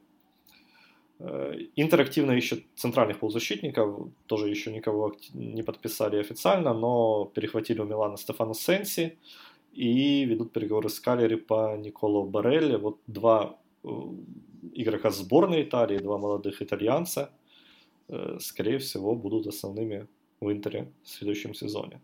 Э, 1.20 1.58
интерактивно 1.76 2.32
ищут 2.32 2.64
центральных 2.76 3.20
полузащитников, 3.20 4.10
тоже 4.28 4.50
еще 4.50 4.72
никого 4.72 5.16
не 5.34 5.64
подписали 5.64 6.18
официально, 6.20 6.74
но 6.74 7.26
перехватили 7.34 7.82
у 7.82 7.86
Милана 7.86 8.18
Стефана 8.18 8.54
Сенси 8.54 9.18
и 9.72 10.26
ведут 10.26 10.52
переговоры 10.52 10.90
с 10.90 11.00
Калери 11.00 11.36
по 11.36 11.78
Николо 11.78 12.26
Барелли. 12.26 12.76
Вот 12.76 12.98
два 13.08 13.58
э, 13.84 13.88
игрока 14.74 15.12
сборной 15.12 15.64
Италии, 15.64 15.98
два 16.00 16.18
молодых 16.18 16.62
итальянца, 16.62 17.32
э, 18.10 18.38
скорее 18.40 18.80
всего, 18.80 19.16
будут 19.16 19.48
основными 19.48 20.08
в 20.42 20.52
Интере 20.52 20.92
в 21.04 21.10
следующем 21.10 21.54
сезоне. 21.54 22.02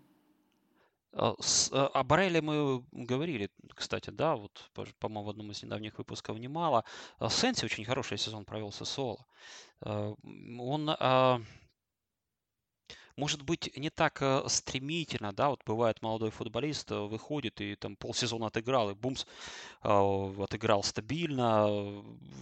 А, 1.13 1.33
с, 1.39 1.71
а, 1.73 1.87
о 1.87 2.03
Бареле 2.03 2.41
мы 2.41 2.83
говорили, 2.91 3.49
кстати, 3.75 4.09
да, 4.11 4.35
вот, 4.35 4.69
по-моему, 4.99 5.23
в 5.25 5.29
одном 5.29 5.51
из 5.51 5.63
недавних 5.63 5.97
выпусков 5.97 6.37
немало. 6.37 6.83
А, 7.17 7.29
Сенси 7.29 7.65
очень 7.65 7.85
хороший 7.85 8.17
сезон 8.17 8.45
провел 8.45 8.71
с 8.71 8.85
Соло. 8.85 9.25
Он, 9.81 10.95
может 13.15 13.41
быть, 13.43 13.75
не 13.77 13.89
так 13.89 14.21
стремительно, 14.47 15.33
да, 15.33 15.49
вот 15.49 15.61
бывает 15.65 16.01
молодой 16.01 16.31
футболист 16.31 16.91
выходит 16.91 17.59
и 17.61 17.75
там 17.75 17.95
полсезона 17.95 18.47
отыграл, 18.47 18.89
и 18.91 18.93
бумс 18.93 19.25
отыграл 19.81 20.83
стабильно, 20.83 21.67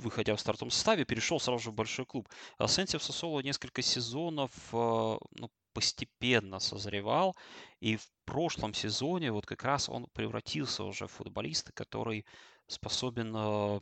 выходя 0.03 0.35
в 0.35 0.39
стартовом 0.39 0.71
составе, 0.71 1.05
перешел 1.05 1.39
сразу 1.39 1.63
же 1.63 1.71
в 1.71 1.75
большой 1.75 2.05
клуб. 2.05 2.27
А 2.57 2.67
Сенси 2.67 2.97
в 2.97 3.03
Сосоло 3.03 3.39
несколько 3.41 3.81
сезонов, 3.81 4.51
ну, 4.71 5.49
постепенно 5.77 6.57
созревал, 6.59 7.35
и 7.81 7.97
в 7.97 8.09
прошлом 8.25 8.73
сезоне 8.73 9.31
вот 9.31 9.45
как 9.45 9.63
раз 9.63 9.89
он 9.89 10.07
превратился 10.11 10.83
уже 10.83 11.05
в 11.05 11.11
футболиста, 11.11 11.71
который 11.71 12.25
способен 12.65 13.31
э, 13.35 13.79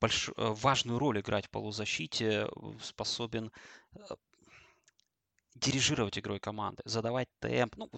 больш... 0.00 0.28
Э, 0.28 0.32
важную 0.36 1.00
роль 1.00 1.18
играть 1.18 1.46
в 1.46 1.50
полузащите, 1.50 2.46
способен 2.80 3.50
э, 3.96 3.98
дирижировать 5.56 6.16
игрой 6.16 6.38
команды, 6.38 6.84
задавать 6.84 7.28
темп. 7.40 7.74
Ну, 7.76 7.90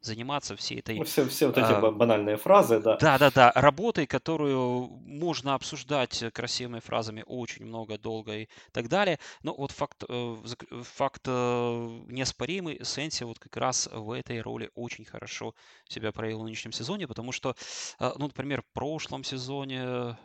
заниматься 0.00 0.56
всей 0.56 0.78
этой... 0.78 0.98
Ну, 0.98 1.04
все, 1.04 1.28
все 1.28 1.46
вот 1.46 1.58
эти 1.58 1.72
а, 1.72 1.90
банальные 1.90 2.36
фразы, 2.36 2.80
да. 2.80 2.96
Да-да-да, 2.96 3.52
работой, 3.54 4.06
которую 4.06 4.88
можно 5.04 5.54
обсуждать 5.54 6.24
красивыми 6.32 6.80
фразами 6.80 7.24
очень 7.26 7.64
много, 7.64 7.98
долго 7.98 8.38
и 8.38 8.48
так 8.72 8.88
далее. 8.88 9.18
Но 9.42 9.54
вот 9.54 9.72
факт, 9.72 10.04
э, 10.08 10.36
факт 10.82 11.22
э, 11.26 12.00
неоспоримый, 12.08 12.80
Сенси 12.84 13.24
вот 13.24 13.38
как 13.38 13.56
раз 13.56 13.88
в 13.92 14.12
этой 14.12 14.40
роли 14.40 14.70
очень 14.74 15.04
хорошо 15.04 15.54
себя 15.88 16.12
проявил 16.12 16.40
в 16.40 16.44
нынешнем 16.44 16.72
сезоне, 16.72 17.08
потому 17.08 17.32
что, 17.32 17.56
э, 17.98 18.12
ну, 18.16 18.26
например, 18.26 18.62
в 18.62 18.72
прошлом 18.72 19.24
сезоне 19.24 20.16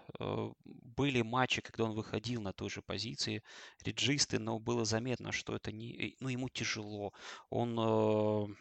были 0.63 1.21
матчи, 1.21 1.61
когда 1.61 1.85
он 1.85 1.93
выходил 1.93 2.41
на 2.41 2.53
той 2.53 2.69
же 2.69 2.81
позиции 2.81 3.43
реджисты, 3.83 4.39
но 4.39 4.59
было 4.59 4.85
заметно, 4.85 5.31
что 5.31 5.55
это 5.55 5.71
не, 5.71 6.15
ну, 6.19 6.29
ему 6.29 6.49
тяжело. 6.49 7.13
Он 7.49 8.55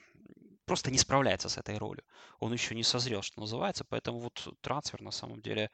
просто 0.64 0.90
не 0.90 0.98
справляется 0.98 1.48
с 1.48 1.58
этой 1.58 1.78
ролью. 1.78 2.04
Он 2.38 2.52
еще 2.52 2.74
не 2.74 2.84
созрел, 2.84 3.22
что 3.22 3.40
называется. 3.40 3.84
Поэтому 3.84 4.18
вот 4.18 4.56
трансфер 4.60 5.00
на 5.02 5.10
самом 5.10 5.40
деле 5.40 5.70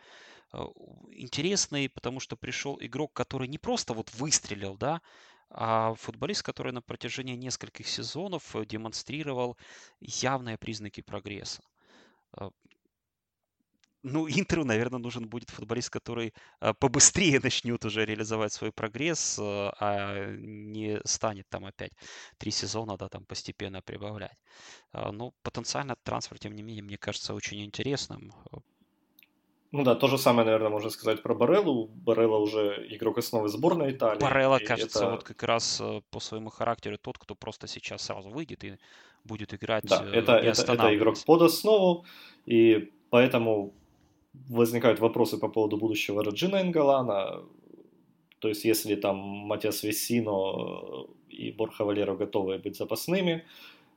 э, 0.52 0.58
интересный, 1.12 1.88
потому 1.88 2.20
что 2.20 2.36
пришел 2.36 2.78
игрок, 2.80 3.12
который 3.12 3.48
не 3.48 3.58
просто 3.58 3.94
вот 3.94 4.12
выстрелил, 4.14 4.76
да, 4.76 5.00
а 5.50 5.94
футболист, 5.94 6.42
который 6.42 6.72
на 6.72 6.82
протяжении 6.82 7.36
нескольких 7.36 7.88
сезонов 7.88 8.54
э, 8.54 8.64
демонстрировал 8.66 9.56
явные 10.00 10.58
признаки 10.58 11.00
прогресса. 11.00 11.62
Э, 14.04 14.08
ну, 14.08 14.28
Интеру, 14.28 14.64
наверное, 14.64 14.98
нужен 14.98 15.28
будет 15.28 15.50
футболист, 15.50 15.90
который 15.90 16.32
а, 16.60 16.74
побыстрее 16.74 17.40
начнет 17.42 17.84
уже 17.84 18.04
реализовать 18.04 18.52
свой 18.52 18.72
прогресс, 18.72 19.38
а, 19.40 19.72
а 19.80 20.36
не 20.36 21.00
станет 21.04 21.48
там 21.48 21.64
опять 21.64 21.92
три 22.38 22.50
сезона, 22.50 22.96
да, 22.96 23.08
там 23.08 23.24
постепенно 23.24 23.82
прибавлять. 23.82 24.38
А, 24.92 25.12
но 25.12 25.32
потенциально 25.42 25.96
трансфер, 26.02 26.38
тем 26.38 26.54
не 26.54 26.62
менее, 26.62 26.82
мне 26.82 26.98
кажется 26.98 27.34
очень 27.34 27.64
интересным. 27.64 28.32
Ну 29.70 29.84
да, 29.84 29.94
то 29.94 30.08
же 30.08 30.16
самое, 30.16 30.46
наверное, 30.46 30.70
можно 30.70 30.88
сказать 30.88 31.22
про 31.22 31.34
Бареллу. 31.34 31.88
Барелла 31.88 32.38
уже 32.38 32.86
игрок 32.88 33.18
основы 33.18 33.48
сборной 33.48 33.92
Италии. 33.92 34.20
Барелла, 34.20 34.60
кажется, 34.60 35.00
это... 35.00 35.10
вот 35.10 35.24
как 35.24 35.42
раз 35.42 35.78
э, 35.82 36.00
по 36.10 36.20
своему 36.20 36.48
характеру 36.48 36.96
тот, 36.96 37.18
кто 37.18 37.34
просто 37.34 37.66
сейчас 37.66 38.02
сразу 38.02 38.30
выйдет 38.30 38.64
и 38.64 38.78
будет 39.24 39.52
играть. 39.52 39.84
Да, 39.84 40.02
э, 40.02 40.20
это, 40.20 40.36
это, 40.36 40.72
это 40.72 40.96
игрок 40.96 41.16
под 41.26 41.42
основу, 41.42 42.06
и 42.46 42.90
поэтому 43.10 43.74
возникают 44.48 45.00
вопросы 45.00 45.38
по 45.38 45.48
поводу 45.48 45.76
будущего 45.76 46.24
Раджина 46.24 46.60
Энгалана. 46.62 47.42
То 48.38 48.48
есть, 48.48 48.64
если 48.64 48.94
там 48.94 49.16
Матиас 49.16 49.82
Весино 49.82 51.06
и 51.28 51.50
Борха 51.52 51.84
Валеро 51.84 52.14
готовы 52.16 52.58
быть 52.58 52.76
запасными, 52.76 53.44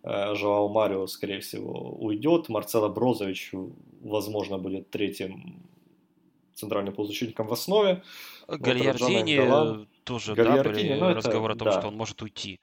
э, 0.04 0.36
Жоао 0.36 0.68
Марио, 0.70 1.08
скорее 1.08 1.40
всего, 1.40 1.92
уйдет. 2.00 2.50
Марцело 2.50 2.90
Брозович, 2.90 3.52
возможно, 4.02 4.58
будет 4.58 4.90
третьим 4.90 5.64
центральным 6.54 6.94
полузащитником 6.94 7.48
в 7.48 7.54
основе. 7.54 8.04
Гальярдини 8.48 9.86
тоже, 10.04 10.34
Гальярдини, 10.36 10.90
да, 10.90 10.96
были 10.96 11.00
ну, 11.00 11.14
разговоры 11.14 11.54
о 11.54 11.58
том, 11.58 11.66
да. 11.66 11.80
что 11.80 11.88
он 11.88 11.96
может 11.96 12.22
уйти. 12.22 12.60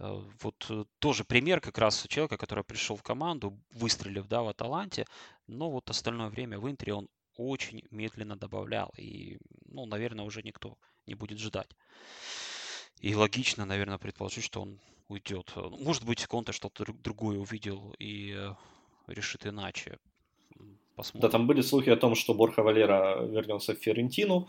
Э, 0.00 0.22
вот 0.42 0.66
э, 0.70 0.84
тоже 0.98 1.24
пример 1.24 1.60
как 1.60 1.78
раз 1.78 2.06
человека, 2.08 2.36
который 2.38 2.64
пришел 2.64 2.96
в 2.96 3.02
команду, 3.02 3.58
выстрелив 3.72 4.26
да, 4.26 4.42
в 4.42 4.48
Аталанте, 4.48 5.06
но 5.46 5.70
вот 5.70 5.90
остальное 5.90 6.28
время 6.28 6.58
в 6.58 6.68
Интере 6.68 6.94
он 6.94 7.08
очень 7.36 7.82
медленно 7.90 8.36
добавлял. 8.36 8.92
И, 8.96 9.38
ну, 9.66 9.86
наверное, 9.86 10.24
уже 10.24 10.42
никто 10.42 10.76
не 11.06 11.14
будет 11.14 11.38
ждать. 11.38 11.70
И 13.00 13.14
логично, 13.14 13.64
наверное, 13.66 13.98
предположить, 13.98 14.44
что 14.44 14.62
он 14.62 14.80
уйдет. 15.08 15.52
Э, 15.56 15.68
может 15.68 16.04
быть, 16.04 16.26
Конте 16.26 16.52
что-то 16.52 16.84
другое 16.92 17.38
увидел 17.38 17.94
и 17.98 18.50
решит 19.06 19.46
иначе. 19.46 19.98
Посмотрим. 20.96 21.20
Да, 21.20 21.28
там 21.28 21.46
были 21.46 21.62
слухи 21.62 21.90
о 21.90 21.96
том, 21.96 22.14
что 22.14 22.34
Борха 22.34 22.62
Валера 22.62 23.22
вернется 23.26 23.74
в 23.74 23.78
Ферентину. 23.78 24.48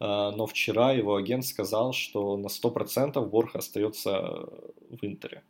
А, 0.00 0.32
но 0.32 0.46
вчера 0.46 0.92
его 0.92 1.14
агент 1.14 1.44
сказал, 1.44 1.92
что 1.92 2.36
на 2.36 2.46
100% 2.46 3.24
Борха 3.26 3.58
остается 3.58 4.48
в 4.90 5.04
Интере. 5.04 5.42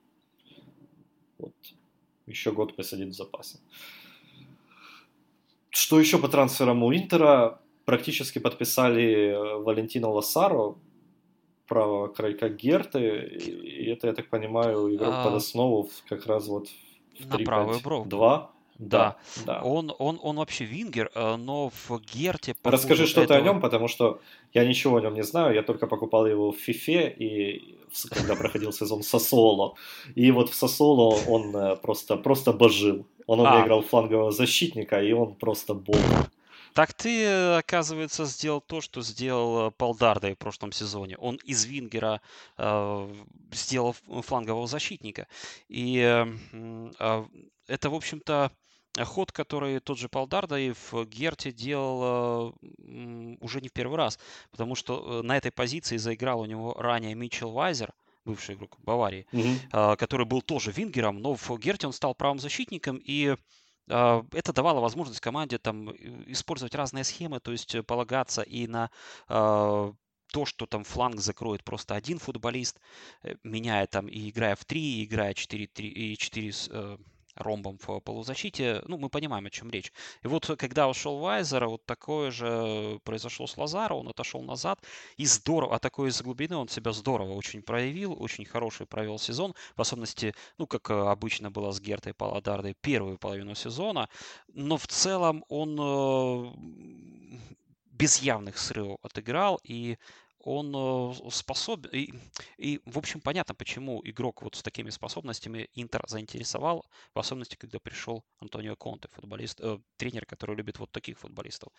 Вот. 1.39 1.55
Еще 2.27 2.53
год 2.53 2.77
посадить 2.77 3.15
в 3.15 3.17
запасе. 3.17 3.59
Что 5.71 6.01
еще 6.01 6.19
по 6.19 6.29
трансферам 6.29 6.83
у 6.83 6.93
Интера? 6.93 7.61
Практически 7.85 8.39
подписали 8.41 9.31
э, 9.31 9.57
Валентина 9.63 10.09
Лосаро, 10.09 10.77
право 11.67 12.09
крайка 12.09 12.49
Герты, 12.49 13.01
и 13.01 13.87
это, 13.87 14.09
я 14.09 14.13
так 14.13 14.29
понимаю, 14.29 14.95
игрок 14.95 15.15
а... 15.15 15.25
под 15.25 15.35
основу 15.35 15.89
как 16.09 16.27
раз 16.27 16.49
вот 16.49 16.69
в 17.19 17.27
3-5-2. 17.27 18.49
Да, 18.81 19.17
да. 19.45 19.61
Он, 19.63 19.93
он, 19.99 20.19
он 20.23 20.37
вообще 20.37 20.65
вингер, 20.65 21.11
э, 21.15 21.37
но 21.37 21.69
в 21.69 22.01
Герте... 22.01 22.57
Расскажи 22.65 23.07
что-то 23.07 23.35
этого... 23.35 23.39
о 23.39 23.43
нем, 23.43 23.61
потому 23.61 23.89
что 23.89 24.21
я 24.55 24.65
ничего 24.65 24.97
о 24.97 25.01
нем 25.03 25.15
не 25.15 25.23
знаю. 25.23 25.55
Я 25.55 25.63
только 25.63 25.87
покупал 25.87 26.27
его 26.27 26.51
в 26.51 26.57
Фифе, 26.57 27.09
и 27.11 27.79
когда 28.11 28.37
проходил 28.37 28.73
сезон 28.73 29.03
Сосоло. 29.03 29.75
И 30.15 30.31
вот 30.31 30.49
в 30.49 30.55
Сосоло 30.55 31.15
он 31.29 31.55
э, 31.55 31.77
просто, 31.77 32.17
просто 32.17 32.53
божил. 32.53 33.07
Он 33.27 33.47
а. 33.47 33.63
играл 33.63 33.83
флангового 33.83 34.33
защитника, 34.33 35.03
и 35.03 35.13
он 35.13 35.35
просто 35.35 35.75
бог. 35.75 35.99
Так 36.73 36.95
ты, 36.95 37.27
оказывается, 37.59 38.25
сделал 38.25 38.61
то, 38.61 38.81
что 38.81 39.03
сделал 39.03 39.69
э, 39.69 39.71
Палдарда 39.73 40.33
в 40.33 40.39
прошлом 40.39 40.73
сезоне. 40.73 41.17
Он 41.19 41.37
из 41.45 41.65
Вингера 41.65 42.21
э, 42.57 43.15
сделал 43.53 43.95
флангового 44.23 44.67
защитника. 44.67 45.27
И 45.69 45.99
э, 45.99 47.27
это, 47.67 47.91
в 47.91 47.95
общем-то, 47.95 48.53
ход, 49.05 49.33
который 49.33 49.81
тот 49.81 49.99
же 49.99 50.09
Палдарда 50.09 50.59
и 50.59 50.73
в 50.73 51.05
Герте 51.07 51.53
делал 51.53 52.55
уже 53.41 53.61
не 53.61 53.69
в 53.69 53.73
первый 53.73 53.97
раз, 53.97 54.19
потому 54.51 54.75
что 54.75 55.21
э, 55.21 55.23
на 55.23 55.37
этой 55.37 55.51
позиции 55.51 55.97
заиграл 55.97 56.41
у 56.41 56.47
него 56.47 56.75
ранее 56.75 57.15
Митчел 57.15 57.53
Вайзер, 57.53 57.93
бывший 58.25 58.55
игрок 58.55 58.77
Баварии, 58.83 59.27
mm-hmm. 59.33 59.97
который 59.97 60.27
был 60.27 60.43
тоже 60.43 60.73
вингером, 60.73 61.21
но 61.21 61.35
в 61.35 61.59
Герте 61.59 61.87
он 61.87 61.93
стал 61.93 62.15
правым 62.15 62.39
защитником, 62.39 63.01
и 63.03 63.35
а, 63.91 64.25
это 64.33 64.53
давало 64.53 64.81
возможность 64.81 65.21
команде 65.21 65.59
там 65.59 65.91
использовать 66.27 66.75
разные 66.75 67.05
схемы, 67.05 67.41
то 67.41 67.53
есть 67.53 67.85
полагаться 67.87 68.43
и 68.43 68.67
на 68.67 68.91
а, 69.29 69.93
то, 70.33 70.47
что 70.47 70.67
там 70.67 70.85
фланг 70.85 71.21
закроет 71.21 71.65
просто 71.65 71.95
один 71.95 72.19
футболист, 72.19 72.81
э, 73.23 73.35
меняя 73.43 73.87
там 73.87 74.07
и 74.07 74.31
играя 74.31 74.55
в 74.55 74.65
3, 74.65 74.81
и 74.81 75.05
играя 75.05 75.35
4, 75.35 75.67
3, 75.67 75.89
и 75.89 76.17
4 76.17 76.99
ромбом 77.35 77.79
в 77.79 78.01
полузащите, 78.01 78.83
ну, 78.87 78.99
мы 78.99 79.09
понимаем, 79.09 79.47
о 79.47 79.51
чем 79.51 79.71
речь. 79.71 79.93
И 80.23 80.29
вот 80.29 80.47
когда 80.59 80.89
ушел 80.89 81.19
Вайзер, 81.19 81.67
вот 81.67 81.85
такое 81.87 82.31
же 82.31 83.01
произошло 83.05 83.47
с 83.47 83.57
Лазаро, 83.57 83.95
он 83.95 84.09
отошел 84.09 84.43
назад, 84.43 84.83
и 85.17 85.27
здорово, 85.27 85.77
а 85.77 85.79
такой 85.79 86.09
из 86.09 86.21
глубины 86.23 86.57
он 86.57 86.69
себя 86.69 86.93
здорово 86.93 87.33
очень 87.33 87.63
проявил, 87.63 88.17
очень 88.21 88.45
хороший 88.45 88.87
провел 88.87 89.19
сезон, 89.19 89.55
в 89.77 89.81
особенности, 89.81 90.35
ну, 90.59 90.67
как 90.67 90.91
обычно 90.91 91.51
было 91.51 91.73
с 91.73 91.81
Гертой 91.81 92.15
Паладардой, 92.15 92.75
первую 92.81 93.19
половину 93.19 93.55
сезона, 93.55 94.09
но 94.53 94.77
в 94.77 94.87
целом 94.87 95.45
он 95.49 95.79
э, 95.81 96.53
без 97.91 98.19
явных 98.19 98.59
срывов 98.59 98.99
отыграл, 99.03 99.61
и 99.63 99.99
он 100.43 100.75
э, 100.75 101.31
способен... 101.31 101.91
И, 101.91 102.15
и, 102.57 102.81
в 102.85 102.99
общем, 102.99 103.21
понятно, 103.21 103.55
почему 103.55 104.01
игрок 104.05 104.43
вот 104.43 104.55
с 104.57 104.63
такими 104.63 104.91
способностями 104.91 105.69
Интер 105.75 106.03
заинтересовал, 106.07 106.87
в 107.15 107.19
особенности, 107.19 107.57
когда 107.57 107.79
пришел 107.79 108.25
Антонио 108.39 108.77
Конте, 108.77 109.09
футболист, 109.13 109.61
э, 109.61 109.79
тренер, 109.97 110.27
который 110.27 110.57
любит 110.57 110.79
вот 110.79 110.91
таких 110.91 111.19
футболистов. 111.19 111.73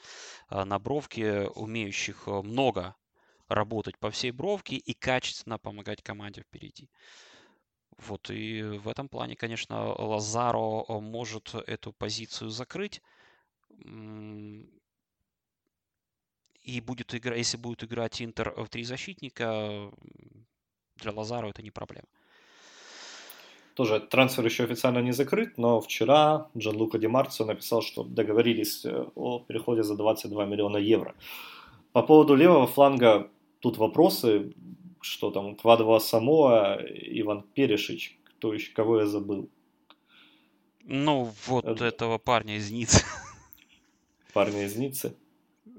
Э, 0.49 0.63
на 0.63 0.79
бровке, 0.79 1.47
умеющих 1.55 2.27
э, 2.27 2.41
много 2.41 2.95
работать 3.47 3.97
по 3.97 4.11
всей 4.11 4.31
бровке 4.31 4.75
и 4.75 4.93
качественно 4.93 5.57
помогать 5.57 6.01
команде 6.01 6.41
впереди. 6.41 6.89
Вот, 7.97 8.29
и 8.29 8.61
в 8.63 8.87
этом 8.87 9.09
плане, 9.09 9.35
конечно, 9.35 9.93
Лазаро 9.93 10.85
может 11.01 11.53
эту 11.53 11.91
позицию 11.93 12.49
закрыть 12.49 13.01
и 16.63 16.81
будет 16.81 17.13
игра, 17.15 17.35
если 17.35 17.57
будет 17.57 17.83
играть 17.83 18.21
Интер 18.21 18.53
в 18.55 18.67
три 18.69 18.83
защитника, 18.83 19.91
для 20.95 21.11
Лазаро 21.11 21.49
это 21.49 21.61
не 21.63 21.71
проблема. 21.71 22.07
Тоже 23.75 23.99
трансфер 23.99 24.45
еще 24.45 24.65
официально 24.65 24.99
не 24.99 25.13
закрыт, 25.13 25.57
но 25.57 25.79
вчера 25.79 26.49
Джан 26.57 26.75
Лука 26.75 26.99
Ди 26.99 27.07
Марцо 27.07 27.45
написал, 27.45 27.81
что 27.81 28.03
договорились 28.03 28.85
э, 28.85 29.05
о 29.15 29.39
переходе 29.39 29.81
за 29.83 29.95
22 29.95 30.45
миллиона 30.45 30.77
евро. 30.77 31.15
По 31.93 32.03
поводу 32.03 32.35
левого 32.35 32.67
фланга 32.67 33.29
тут 33.59 33.77
вопросы, 33.77 34.53
что 34.99 35.31
там 35.31 35.55
Квадва 35.55 35.99
Самоа, 35.99 36.79
Иван 36.85 37.43
Перешич, 37.43 38.19
кто 38.25 38.53
еще, 38.53 38.73
кого 38.73 38.99
я 38.99 39.05
забыл. 39.05 39.49
Ну, 40.83 41.31
вот 41.47 41.65
это... 41.65 41.85
этого 41.85 42.17
парня 42.17 42.57
из 42.57 42.71
Ниццы. 42.71 43.05
Парня 44.33 44.65
из 44.65 44.75
Ниццы. 44.75 45.15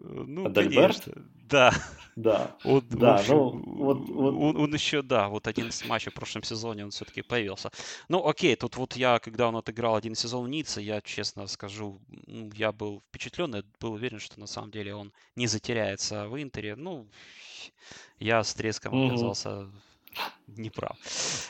Ну, 0.02 0.46
Адальберт? 0.46 1.04
Конечно. 1.04 1.22
Да. 1.48 1.72
Да. 2.16 2.56
Он, 2.64 2.82
да, 2.90 3.14
общем, 3.14 3.34
ну, 3.34 3.84
вот, 3.84 3.98
вот... 4.08 4.34
Он, 4.34 4.56
он 4.56 4.74
еще, 4.74 5.02
да, 5.02 5.28
вот 5.28 5.46
один 5.46 5.68
из 5.68 5.84
матчей 5.86 6.10
в 6.10 6.14
прошлом 6.14 6.42
сезоне 6.42 6.84
он 6.84 6.90
все-таки 6.90 7.22
появился. 7.22 7.70
Ну, 8.08 8.26
окей, 8.26 8.54
тут 8.56 8.76
вот 8.76 8.96
я, 8.96 9.18
когда 9.18 9.48
он 9.48 9.56
отыграл 9.56 9.96
один 9.96 10.14
сезон 10.14 10.44
в 10.44 10.48
Ницце, 10.48 10.82
я 10.82 11.00
честно 11.00 11.46
скажу, 11.46 12.00
ну, 12.26 12.50
я 12.54 12.72
был 12.72 13.02
впечатлен, 13.08 13.54
я 13.54 13.62
был 13.80 13.92
уверен, 13.92 14.18
что 14.18 14.38
на 14.40 14.46
самом 14.46 14.70
деле 14.70 14.94
он 14.94 15.12
не 15.36 15.46
затеряется 15.46 16.28
в 16.28 16.40
Интере. 16.42 16.76
Ну, 16.76 17.06
я 18.18 18.44
с 18.44 18.54
треском 18.54 18.94
mm-hmm. 18.94 19.06
оказался 19.08 19.70
не 20.46 20.70
прав. 20.70 20.96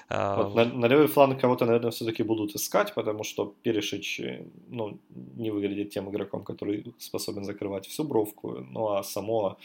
А, 0.09 0.43
вот, 0.43 0.55
на, 0.55 0.65
на 0.65 0.87
левый 0.87 1.07
фланг 1.07 1.41
кого-то, 1.41 1.67
наверное, 1.67 1.91
все-таки 1.91 2.23
будут 2.23 2.55
искать, 2.55 2.95
потому 2.95 3.25
что 3.25 3.55
Перешич 3.63 4.21
э, 4.21 4.47
ну, 4.69 4.99
не 5.11 5.51
выглядит 5.51 5.91
тем 5.91 6.11
игроком, 6.11 6.45
который 6.45 6.95
способен 6.99 7.45
закрывать 7.45 7.87
всю 7.87 8.05
бровку. 8.05 8.59
Ну 8.71 8.89
а 8.89 9.03
само 9.03 9.59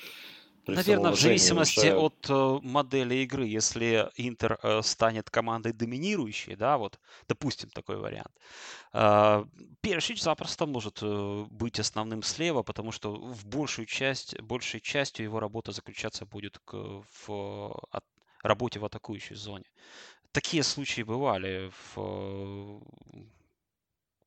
Наверное, 0.67 1.11
в 1.11 1.19
зависимости 1.19 1.87
уже... 1.87 1.95
от 1.95 2.29
э, 2.29 2.59
модели 2.61 3.15
игры, 3.15 3.45
если 3.45 4.09
Интер 4.17 4.59
э, 4.61 4.81
станет 4.81 5.29
командой 5.29 5.71
доминирующей, 5.71 6.55
да, 6.55 6.77
вот, 6.77 6.99
допустим, 7.27 7.69
такой 7.69 7.97
вариант, 7.97 8.31
э, 8.93 9.45
Першич 9.81 10.21
запросто 10.21 10.65
может 10.65 10.99
э, 11.01 11.45
быть 11.49 11.79
основным 11.79 12.21
слева, 12.21 12.63
потому 12.63 12.91
что 12.91 13.15
в 13.15 13.45
большую 13.45 13.85
часть, 13.85 14.39
большей 14.41 14.81
частью 14.81 15.25
его 15.25 15.39
работа 15.39 15.71
заключаться 15.71 16.25
будет 16.25 16.59
к, 16.59 16.73
в 16.73 17.71
от, 17.91 18.03
работе 18.47 18.79
в 18.79 18.85
атакующей 18.85 19.35
зоне. 19.35 19.65
Такие 20.31 20.63
случаи 20.63 21.01
бывали 21.01 21.71
в 21.95 21.97
э, 21.97 22.79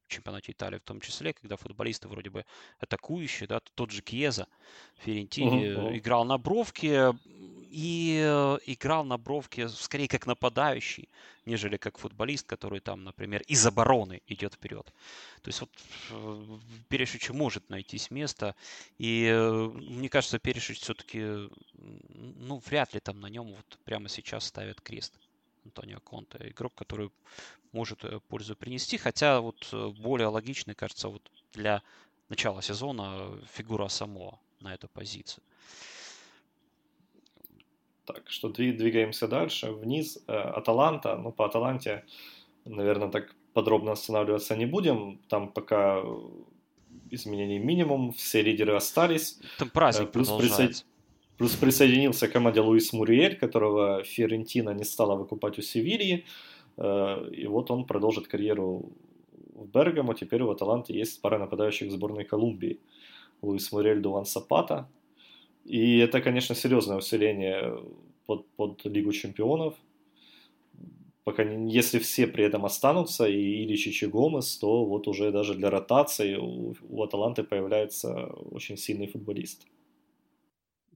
чемпионате 0.09 0.53
Италии 0.53 0.79
в 0.79 0.83
том 0.85 1.01
числе, 1.01 1.33
когда 1.33 1.57
футболисты 1.57 2.09
вроде 2.09 2.31
бы 2.31 2.45
атакующие, 2.79 3.47
да, 3.47 3.61
тот 3.75 3.91
же 3.91 4.03
Кьеза, 4.03 4.47
Ферентини 4.97 5.67
uh-huh. 5.67 5.97
играл 5.97 6.25
на 6.25 6.37
бровке 6.37 7.13
и 7.71 8.21
э, 8.23 8.59
играл 8.67 9.05
на 9.05 9.17
бровке 9.17 9.69
скорее 9.69 10.09
как 10.09 10.27
нападающий, 10.27 11.09
нежели 11.47 11.77
как 11.77 11.99
футболист, 11.99 12.47
который 12.47 12.81
там, 12.81 13.05
например, 13.05 13.43
из 13.43 13.65
обороны 13.67 14.23
идет 14.27 14.55
вперед. 14.55 14.93
То 15.43 15.49
есть 15.49 15.61
вот 15.61 15.71
Перешич 16.89 17.31
может 17.31 17.71
найтись 17.71 18.11
место, 18.11 18.55
и 18.99 19.31
мне 19.73 20.09
кажется, 20.09 20.39
Перешич 20.39 20.81
все-таки, 20.81 21.49
ну, 21.75 22.61
вряд 22.67 22.93
ли 22.95 23.01
там 23.01 23.21
на 23.21 23.27
нем 23.27 23.47
вот 23.55 23.79
прямо 23.85 24.09
сейчас 24.09 24.45
ставят 24.47 24.81
крест. 24.81 25.15
Антонио 25.65 26.01
Конте. 26.01 26.39
Игрок, 26.49 26.75
который 26.75 27.11
может 27.73 28.05
э, 28.05 28.21
пользу 28.29 28.57
принести, 28.57 28.97
хотя 28.97 29.41
вот 29.41 29.69
э, 29.73 29.89
более 29.89 30.29
логичный, 30.29 30.75
кажется, 30.75 31.09
вот 31.09 31.31
для 31.53 31.83
начала 32.29 32.63
сезона 32.63 33.39
фигура 33.53 33.89
само 33.89 34.41
на 34.61 34.75
эту 34.75 34.89
позицию. 34.89 35.43
Так, 38.15 38.31
что 38.31 38.49
двигаемся 38.49 39.29
дальше, 39.29 39.73
вниз. 39.73 40.23
Э, 40.27 40.33
Аталанта, 40.33 41.17
ну 41.17 41.33
по 41.33 41.47
Аталанте, 41.47 42.05
наверное, 42.65 43.09
так 43.09 43.35
подробно 43.53 43.93
останавливаться 43.93 44.57
не 44.57 44.67
будем. 44.67 45.21
Там 45.29 45.49
пока 45.53 46.03
изменений 47.11 47.59
минимум, 47.59 48.13
все 48.13 48.43
лидеры 48.43 48.75
остались. 48.75 49.39
Там 49.59 49.71
праздник 49.71 50.11
Плюс 50.11 50.29
продолжается. 50.29 50.85
Плюс 51.39 51.55
присоединился 51.55 52.29
к 52.29 52.33
команде 52.33 52.61
Луис 52.61 52.93
Муриэль, 52.93 53.37
которого 53.37 54.03
Ферентина 54.05 54.71
не 54.71 54.85
стала 54.85 55.17
выкупать 55.17 55.59
у 55.59 55.63
Севильи. 55.63 56.25
Э, 56.77 57.29
и 57.33 57.47
вот 57.47 57.71
он 57.71 57.85
продолжит 57.85 58.29
карьеру 58.29 58.93
в 59.55 59.67
Бергамо. 59.67 60.15
Теперь 60.15 60.43
у 60.43 60.51
Аталанты 60.51 60.93
есть 60.93 61.21
пара 61.23 61.39
нападающих 61.39 61.91
сборной 61.91 62.25
Колумбии. 62.25 62.81
Луис 63.43 63.73
Муриэль, 63.73 64.01
Дуан 64.01 64.27
Сапата. 64.27 64.89
И 65.65 65.99
это, 65.99 66.21
конечно, 66.21 66.55
серьезное 66.55 66.97
усиление 66.97 67.79
под, 68.27 68.47
под 68.57 68.85
Лигу 68.85 69.13
чемпионов. 69.13 69.75
Пока 71.25 71.45
не, 71.45 71.73
если 71.73 71.99
все 71.99 72.27
при 72.27 72.45
этом 72.45 72.65
останутся, 72.65 73.29
и 73.29 73.65
Иличич 73.65 74.03
и 74.03 74.07
Гомес, 74.07 74.57
то 74.59 74.85
вот 74.85 75.07
уже 75.07 75.31
даже 75.31 75.55
для 75.55 75.71
ротации 75.71 76.37
у, 76.37 76.75
у 76.89 77.03
Аталанты 77.03 77.45
появляется 77.45 78.27
очень 78.27 78.77
сильный 78.77 79.07
футболист. 79.07 79.67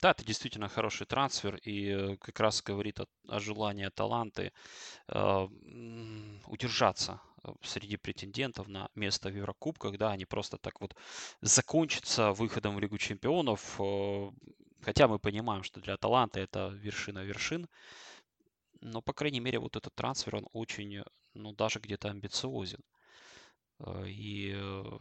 Да, 0.05 0.11
это 0.11 0.25
действительно 0.25 0.69
хороший 0.69 1.07
трансфер 1.07 1.57
и 1.57 1.89
э, 1.89 2.17
как 2.17 2.41
раз 2.41 2.63
говорит 2.63 3.01
о, 3.01 3.07
о 3.29 3.41
желании 3.41 3.89
таланты 3.89 4.53
э, 5.09 5.49
удержаться 6.47 7.21
э, 7.43 7.49
среди 7.63 7.97
претендентов 7.97 8.69
на 8.69 8.91
место 8.95 9.31
в 9.31 9.37
Еврокубках, 9.37 9.97
да, 9.97 10.11
они 10.11 10.27
просто 10.27 10.59
так 10.59 10.81
вот 10.81 10.95
закончатся 11.41 12.33
выходом 12.33 12.77
в 12.77 12.81
Лигу 12.81 12.99
Чемпионов, 12.99 13.77
э, 13.79 14.31
хотя 14.85 15.09
мы 15.09 15.19
понимаем, 15.19 15.63
что 15.63 15.81
для 15.81 15.97
таланта 15.97 16.41
это 16.41 16.69
вершина 16.69 17.25
вершин, 17.25 17.67
но, 18.81 19.01
по 19.01 19.13
крайней 19.13 19.41
мере, 19.41 19.59
вот 19.59 19.77
этот 19.77 19.95
трансфер, 19.95 20.37
он 20.37 20.47
очень, 20.53 21.03
ну, 21.33 21.53
даже 21.53 21.81
где-то 21.81 22.11
амбициозен. 22.11 22.81
Э, 23.79 24.05
и 24.07 24.53
э, 24.55 24.99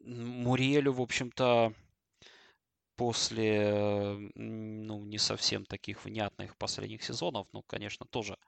Муриэлю, 0.00 0.92
в 0.92 1.00
общем-то, 1.00 1.72
после 2.96 4.30
ну, 4.36 5.04
не 5.04 5.18
совсем 5.18 5.64
таких 5.66 6.04
внятных 6.04 6.56
последних 6.56 7.02
сезонов, 7.02 7.48
ну, 7.52 7.62
конечно, 7.62 8.06
тоже 8.06 8.38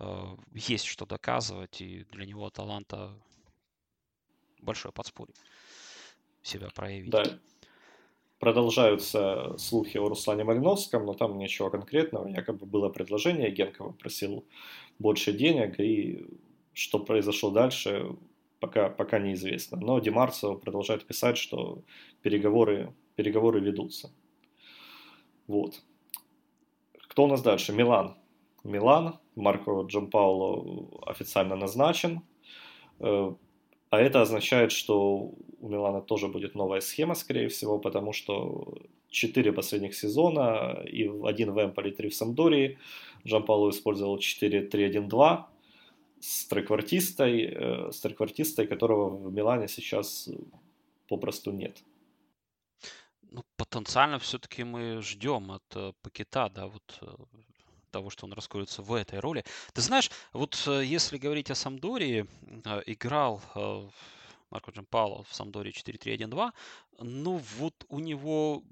э, 0.00 0.36
есть 0.52 0.86
что 0.86 1.06
доказывать, 1.06 1.80
и 1.80 2.04
для 2.10 2.26
него 2.26 2.50
таланта 2.50 3.16
большое 4.58 4.92
подспорье 4.92 5.34
себя 6.42 6.68
проявить. 6.70 7.10
Да. 7.10 7.22
Продолжаются 8.40 9.54
слухи 9.58 9.98
о 9.98 10.08
Руслане 10.08 10.44
Малиновском, 10.44 11.04
но 11.04 11.14
там 11.14 11.38
ничего 11.38 11.70
конкретного. 11.70 12.26
Якобы 12.26 12.66
было 12.66 12.88
предложение, 12.88 13.50
Генкова 13.50 13.92
просил 13.92 14.44
больше 14.98 15.32
денег, 15.32 15.78
и 15.78 16.26
что 16.72 16.98
произошло 16.98 17.50
дальше, 17.50 18.16
пока, 18.58 18.88
пока 18.88 19.18
неизвестно. 19.18 19.78
Но 19.78 19.98
Демарцо 20.00 20.56
продолжает 20.56 21.06
писать, 21.06 21.36
что 21.36 21.82
переговоры 22.22 22.94
переговоры 23.20 23.60
ведутся. 23.60 24.10
Вот. 25.46 25.82
Кто 27.08 27.24
у 27.24 27.26
нас 27.26 27.42
дальше? 27.42 27.72
Милан. 27.72 28.16
Милан. 28.64 29.18
Марко 29.36 29.82
Джампауло 29.82 30.88
официально 31.06 31.56
назначен. 31.56 32.22
А 33.90 34.00
это 34.00 34.22
означает, 34.22 34.70
что 34.70 35.32
у 35.60 35.68
Милана 35.68 36.00
тоже 36.00 36.28
будет 36.28 36.54
новая 36.54 36.80
схема, 36.80 37.14
скорее 37.14 37.48
всего, 37.48 37.78
потому 37.78 38.12
что 38.12 38.78
четыре 39.10 39.52
последних 39.52 39.94
сезона, 39.94 40.80
и 40.86 41.10
один 41.24 41.52
в 41.52 41.58
Эмполе, 41.58 41.90
три 41.90 42.08
в 42.08 42.14
Самдории. 42.14 42.78
Жан-Пауло 43.24 43.70
использовал 43.70 44.18
4-3-1-2 44.18 45.44
с 46.20 46.46
треквартистой, 46.46 47.42
э, 47.42 47.92
с 47.92 48.00
треквартистой, 48.00 48.66
которого 48.68 49.08
в 49.28 49.32
Милане 49.32 49.66
сейчас 49.68 50.28
попросту 51.08 51.50
нет. 51.50 51.82
Ну, 53.22 53.42
потенциально 53.56 54.18
все-таки 54.18 54.64
мы 54.64 55.02
ждем 55.02 55.50
от 55.50 55.64
э, 55.74 55.92
Пакета, 56.02 56.48
да, 56.48 56.66
вот 56.66 56.98
э, 57.02 57.06
того, 57.90 58.10
что 58.10 58.26
он 58.26 58.32
раскроется 58.32 58.82
в 58.82 58.92
этой 58.94 59.18
роли. 59.18 59.44
Ты 59.72 59.80
знаешь, 59.80 60.10
вот 60.32 60.62
э, 60.66 60.84
если 60.84 61.18
говорить 61.18 61.50
о 61.50 61.54
Самдории, 61.54 62.26
э, 62.64 62.82
играл 62.86 63.42
э, 63.54 63.88
Марко 64.50 64.70
Джампало 64.70 65.24
в 65.24 65.34
Самдоре 65.34 65.70
4-3-1-2, 65.70 66.50
ну 67.00 67.40
вот 67.58 67.84
у 67.88 67.98
него 68.00 68.62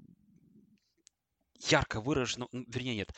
ярко 1.67 1.99
выражено, 1.99 2.47
вернее 2.51 2.95
нет, 2.95 3.11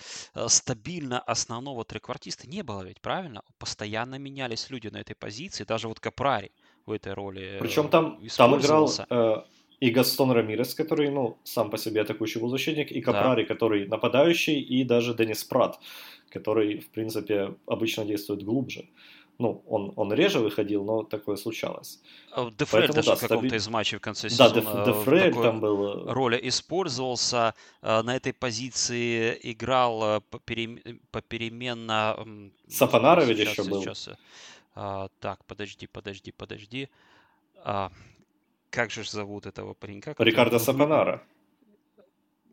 стабильно 0.48 1.20
основного 1.20 1.86
треквартиста 1.86 2.50
не 2.50 2.64
было 2.64 2.82
ведь, 2.82 3.02
правильно? 3.02 3.44
Постоянно 3.60 4.16
менялись 4.16 4.70
люди 4.70 4.88
на 4.88 4.98
этой 4.98 5.16
позиции, 5.16 5.64
даже 5.64 5.88
вот 5.88 6.00
Капрари 6.00 6.52
в 6.86 6.92
этой 6.92 7.14
роли 7.14 7.58
Причем 7.60 7.90
там, 7.90 8.20
там 8.36 8.60
играл 8.60 8.92
э, 9.10 9.44
и 9.82 9.90
Гастон 9.90 10.32
Рамирес, 10.32 10.76
который, 10.76 11.10
ну, 11.10 11.38
сам 11.44 11.70
по 11.70 11.78
себе 11.78 12.02
атакующий 12.02 12.40
полузащитник, 12.40 12.92
и 12.92 13.02
Капрари, 13.02 13.42
да. 13.42 13.48
который 13.48 13.88
нападающий, 13.88 14.62
и 14.62 14.84
даже 14.84 15.14
Денис 15.16 15.44
Прат, 15.44 15.80
который, 16.30 16.80
в 16.80 16.90
принципе, 16.90 17.56
обычно 17.66 18.06
действует 18.06 18.44
глубже. 18.44 18.86
Ну, 19.40 19.64
он, 19.68 19.92
он 19.96 20.14
реже 20.14 20.40
выходил, 20.40 20.86
но 20.86 21.04
такое 21.04 21.36
случалось. 21.36 22.00
А 22.32 22.52
Дефрель 22.52 22.92
даже 22.94 23.10
да, 23.10 23.16
в 23.16 23.20
каком-то 23.22 23.48
стаби... 23.48 23.58
из 23.58 23.68
матчей 23.70 23.98
в 23.98 24.02
конце 24.02 24.30
сезона 24.30 24.62
да, 24.62 24.86
Дефрель 24.86 25.34
там 25.34 25.60
был... 25.60 26.08
Э, 26.08 26.14
роли 26.14 26.40
использовался. 26.44 27.56
Э, 27.82 28.04
на 28.04 28.16
этой 28.16 28.34
позиции 28.34 29.36
играл 29.42 30.18
э, 30.18 30.22
попеременно... 31.12 32.18
Сапонара 32.68 33.24
ведь 33.24 33.40
еще 33.40 33.64
был. 33.64 33.82
Сейчас. 33.82 34.10
А, 34.76 35.08
так, 35.20 35.44
подожди, 35.46 35.88
подожди, 35.88 36.32
подожди. 36.32 36.88
Как 38.72 38.90
же 38.90 39.04
зовут 39.04 39.46
этого 39.46 39.74
паренька? 39.74 40.16
Рикардо 40.18 40.58
Сапонара. 40.58 41.22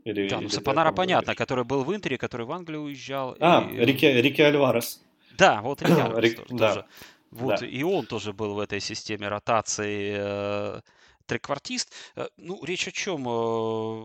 Или, 0.04 0.28
да, 0.28 0.40
ну 0.40 0.48
Сапонара 0.48 0.92
понятно, 0.92 1.34
который 1.34 1.64
был 1.64 1.84
в 1.84 1.94
Интере, 1.94 2.18
который 2.18 2.44
в 2.44 2.52
Англию 2.52 2.82
уезжал. 2.82 3.36
А, 3.40 3.68
и... 3.70 3.76
Рики, 3.76 4.04
Рики 4.04 4.42
Альварес. 4.42 5.02
Да, 5.36 5.60
вот 5.62 5.80
Рики 5.80 6.00
Альварес 6.00 6.34
тоже. 6.48 6.58
Да. 6.58 6.86
Вот, 7.30 7.60
да. 7.60 7.66
и 7.66 7.82
он 7.82 8.06
тоже 8.06 8.32
был 8.32 8.54
в 8.54 8.58
этой 8.58 8.80
системе 8.80 9.28
ротации 9.28 10.16
э, 10.18 10.80
треквартист. 11.26 11.92
Э, 12.16 12.26
ну, 12.36 12.64
речь 12.64 12.88
о 12.88 12.90
чем? 12.90 13.28
Э, 13.28 14.02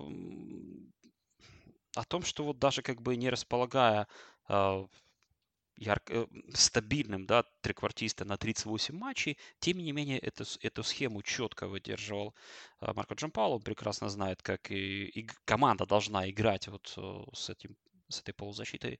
о 1.95 2.03
том, 2.05 2.23
что 2.23 2.43
вот 2.43 2.59
даже 2.59 2.81
как 2.81 3.01
бы 3.01 3.15
не 3.15 3.29
располагая 3.29 4.07
э, 4.49 4.85
ярко, 5.77 6.13
э, 6.13 6.27
стабильным, 6.53 7.25
да, 7.25 7.43
треквартиста 7.61 8.25
на 8.25 8.37
38 8.37 8.95
матчей, 8.95 9.37
тем 9.59 9.77
не 9.77 9.91
менее 9.91 10.19
эту, 10.19 10.43
эту 10.61 10.83
схему 10.83 11.21
четко 11.21 11.67
выдерживал 11.67 12.33
а, 12.79 12.93
Марко 12.93 13.15
Джампало. 13.15 13.55
Он 13.55 13.61
прекрасно 13.61 14.09
знает, 14.09 14.41
как 14.41 14.71
и, 14.71 15.05
и 15.05 15.27
команда 15.45 15.85
должна 15.85 16.29
играть 16.29 16.67
вот 16.67 16.93
э, 16.97 17.23
с 17.33 17.49
этим 17.49 17.75
с 18.09 18.19
этой 18.19 18.33
полузащитой, 18.33 18.99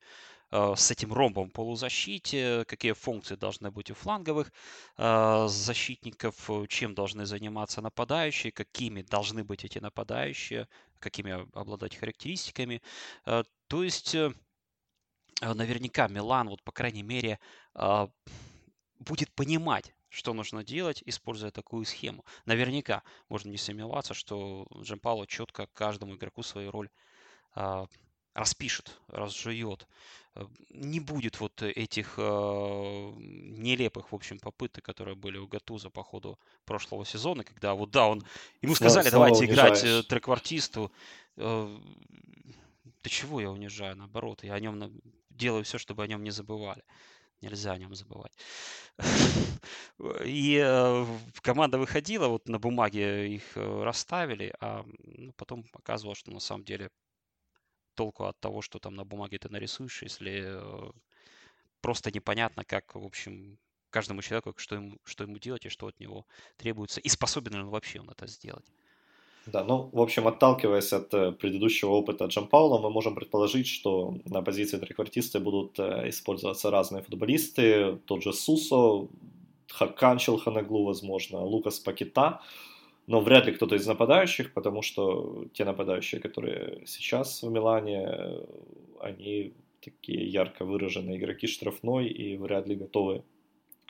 э, 0.52 0.74
с 0.76 0.90
этим 0.90 1.14
ромбом 1.14 1.52
полузащите, 1.52 2.66
какие 2.66 2.94
функции 2.94 3.36
должны 3.36 3.70
быть 3.70 3.92
у 3.92 3.94
фланговых 3.94 4.52
защитников, 4.98 6.50
чем 6.70 6.96
должны 6.96 7.26
заниматься 7.26 7.82
нападающие, 7.82 8.52
какими 8.52 9.04
должны 9.04 9.44
быть 9.44 9.66
эти 9.66 9.78
нападающие, 9.80 10.68
какими 11.00 11.46
обладать 11.54 11.96
характеристиками. 11.96 12.82
То 13.68 13.84
есть 13.84 14.16
Э, 14.16 14.32
наверняка 15.42 16.08
Милан, 16.08 16.50
вот 16.50 16.64
по 16.64 16.72
крайней 16.72 17.04
мере, 17.04 17.40
а, 17.74 18.10
будет 19.00 19.32
понимать, 19.34 19.94
что 20.10 20.34
нужно 20.34 20.64
делать, 20.64 21.02
используя 21.06 21.52
такую 21.52 21.86
схему. 21.86 22.24
Наверняка 22.46 23.04
можно 23.30 23.50
не 23.50 23.58
сомневаться, 23.58 24.14
что 24.14 24.68
Джампало 24.82 25.28
четко 25.28 25.68
каждому 25.74 26.16
игроку 26.16 26.44
свою 26.44 26.72
роль 26.72 26.90
а, 27.56 27.88
распишет, 28.34 29.00
разжует. 29.08 29.88
Э, 30.36 30.48
не 30.70 31.00
будет 31.00 31.40
вот 31.40 31.62
этих 31.62 32.16
э, 32.18 32.22
нелепых, 33.18 34.12
в 34.12 34.16
общем, 34.16 34.40
попыток, 34.40 34.84
которые 34.84 35.16
были 35.16 35.38
у 35.38 35.48
Гатуза 35.48 35.90
по 35.90 36.04
ходу 36.04 36.40
прошлого 36.66 37.06
сезона, 37.06 37.44
когда 37.44 37.74
вот 37.76 37.92
да, 37.92 38.08
он 38.08 38.24
ему 38.62 38.76
сказали, 38.76 39.10
снова 39.10 39.28
давайте 39.28 39.46
унижаешь. 39.46 39.80
играть 39.84 40.08
треквартисту. 40.08 40.92
Э, 41.38 41.80
да 43.04 43.10
чего 43.10 43.42
я 43.42 43.52
унижаю, 43.52 43.96
наоборот, 43.96 44.44
я 44.44 44.54
о 44.54 44.60
нем 44.60 44.80
делаю 45.38 45.64
все, 45.64 45.78
чтобы 45.78 46.04
о 46.04 46.08
нем 46.08 46.24
не 46.24 46.32
забывали. 46.32 46.84
Нельзя 47.42 47.74
о 47.74 47.78
нем 47.78 47.94
забывать. 47.96 48.34
И 50.26 50.62
э, 50.64 51.06
команда 51.42 51.78
выходила, 51.78 52.28
вот 52.28 52.48
на 52.48 52.60
бумаге 52.60 53.36
их 53.36 53.58
э, 53.58 53.84
расставили, 53.84 54.54
а 54.62 54.86
ну, 55.04 55.34
потом 55.34 55.66
оказывалось, 55.74 56.20
что 56.20 56.32
на 56.32 56.40
самом 56.40 56.64
деле 56.64 56.90
толку 57.96 58.26
от 58.26 58.40
того, 58.40 58.62
что 58.62 58.80
там 58.80 58.96
на 58.96 59.04
бумаге 59.04 59.40
ты 59.40 59.50
нарисуешь, 59.50 60.04
если 60.04 60.44
э, 60.46 60.92
просто 61.82 62.12
непонятно, 62.12 62.64
как, 62.64 62.96
в 62.96 63.04
общем, 63.04 63.60
каждому 63.90 64.22
человеку, 64.22 64.54
что 64.58 64.76
ему, 64.76 64.98
что 65.04 65.24
ему 65.24 65.38
делать 65.38 65.66
и 65.66 65.70
что 65.70 65.88
от 65.88 66.00
него 66.00 66.26
требуется, 66.58 67.02
и 67.02 67.10
способен 67.10 67.54
ли 67.54 67.60
он 67.60 67.70
вообще 67.70 68.00
он 68.00 68.10
это 68.10 68.28
сделать. 68.28 68.66
Да, 69.46 69.64
ну, 69.66 69.90
в 69.92 70.00
общем, 70.00 70.26
отталкиваясь 70.28 70.94
от 70.94 71.14
э, 71.14 71.34
предыдущего 71.34 71.92
опыта 71.92 72.26
Джан 72.26 72.48
Паула, 72.48 72.80
мы 72.80 72.90
можем 72.90 73.14
предположить, 73.14 73.68
что 73.68 74.16
на 74.26 74.42
позиции 74.42 74.78
треквартиста 74.78 75.42
будут 75.42 75.78
э, 75.80 76.08
использоваться 76.10 76.72
разные 76.72 77.04
футболисты, 77.04 77.98
тот 78.06 78.24
же 78.24 78.32
Сусо, 78.32 79.10
Хакан 79.70 80.18
Челханаглу, 80.18 80.86
возможно, 80.86 81.42
Лукас 81.42 81.80
Пакета, 81.80 82.40
но 83.06 83.20
вряд 83.20 83.46
ли 83.46 83.52
кто-то 83.52 83.76
из 83.76 83.86
нападающих, 83.86 84.54
потому 84.54 84.82
что 84.82 85.46
те 85.54 85.66
нападающие, 85.66 86.22
которые 86.22 86.84
сейчас 86.86 87.44
в 87.44 87.52
Милане, 87.52 88.46
они 89.02 89.54
такие 89.82 90.26
ярко 90.26 90.64
выраженные 90.64 91.18
игроки 91.18 91.48
штрафной 91.48 92.08
и 92.08 92.38
вряд 92.38 92.66
ли 92.68 92.76
готовы 92.76 93.24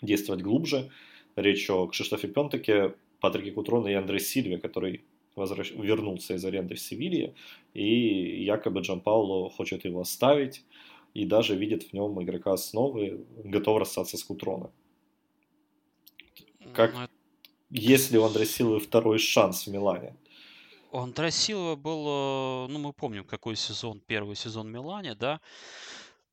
действовать 0.02 0.42
глубже. 0.42 0.90
Речь 1.36 1.70
о 1.70 1.88
Кшиштофе 1.88 2.28
Пентаке, 2.28 2.96
Патрике 3.20 3.52
Кутроне 3.52 3.92
и 3.92 3.96
Андре 3.96 4.20
Сильве, 4.20 4.58
который 4.58 5.04
возвращ... 5.36 5.72
вернулся 5.72 6.36
из 6.36 6.46
аренды 6.46 6.76
в 6.76 6.80
Севилье, 6.80 7.34
и 7.74 8.44
якобы 8.44 8.82
Джан 8.82 9.02
Пауло 9.02 9.50
хочет 9.50 9.86
его 9.86 10.02
оставить, 10.02 10.64
и 11.14 11.26
даже 11.26 11.56
видит 11.56 11.84
в 11.84 11.94
нем 11.94 12.22
игрока 12.24 12.54
основы, 12.54 13.26
готов 13.44 13.80
расстаться 13.80 14.18
с 14.18 14.24
Кутрона. 14.24 14.72
Как, 16.74 16.94
ну, 16.94 17.08
есть 17.70 18.12
ли 18.12 18.18
у 18.18 18.24
Андре 18.24 18.46
второй 18.80 19.20
шанс 19.20 19.68
в 19.68 19.72
Милане? 19.72 20.16
У 20.92 20.98
Андре 20.98 21.30
был, 21.76 22.06
э, 22.08 22.68
ну 22.72 22.80
мы 22.80 22.94
помним, 22.94 23.26
какой 23.26 23.56
сезон, 23.56 24.00
первый 24.00 24.36
сезон 24.36 24.68
в 24.68 24.72
Милане, 24.72 25.16
да, 25.16 25.42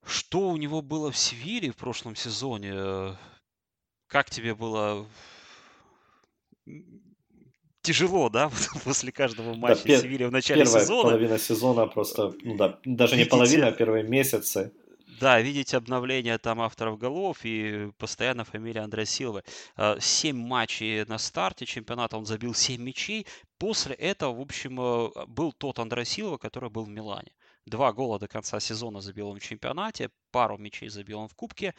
что 0.04 0.48
у 0.50 0.56
него 0.56 0.82
было 0.82 1.10
в 1.10 1.16
Севилье 1.16 1.72
в 1.72 1.76
прошлом 1.76 2.16
сезоне, 2.16 3.16
как 4.06 4.30
тебе 4.30 4.54
было 4.54 5.06
тяжело, 7.82 8.28
да, 8.28 8.50
после 8.84 9.12
каждого 9.12 9.54
матча 9.54 9.86
да, 9.86 9.98
Севилья 9.98 10.28
в 10.28 10.32
начале 10.32 10.64
первая 10.64 10.82
сезона. 10.82 11.02
половина 11.02 11.38
сезона 11.38 11.86
просто, 11.86 12.34
ну 12.42 12.56
да, 12.56 12.78
даже 12.84 13.16
видите, 13.16 13.24
не 13.24 13.30
половина, 13.30 13.68
а 13.68 13.72
первые 13.72 14.04
месяцы. 14.04 14.72
Да, 15.20 15.38
видите 15.38 15.76
обновление 15.76 16.38
там 16.38 16.62
авторов 16.62 16.98
голов 16.98 17.38
и 17.44 17.90
постоянно 17.98 18.44
фамилия 18.44 18.80
Андре 18.80 19.04
Силвы. 19.04 19.42
А, 19.76 19.98
семь 20.00 20.38
матчей 20.38 21.04
на 21.04 21.18
старте 21.18 21.66
чемпионата, 21.66 22.16
он 22.16 22.24
забил 22.24 22.54
семь 22.54 22.82
мячей. 22.82 23.26
После 23.58 23.94
этого, 23.96 24.34
в 24.34 24.40
общем, 24.40 24.80
э, 24.80 25.26
был 25.26 25.52
тот 25.52 25.78
Андре 25.78 26.06
Силва, 26.06 26.38
который 26.38 26.70
был 26.70 26.84
в 26.84 26.88
Милане. 26.88 27.32
Два 27.70 27.92
гола 27.92 28.18
до 28.18 28.26
конца 28.26 28.58
сезона 28.58 29.00
забил 29.00 29.28
он 29.28 29.38
в 29.38 29.42
чемпионате, 29.42 30.10
пару 30.32 30.58
мячей 30.58 30.88
забил 30.88 31.20
он 31.20 31.28
в 31.28 31.34
Кубке 31.34 31.74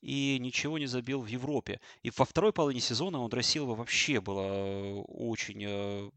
и 0.00 0.38
ничего 0.40 0.76
не 0.76 0.86
забил 0.86 1.22
в 1.22 1.28
Европе. 1.28 1.80
И 2.02 2.10
во 2.10 2.24
второй 2.24 2.52
половине 2.52 2.80
сезона 2.80 3.20
у 3.20 3.28
Дросилова 3.28 3.76
вообще 3.76 4.20
было 4.20 5.02
очень... 5.02 5.64
Э, 5.64 6.10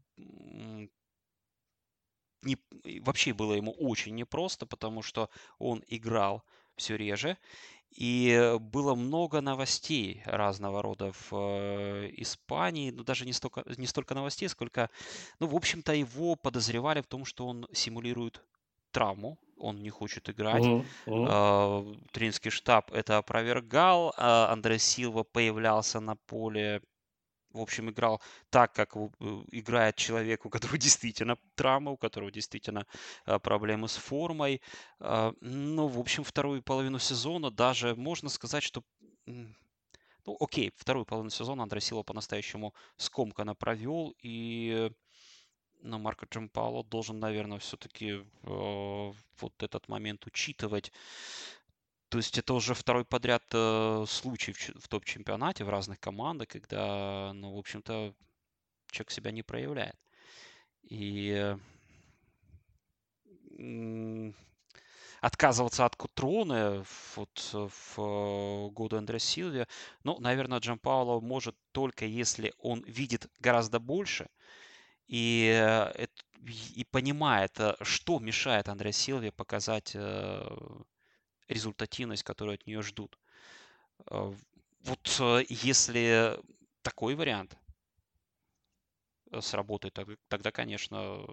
не, 2.42 2.56
вообще 3.02 3.32
было 3.32 3.52
ему 3.52 3.70
очень 3.72 4.16
непросто, 4.16 4.66
потому 4.66 5.02
что 5.02 5.30
он 5.58 5.84
играл 5.86 6.42
все 6.76 6.96
реже. 6.96 7.38
И 7.90 8.56
было 8.60 8.96
много 8.96 9.40
новостей 9.40 10.22
разного 10.24 10.82
рода 10.82 11.12
в 11.12 11.32
э, 11.32 12.10
Испании, 12.16 12.90
ну 12.90 13.04
даже 13.04 13.26
не 13.26 13.32
столько, 13.32 13.64
не 13.76 13.86
столько 13.86 14.14
новостей, 14.14 14.48
сколько, 14.48 14.90
ну 15.38 15.46
в 15.46 15.54
общем-то 15.54 15.92
его 15.94 16.34
подозревали 16.34 17.00
в 17.00 17.06
том, 17.06 17.24
что 17.24 17.46
он 17.46 17.68
симулирует 17.72 18.42
травму, 18.90 19.38
он 19.58 19.82
не 19.82 19.90
хочет 19.90 20.28
играть. 20.28 20.64
Uh-huh, 20.64 20.86
uh-huh. 21.06 22.08
Тренерский 22.12 22.50
штаб 22.50 22.92
это 22.92 23.18
опровергал. 23.18 24.14
А 24.16 24.52
Андре 24.52 24.78
Силва 24.78 25.22
появлялся 25.22 26.00
на 26.00 26.16
поле 26.16 26.80
в 27.52 27.60
общем, 27.60 27.90
играл 27.90 28.22
так, 28.50 28.72
как 28.72 28.94
играет 29.50 29.96
человек, 29.96 30.46
у 30.46 30.50
которого 30.50 30.78
действительно 30.78 31.36
травма, 31.54 31.90
у 31.90 31.96
которого 31.96 32.30
действительно 32.30 32.86
проблемы 33.42 33.88
с 33.88 33.96
формой. 33.96 34.62
Ну, 35.00 35.88
в 35.88 35.98
общем, 35.98 36.24
вторую 36.24 36.62
половину 36.62 36.98
сезона 36.98 37.50
даже 37.50 37.94
можно 37.96 38.28
сказать, 38.28 38.62
что 38.62 38.82
ну, 40.26 40.36
окей, 40.38 40.72
вторую 40.76 41.06
половину 41.06 41.30
сезона 41.30 41.62
Андрей 41.62 41.80
Сила 41.80 42.02
по-настоящему 42.02 42.74
скомканно 42.96 43.54
провел, 43.54 44.14
и 44.22 44.90
ну, 45.82 45.98
Марко 45.98 46.26
Джампало 46.30 46.84
должен, 46.84 47.18
наверное, 47.20 47.58
все-таки 47.58 48.24
э, 48.42 49.12
вот 49.40 49.62
этот 49.62 49.88
момент 49.88 50.26
учитывать. 50.26 50.92
То 52.08 52.18
есть 52.18 52.38
это 52.38 52.54
уже 52.54 52.74
второй 52.74 53.04
подряд 53.04 53.44
э, 53.52 54.04
случай 54.08 54.52
в, 54.52 54.58
в 54.58 54.88
топ-чемпионате 54.88 55.64
в 55.64 55.68
разных 55.68 56.00
командах, 56.00 56.48
когда, 56.48 57.32
ну, 57.34 57.54
в 57.54 57.58
общем-то, 57.58 58.14
человек 58.90 59.10
себя 59.10 59.30
не 59.30 59.42
проявляет. 59.42 59.96
И 60.82 61.56
э, 63.58 64.32
отказываться 65.20 65.84
от 65.84 65.96
Кутроны 65.96 66.84
вот 67.14 67.50
в 67.52 68.70
году 68.70 68.96
Андре 68.96 69.18
Силве, 69.18 69.68
ну, 70.02 70.18
наверное, 70.18 70.58
Джан 70.58 70.78
Пауло 70.78 71.20
может 71.20 71.56
только 71.72 72.06
если 72.06 72.52
он 72.58 72.82
видит 72.82 73.30
гораздо 73.38 73.78
больше 73.78 74.28
и, 75.10 75.50
э, 75.52 76.06
и 76.76 76.84
понимает, 76.84 77.58
э, 77.58 77.74
что 77.82 78.20
мешает 78.20 78.68
Андре 78.68 78.92
Силве 78.92 79.32
показать 79.32 79.92
э, 79.94 80.56
результативность, 81.48 82.22
которую 82.22 82.54
от 82.54 82.66
нее 82.66 82.80
ждут. 82.82 83.18
Вот 84.06 85.20
если 85.48 86.38
такой 86.82 87.14
вариант 87.14 87.58
сработает, 89.40 89.98
тогда, 90.28 90.52
конечно, 90.52 91.26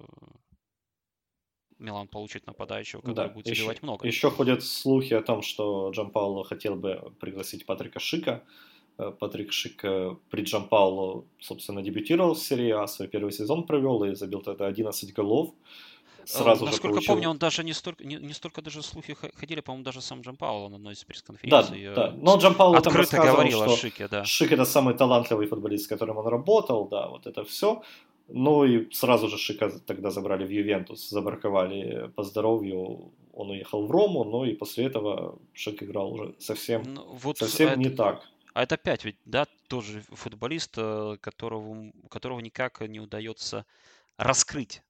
Милан 1.78 2.08
получит 2.08 2.48
нападающего, 2.48 3.02
который 3.02 3.16
да, 3.16 3.28
будет 3.30 3.46
забивать 3.46 3.78
еще, 3.78 3.86
много. 3.86 4.08
Еще 4.08 4.32
ходят 4.32 4.64
слухи 4.64 5.14
о 5.14 5.22
том, 5.22 5.44
что 5.44 5.92
Джан 5.92 6.12
Пауло 6.12 6.44
хотел 6.44 6.76
бы 6.76 7.16
пригласить 7.22 7.66
Патрика 7.66 8.00
Шика. 8.00 8.44
Э, 8.98 9.12
Патрик 9.12 9.52
Шик 9.52 9.86
э, 9.86 10.16
при 10.30 10.44
Джан 10.44 10.68
Пауло, 10.68 11.24
собственно, 11.40 11.82
дебютировал 11.82 12.34
в 12.34 12.40
серии 12.40 12.72
А, 12.72 12.88
свой 12.88 13.08
первый 13.08 13.32
сезон 13.32 13.64
провел 13.64 14.04
и 14.04 14.16
забил 14.16 14.42
тогда 14.42 14.68
11 14.68 15.14
голов. 15.14 15.54
Сразу 16.26 16.66
Насколько 16.66 16.96
получил... 16.96 17.14
помню, 17.14 17.30
он 17.30 17.38
даже 17.38 17.64
не 17.64 17.74
столько, 17.74 18.04
не, 18.04 18.16
не 18.16 18.34
столько 18.34 18.62
даже 18.62 18.84
слухи 18.84 19.16
ходили, 19.36 19.62
по-моему, 19.62 19.86
даже 19.86 20.02
сам 20.02 20.22
Джан 20.22 20.36
Пауло 20.36 20.68
на 20.68 20.76
одной 20.76 20.94
из 20.94 21.04
пресс-конференций. 21.04 21.86
Да, 21.86 22.10
да. 22.10 22.16
Но 22.18 22.38
Джан 22.38 22.56
Пауло 22.56 22.82
там 22.82 22.94
говорил 22.94 23.62
что 23.64 23.74
о 23.74 23.78
Шике, 23.78 24.08
да. 24.10 24.26
Шик 24.26 24.52
это 24.52 24.66
самый 24.66 24.94
талантливый 24.94 25.48
футболист, 25.48 25.86
с 25.86 25.88
которым 25.88 26.18
он 26.18 26.28
работал, 26.28 26.88
да, 26.90 27.08
вот 27.08 27.28
это 27.28 27.44
все. 27.46 27.82
Ну 28.28 28.66
и 28.66 28.92
сразу 28.92 29.30
же 29.30 29.38
Шика 29.38 29.70
тогда 29.86 30.10
забрали 30.10 30.44
в 30.44 30.50
Ювентус, 30.50 31.10
забраковали 31.10 32.12
по 32.16 32.24
здоровью, 32.24 33.12
он 33.34 33.52
уехал 33.52 33.86
в 33.86 33.92
Рому, 33.92 34.26
ну 34.26 34.44
и 34.44 34.54
после 34.54 34.86
этого 34.86 35.38
Шик 35.54 35.82
играл 35.84 36.12
уже 36.12 36.36
совсем, 36.40 36.84
ну, 36.84 37.06
вот 37.24 37.38
совсем 37.38 37.70
это, 37.70 37.80
не 37.80 37.90
так. 37.90 38.28
А 38.58 38.64
это 38.64 38.74
опять 38.74 39.06
ведь, 39.06 39.20
да, 39.24 39.46
тоже 39.68 40.02
футболист, 40.10 40.74
э, 40.80 41.18
которого, 41.22 41.92
которого 42.10 42.40
никак 42.40 42.82
не 42.82 43.00
удается 43.00 43.68
раскрыть 44.18 44.82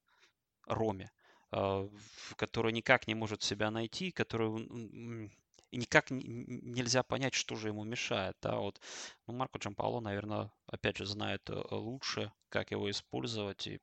Роме, 0.68 1.12
э, 1.52 1.90
который 2.38 2.72
никак 2.72 3.08
не 3.08 3.14
может 3.14 3.44
себя 3.44 3.70
найти, 3.70 4.12
который 4.12 5.30
никак 5.74 6.12
нельзя 6.12 7.04
понять, 7.04 7.34
что 7.34 7.58
же 7.58 7.68
ему 7.68 7.84
мешает. 7.84 8.38
Да? 8.42 8.56
Вот, 8.56 8.80
ну, 9.28 9.34
Марко 9.34 9.60
Джампало, 9.60 10.00
наверное, 10.00 10.50
опять 10.68 10.96
же, 10.96 11.06
знает 11.06 11.50
э, 11.50 11.62
лучше, 11.72 12.32
как 12.48 12.72
его 12.72 12.90
использовать. 12.90 13.68
И 13.68 13.82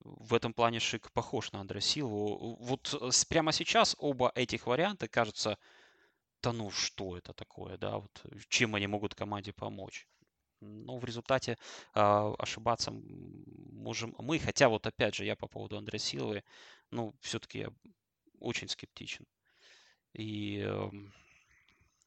в 0.00 0.34
этом 0.34 0.52
плане 0.52 0.78
Шик 0.78 1.10
похож 1.10 1.52
на 1.52 1.60
Андре 1.60 1.80
Силву. 1.80 2.56
Вот 2.60 2.94
прямо 3.30 3.52
сейчас 3.52 3.96
оба 3.98 4.30
этих 4.34 4.66
варианта 4.66 5.08
кажутся, 5.08 5.56
да 6.46 6.52
ну 6.52 6.70
что 6.70 7.16
это 7.16 7.32
такое, 7.32 7.76
да, 7.76 7.98
вот 7.98 8.22
чем 8.48 8.76
они 8.76 8.86
могут 8.86 9.16
команде 9.16 9.52
помочь. 9.52 10.06
Но 10.60 10.96
в 10.98 11.04
результате 11.04 11.58
э, 11.94 12.34
ошибаться 12.38 12.92
можем 13.72 14.14
мы. 14.18 14.38
Хотя 14.38 14.68
вот 14.68 14.86
опять 14.86 15.16
же 15.16 15.24
я 15.24 15.34
по 15.34 15.48
поводу 15.48 15.76
Андрея 15.76 15.98
Силовой, 15.98 16.44
ну 16.92 17.14
все-таки 17.20 17.58
я 17.58 17.72
очень 18.38 18.68
скептичен. 18.68 19.26
И 20.14 20.64
э, 20.64 20.90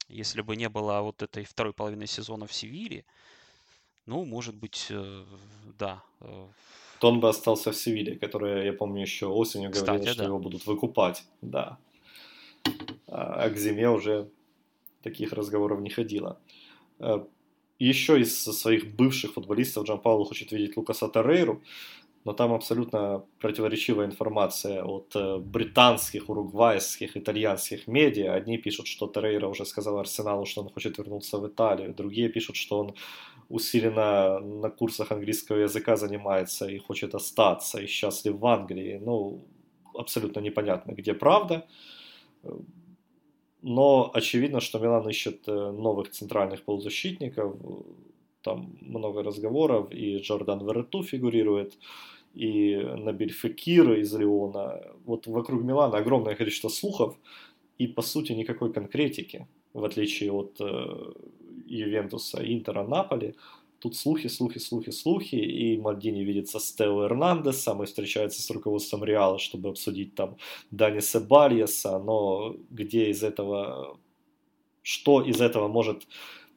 если 0.07 0.41
бы 0.41 0.55
не 0.55 0.69
было 0.69 1.01
вот 1.01 1.21
этой 1.21 1.43
второй 1.43 1.73
половины 1.73 2.07
сезона 2.07 2.47
в 2.47 2.53
Севиле, 2.53 3.03
ну, 4.05 4.23
может 4.23 4.55
быть, 4.55 4.87
э, 4.89 5.25
да. 5.77 6.01
Э, 6.21 6.47
то 6.99 7.09
он 7.09 7.19
бы 7.19 7.27
остался 7.27 7.71
в 7.71 7.75
Севиле, 7.75 8.17
которая, 8.17 8.63
я 8.63 8.73
помню, 8.73 9.01
еще 9.01 9.25
осенью 9.25 9.69
Кстати, 9.69 9.87
говорили, 9.87 10.11
что 10.11 10.19
да. 10.19 10.25
его 10.27 10.39
будут 10.39 10.65
выкупать. 10.65 11.25
Да. 11.41 11.77
А 13.11 13.49
к 13.49 13.57
зиме 13.57 13.89
уже 13.89 14.29
таких 15.01 15.33
разговоров 15.33 15.81
не 15.81 15.89
ходило. 15.89 16.39
Э, 16.99 17.25
еще 17.79 18.19
из 18.19 18.43
своих 18.43 18.95
бывших 18.95 19.33
футболистов 19.33 19.85
Джан 19.87 19.99
Пауло 19.99 20.25
хочет 20.25 20.51
видеть 20.51 20.77
Лукаса 20.77 21.07
Торрейру 21.07 21.61
но 22.25 22.33
там 22.33 22.53
абсолютно 22.53 23.23
противоречивая 23.39 24.05
информация 24.05 24.83
от 24.83 25.15
э, 25.15 25.37
британских, 25.37 26.29
уругвайских, 26.29 27.15
итальянских 27.15 27.87
медиа. 27.87 28.33
Одни 28.33 28.57
пишут, 28.57 28.87
что 28.87 29.07
Терейра 29.07 29.47
уже 29.47 29.65
сказал 29.65 29.97
Арсеналу, 29.97 30.45
что 30.45 30.61
он 30.61 30.69
хочет 30.69 30.97
вернуться 30.97 31.37
в 31.37 31.47
Италию, 31.47 31.95
другие 31.95 32.29
пишут, 32.29 32.55
что 32.55 32.79
он 32.79 32.93
усиленно 33.47 34.39
на 34.39 34.69
курсах 34.69 35.11
английского 35.11 35.57
языка 35.57 35.95
занимается 35.95 36.67
и 36.67 36.77
хочет 36.77 37.15
остаться, 37.15 37.79
и 37.79 37.87
счастлив 37.87 38.35
в 38.35 38.45
Англии. 38.45 38.99
Ну, 39.01 39.45
абсолютно 39.95 40.41
непонятно, 40.41 40.91
где 40.91 41.13
правда. 41.13 41.67
Но 43.61 44.09
очевидно, 44.13 44.61
что 44.61 44.79
Милан 44.79 45.07
ищет 45.09 45.47
э, 45.47 45.71
новых 45.71 46.11
центральных 46.11 46.63
полузащитников 46.63 47.55
там 48.41 48.77
много 48.81 49.23
разговоров, 49.23 49.91
и 49.91 50.17
Джордан 50.19 50.65
Верету 50.65 51.03
фигурирует, 51.03 51.77
и 52.33 52.75
Набиль 52.75 53.31
Фекир 53.31 53.93
из 53.93 54.13
Леона. 54.13 54.81
Вот 55.05 55.27
вокруг 55.27 55.61
Милана 55.63 55.97
огромное 55.97 56.35
количество 56.35 56.69
слухов, 56.69 57.17
и 57.77 57.87
по 57.87 58.01
сути 58.01 58.33
никакой 58.33 58.71
конкретики, 58.71 59.47
в 59.73 59.83
отличие 59.83 60.31
от 60.31 60.55
э, 60.59 61.13
Ювентуса, 61.67 62.41
Интера, 62.41 62.83
Наполи. 62.83 63.35
Тут 63.79 63.95
слухи, 63.95 64.27
слухи, 64.27 64.59
слухи, 64.59 64.91
слухи, 64.91 65.35
и 65.35 65.77
Мальдини 65.77 66.23
видится 66.23 66.59
с 66.59 66.73
Тео 66.73 67.05
Эрнандесом 67.05 67.81
и 67.81 67.85
встречается 67.85 68.41
с 68.41 68.49
руководством 68.51 69.03
Реала, 69.03 69.39
чтобы 69.39 69.69
обсудить 69.69 70.15
там 70.15 70.37
Дани 70.71 70.99
Себальеса, 70.99 71.97
но 71.99 72.55
где 72.69 73.09
из 73.09 73.23
этого, 73.23 73.97
что 74.81 75.21
из 75.21 75.39
этого 75.39 75.67
может 75.69 76.07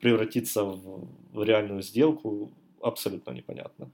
превратиться 0.01 0.65
в, 0.65 1.45
реальную 1.45 1.83
сделку, 1.83 2.51
абсолютно 2.81 3.31
непонятно. 3.31 3.91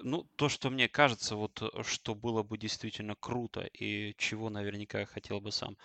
Ну, 0.00 0.26
то, 0.36 0.50
что 0.50 0.68
мне 0.70 0.88
кажется, 0.88 1.34
вот 1.34 1.62
что 1.82 2.14
было 2.14 2.42
бы 2.42 2.58
действительно 2.58 3.16
круто 3.18 3.62
и 3.72 4.14
чего 4.18 4.50
наверняка 4.50 5.06
хотел 5.06 5.40
бы 5.40 5.50
сам 5.50 5.78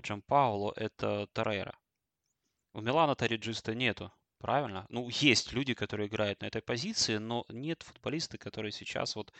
Джан 0.00 0.22
Пауло, 0.22 0.72
это 0.76 1.28
Торрейра. 1.34 1.78
У 2.72 2.80
Милана 2.80 3.14
Ториджиста 3.14 3.74
нету, 3.74 4.10
правильно? 4.38 4.86
Ну, 4.88 5.08
есть 5.10 5.52
люди, 5.52 5.74
которые 5.74 6.08
играют 6.08 6.40
на 6.42 6.46
этой 6.46 6.62
позиции, 6.62 7.18
но 7.18 7.44
нет 7.48 7.82
футболиста, 7.82 8.38
который 8.38 8.72
сейчас 8.72 9.16
вот 9.16 9.32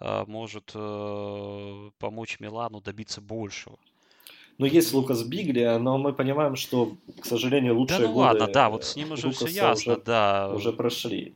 э, 0.00 0.24
может 0.26 0.72
э, 0.74 1.90
помочь 1.98 2.40
Милану 2.40 2.80
добиться 2.80 3.20
большего. 3.20 3.78
Ну, 4.58 4.66
есть 4.66 4.92
Лукас 4.92 5.22
Бигли, 5.22 5.78
но 5.80 5.96
мы 5.96 6.12
понимаем, 6.12 6.54
что, 6.54 6.96
к 7.20 7.24
сожалению, 7.24 7.78
лучшие 7.78 8.00
да, 8.00 8.06
ну, 8.08 8.12
годы 8.12 8.26
ладно, 8.26 8.46
да, 8.52 8.68
вот 8.68 8.84
с 8.84 8.94
ним 8.94 9.12
уже 9.12 9.28
Лукаса 9.28 9.46
все 9.46 9.54
ясно, 9.54 9.92
уже, 9.94 10.02
да. 10.02 10.52
Уже 10.54 10.72
прошли. 10.72 11.34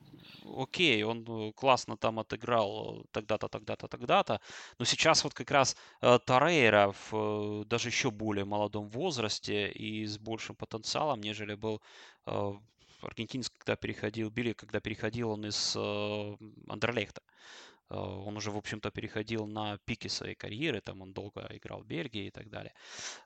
Окей, 0.57 1.03
он 1.05 1.25
э, 1.27 1.53
классно 1.53 1.97
там 1.97 2.19
отыграл 2.19 3.07
тогда-то, 3.13 3.49
тогда-то, 3.49 3.89
тогда-то, 3.89 4.41
но 4.79 4.85
сейчас 4.85 5.25
вот 5.25 5.33
как 5.33 5.51
раз 5.51 5.77
э, 6.03 6.19
Торрейра 6.25 6.93
в 6.93 7.15
э, 7.15 7.65
даже 7.65 7.89
еще 7.89 8.11
более 8.11 8.45
молодом 8.45 8.89
возрасте 8.89 9.69
и 9.71 10.05
с 10.05 10.19
большим 10.19 10.55
потенциалом, 10.55 11.21
нежели 11.21 11.55
был 11.55 11.81
э, 12.27 12.53
аргентинец, 13.07 13.51
когда 13.51 13.77
переходил, 13.77 14.31
Билли, 14.31 14.53
когда 14.53 14.81
переходил 14.81 15.31
он 15.31 15.47
из 15.47 15.75
э, 15.77 16.37
Андерлехта. 16.69 17.23
Э, 17.91 17.97
он 17.97 18.37
уже, 18.37 18.51
в 18.51 18.57
общем-то, 18.57 18.91
переходил 18.91 19.47
на 19.47 19.79
пике 19.79 20.09
своей 20.09 20.35
карьеры, 20.35 20.81
там 20.81 21.03
он 21.03 21.13
долго 21.13 21.47
играл 21.51 21.81
в 21.81 21.87
Бельгии 21.87 22.27
и 22.27 22.31
так 22.31 22.49
далее. 22.49 22.73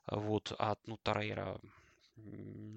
Вот, 0.06 0.52
а, 0.58 0.76
ну, 0.86 0.96
Тарейра 1.02 1.60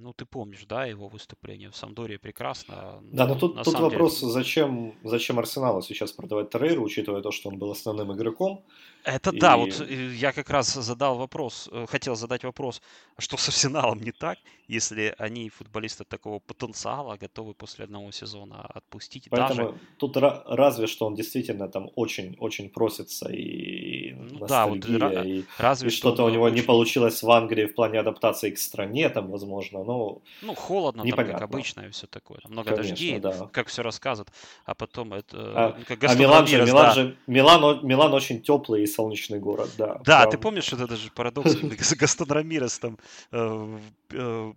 ну, 0.02 0.14
ты 0.14 0.26
помнишь, 0.26 0.66
да, 0.68 0.86
его 0.86 1.08
выступление 1.08 1.70
в 1.70 1.76
Самдоре 1.76 2.18
прекрасно. 2.18 3.02
Да, 3.12 3.28
но 3.28 3.36
тут, 3.36 3.64
тут 3.64 3.80
вопрос, 3.80 4.20
деле... 4.20 4.32
зачем, 4.32 4.96
зачем 5.04 5.38
Арсеналу 5.40 5.82
сейчас 5.82 6.12
продавать 6.12 6.50
Торрейру, 6.50 6.84
учитывая 6.84 7.22
то, 7.22 7.32
что 7.32 7.50
он 7.50 7.58
был 7.58 7.72
основным 7.72 8.12
игроком. 8.12 8.64
Это 9.04 9.30
и... 9.30 9.40
да, 9.40 9.58
вот 9.58 9.80
э, 9.80 10.14
я 10.16 10.32
как 10.32 10.50
раз 10.50 10.74
задал 10.74 11.18
вопрос, 11.18 11.70
э, 11.72 11.86
хотел 11.88 12.16
задать 12.16 12.44
вопрос, 12.44 12.82
а 13.16 13.22
что 13.22 13.38
с 13.38 13.48
Арсеналом 13.48 14.00
не 14.00 14.12
так, 14.12 14.38
если 14.68 15.14
они 15.18 15.50
футболисты 15.50 16.04
такого 16.04 16.40
потенциала 16.40 17.18
готовы 17.18 17.54
после 17.54 17.86
одного 17.86 18.12
сезона 18.12 18.66
отпустить. 18.66 19.28
Поэтому 19.30 19.64
даже... 19.64 19.80
тут 19.98 20.18
разве 20.18 20.88
что 20.88 21.06
он 21.06 21.16
действительно 21.16 21.68
там 21.68 21.90
очень-очень 21.96 22.70
просится 22.70 23.30
и 23.30 24.14
ну, 24.14 24.46
да, 24.48 24.66
вот, 24.68 24.86
и, 24.86 25.44
разве 25.58 25.90
и 25.90 25.92
что-то 25.92 26.24
у 26.26 26.30
него 26.30 26.44
очень... 26.44 26.58
не 26.58 26.62
получилось 26.62 27.24
в 27.24 27.32
Англии 27.32 27.66
в 27.66 27.76
плане 27.76 28.00
адаптации 28.00 28.52
к 28.52 28.58
стране, 28.58 29.10
там, 29.10 29.31
возможно, 29.32 29.84
ну... 29.84 30.22
Ну, 30.42 30.56
холодно 30.56 31.02
непонятно. 31.02 31.40
там, 31.40 31.42
как 31.42 31.50
обычно, 31.50 31.82
и 31.82 31.90
все 31.90 32.08
такое. 32.08 32.40
Много 32.48 32.70
Конечно, 32.70 32.90
дождей, 32.90 33.20
да. 33.20 33.32
как 33.54 33.68
все 33.68 33.82
рассказывают, 33.82 34.32
а 34.66 34.76
потом 34.76 35.14
это... 35.14 35.38
А, 35.38 35.76
ну, 35.78 35.86
как 35.88 36.04
а 36.04 36.16
Милан 36.16 36.48
же, 36.48 36.58
Милан 36.58 36.86
да. 36.86 36.94
же, 36.94 37.18
Милан, 37.28 37.86
Милан 37.86 38.14
очень 38.14 38.42
теплый 38.42 38.88
солнечный 38.88 39.40
город, 39.40 39.70
да. 39.78 40.00
Да, 40.06 40.26
ты 40.28 40.38
помнишь, 40.38 40.66
что 40.66 40.76
это 40.76 40.88
даже 40.88 41.10
парадокс, 41.12 41.56
Гастон 42.00 42.30
Рамирес 42.30 42.80
там 42.80 42.98
э, 43.32 43.80
э, 44.12 44.54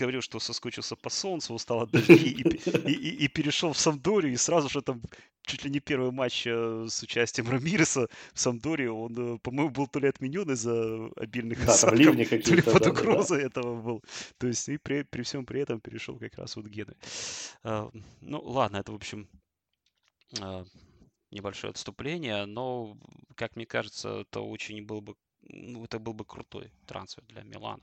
говорил, 0.00 0.22
что 0.22 0.40
соскучился 0.40 0.96
по 0.96 1.10
солнцу, 1.10 1.54
устал 1.54 1.82
от 1.82 1.90
дождей 1.90 2.16
и, 2.16 2.42
и, 2.42 2.92
и, 2.92 3.24
и 3.24 3.28
перешел 3.28 3.72
в 3.72 3.78
Самдорию, 3.78 4.32
и 4.32 4.36
сразу 4.36 4.68
же 4.68 4.82
там 4.82 5.02
чуть 5.42 5.64
ли 5.64 5.70
не 5.70 5.80
первый 5.80 6.10
матч 6.10 6.46
э, 6.46 6.86
с 6.88 7.02
участием 7.02 7.48
Рамиреса 7.50 8.08
в 8.32 8.40
Самдоре, 8.40 8.90
он, 8.90 9.38
по-моему, 9.38 9.70
был 9.70 9.86
то 9.86 9.98
ли 9.98 10.08
отменен 10.08 10.50
из-за 10.50 11.10
обильных 11.16 11.64
да, 11.64 11.72
осадков, 11.72 12.28
то 12.28 12.54
ли 12.54 12.62
под 12.62 12.82
да, 12.82 12.90
угрозой 12.90 13.40
да. 13.40 13.46
этого 13.46 13.80
был. 13.80 14.02
То 14.38 14.46
есть 14.46 14.68
и 14.68 14.78
при, 14.78 15.02
при 15.02 15.22
всем 15.22 15.44
при 15.46 15.60
этом 15.60 15.80
перешел 15.80 16.18
как 16.18 16.38
раз 16.38 16.56
вот 16.56 16.66
Гены. 16.66 16.94
Ну, 17.62 18.40
ладно, 18.42 18.78
это, 18.78 18.92
в 18.92 18.96
общем, 18.96 19.28
небольшое 21.30 21.70
отступление, 21.70 22.46
но, 22.46 22.96
как 23.34 23.56
мне 23.56 23.66
кажется, 23.66 24.20
это 24.20 24.40
очень 24.40 24.84
был 24.84 25.00
бы, 25.00 25.14
ну, 25.42 25.84
это 25.84 25.98
был 25.98 26.12
бы 26.12 26.24
крутой 26.24 26.72
трансфер 26.86 27.24
для 27.24 27.42
Милана. 27.42 27.82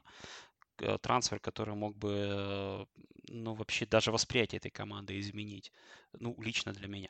Э, 0.80 0.97
трансфер, 1.01 1.39
который 1.39 1.75
мог 1.75 1.95
бы, 1.95 2.09
э, 2.09 2.86
ну, 3.30 3.53
вообще 3.53 3.86
даже 3.86 4.11
восприятие 4.11 4.57
этой 4.57 4.69
команды 4.71 5.19
изменить. 5.19 5.71
Ну, 6.19 6.36
лично 6.39 6.73
для 6.73 6.88
меня. 6.88 7.09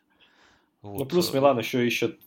Ну, 0.83 0.89
вот. 0.91 0.99
Ну, 0.99 1.05
плюс 1.05 1.33
э, 1.33 1.35
Милан 1.35 1.59
еще 1.59 1.85
ищет 1.85 2.19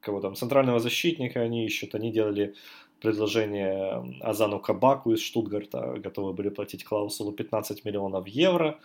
кого 0.00 0.20
там, 0.20 0.34
центрального 0.34 0.80
защитника 0.80 1.40
они 1.40 1.64
ищут. 1.64 1.94
Они 1.94 2.10
делали 2.12 2.54
предложение 3.00 4.18
Азану 4.20 4.60
Кабаку 4.60 5.12
из 5.12 5.20
Штутгарта, 5.20 5.94
готовы 6.04 6.32
были 6.32 6.50
платить 6.50 6.84
клаусулу 6.84 7.32
15 7.32 7.84
миллионов 7.84 8.26
евро, 8.28 8.78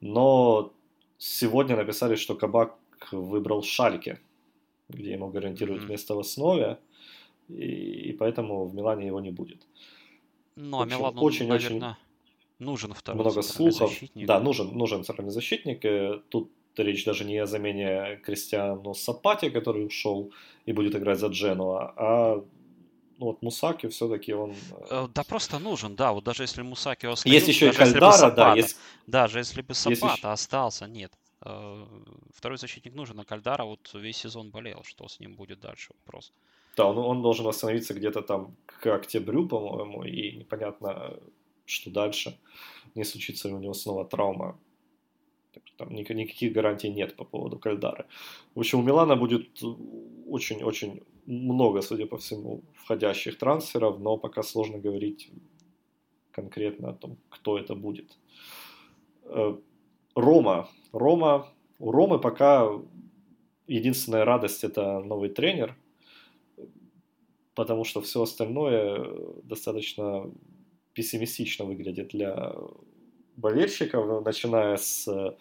но 0.00 0.72
сегодня 1.18 1.76
написали, 1.76 2.16
что 2.16 2.34
Кабак 2.34 2.76
выбрал 3.12 3.62
Шальке, 3.62 4.20
где 4.88 5.12
ему 5.12 5.28
гарантируют 5.28 5.82
mm-hmm. 5.82 5.90
место 5.90 6.14
в 6.14 6.20
основе, 6.20 6.78
и, 7.48 8.10
и 8.10 8.12
поэтому 8.12 8.66
в 8.66 8.74
Милане 8.74 9.06
его 9.06 9.20
не 9.20 9.30
будет. 9.30 9.66
Ну, 10.56 10.80
а 10.80 10.86
Милану, 10.86 11.20
очень, 11.22 11.48
наверное, 11.48 11.90
очень 11.90 11.96
нужен 12.58 12.94
второй 12.94 13.20
много 13.20 13.42
слухов. 13.42 13.90
Защитник. 13.90 14.26
Да, 14.26 14.40
нужен, 14.40 14.76
нужен 14.76 15.04
центральный 15.04 15.32
защитник. 15.32 15.82
Тут 16.28 16.50
речь 16.76 17.04
даже 17.04 17.24
не 17.24 17.38
о 17.38 17.46
замене 17.46 18.20
Кристиану 18.24 18.94
Сапати, 18.94 19.50
который 19.50 19.86
ушел 19.86 20.32
и 20.66 20.72
будет 20.72 20.94
играть 20.94 21.18
за 21.18 21.28
Дженуа, 21.28 21.92
а 21.96 22.44
ну 23.18 23.26
вот 23.26 23.42
Мусаки 23.42 23.88
все-таки 23.88 24.32
он... 24.32 24.54
Э, 24.90 25.06
да 25.14 25.22
просто 25.22 25.58
нужен, 25.60 25.94
да, 25.94 26.12
вот 26.12 26.24
даже 26.24 26.42
если 26.42 26.62
Мусаки 26.62 27.06
остался... 27.06 27.28
Есть 27.28 27.48
еще 27.48 27.68
и 27.68 27.72
Кальдара, 27.72 28.12
Сапата, 28.12 28.36
да, 28.36 28.54
есть... 28.56 28.76
Даже 29.06 29.38
если 29.38 29.62
бы 29.62 29.74
Сапата 29.74 30.06
есть 30.06 30.24
остался, 30.24 30.86
нет. 30.86 31.12
Э, 31.42 31.86
второй 32.34 32.58
защитник 32.58 32.94
нужен, 32.94 33.20
а 33.20 33.24
Кальдара 33.24 33.64
вот 33.64 33.90
весь 33.94 34.16
сезон 34.16 34.50
болел, 34.50 34.82
что 34.84 35.06
с 35.06 35.20
ним 35.20 35.34
будет 35.34 35.60
дальше 35.60 35.92
вопрос. 36.04 36.32
Да, 36.76 36.86
он, 36.86 36.98
он 36.98 37.22
должен 37.22 37.46
восстановиться 37.46 37.94
где-то 37.94 38.22
там 38.22 38.56
к 38.66 38.86
октябрю, 38.86 39.46
по-моему, 39.46 40.04
и 40.04 40.32
непонятно, 40.36 41.18
что 41.66 41.90
дальше. 41.90 42.38
Не 42.94 43.04
случится 43.04 43.48
ли 43.48 43.54
у 43.54 43.58
него 43.58 43.74
снова 43.74 44.04
травма. 44.04 44.58
Там 45.76 45.94
никаких 45.94 46.52
гарантий 46.52 46.90
нет 46.90 47.16
по 47.16 47.24
поводу 47.24 47.58
Кальдары. 47.58 48.06
В 48.54 48.60
общем, 48.60 48.80
у 48.80 48.82
Милана 48.82 49.16
будет 49.16 49.62
очень-очень 50.28 51.02
много, 51.26 51.82
судя 51.82 52.06
по 52.06 52.16
всему, 52.16 52.62
входящих 52.74 53.38
трансферов, 53.38 53.98
но 53.98 54.16
пока 54.16 54.42
сложно 54.42 54.78
говорить 54.78 55.30
конкретно 56.30 56.90
о 56.90 56.94
том, 56.94 57.16
кто 57.28 57.58
это 57.58 57.74
будет. 57.74 58.18
Э, 59.24 59.56
Рома. 60.14 60.68
Рома. 60.92 61.48
У 61.78 61.90
Ромы 61.90 62.18
пока 62.18 62.68
единственная 63.66 64.24
радость 64.24 64.64
это 64.64 65.00
новый 65.00 65.28
тренер, 65.28 65.76
потому 67.54 67.84
что 67.84 68.00
все 68.00 68.22
остальное 68.22 69.06
достаточно 69.44 70.30
пессимистично 70.94 71.64
выглядит 71.64 72.08
для 72.08 72.54
болельщиков, 73.36 74.24
начиная 74.24 74.76
с 74.76 75.36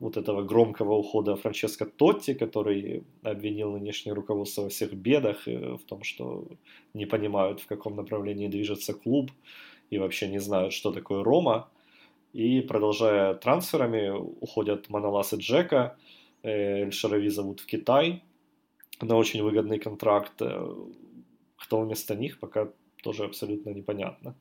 вот 0.00 0.16
этого 0.16 0.42
громкого 0.42 0.94
ухода 0.94 1.36
Франческо 1.36 1.86
Тотти, 1.86 2.34
который 2.34 3.04
обвинил 3.22 3.72
нынешнее 3.72 4.12
руководство 4.12 4.62
во 4.62 4.68
всех 4.68 4.92
бедах, 4.92 5.46
в 5.46 5.80
том, 5.86 6.02
что 6.02 6.48
не 6.94 7.06
понимают, 7.06 7.60
в 7.60 7.66
каком 7.66 7.96
направлении 7.96 8.48
движется 8.48 8.92
клуб, 8.92 9.30
и 9.90 9.98
вообще 9.98 10.28
не 10.28 10.40
знают, 10.40 10.72
что 10.72 10.90
такое 10.92 11.22
Рома. 11.22 11.68
И 12.32 12.60
продолжая 12.62 13.34
трансферами, 13.34 14.10
уходят 14.40 14.90
Манолас 14.90 15.32
и 15.32 15.36
Джека, 15.36 15.96
Эль 16.42 16.92
Шарави 16.92 17.28
зовут 17.28 17.60
в 17.60 17.66
Китай 17.66 18.22
на 19.00 19.16
очень 19.16 19.42
выгодный 19.42 19.78
контракт. 19.78 20.42
Кто 21.64 21.80
вместо 21.80 22.14
них, 22.14 22.38
пока 22.40 22.68
тоже 23.02 23.24
абсолютно 23.24 23.70
непонятно. 23.70 24.36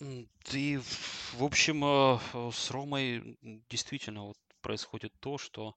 И, 0.00 0.78
в 0.78 1.42
общем, 1.44 1.84
э, 1.84 2.50
с 2.52 2.70
Ромой 2.70 3.36
действительно 3.68 4.28
вот 4.28 4.38
происходит 4.62 5.12
то, 5.20 5.36
что 5.36 5.74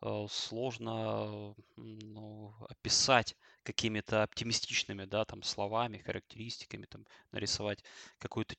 э, 0.00 0.26
сложно 0.30 1.56
ну, 1.76 2.54
описать 2.68 3.36
какими-то 3.64 4.22
оптимистичными, 4.22 5.04
да, 5.04 5.24
там, 5.24 5.42
словами, 5.42 5.98
характеристиками, 5.98 6.86
там, 6.86 7.04
нарисовать 7.32 7.82
какое-то 8.18 8.54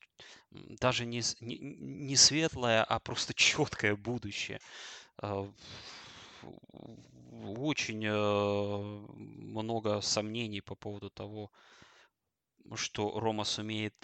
даже 0.50 1.06
не, 1.06 1.22
не, 1.40 1.56
не 1.58 2.16
светлое, 2.16 2.84
а 2.84 2.98
просто 2.98 3.32
четкое 3.34 3.96
будущее. 3.96 4.60
Э, 7.42 7.54
очень 7.58 8.08
много 8.08 10.00
сомнений 10.00 10.60
по 10.60 10.74
поводу 10.74 11.10
того, 11.10 11.50
что 12.74 13.18
Рома 13.18 13.44
сумеет 13.44 13.94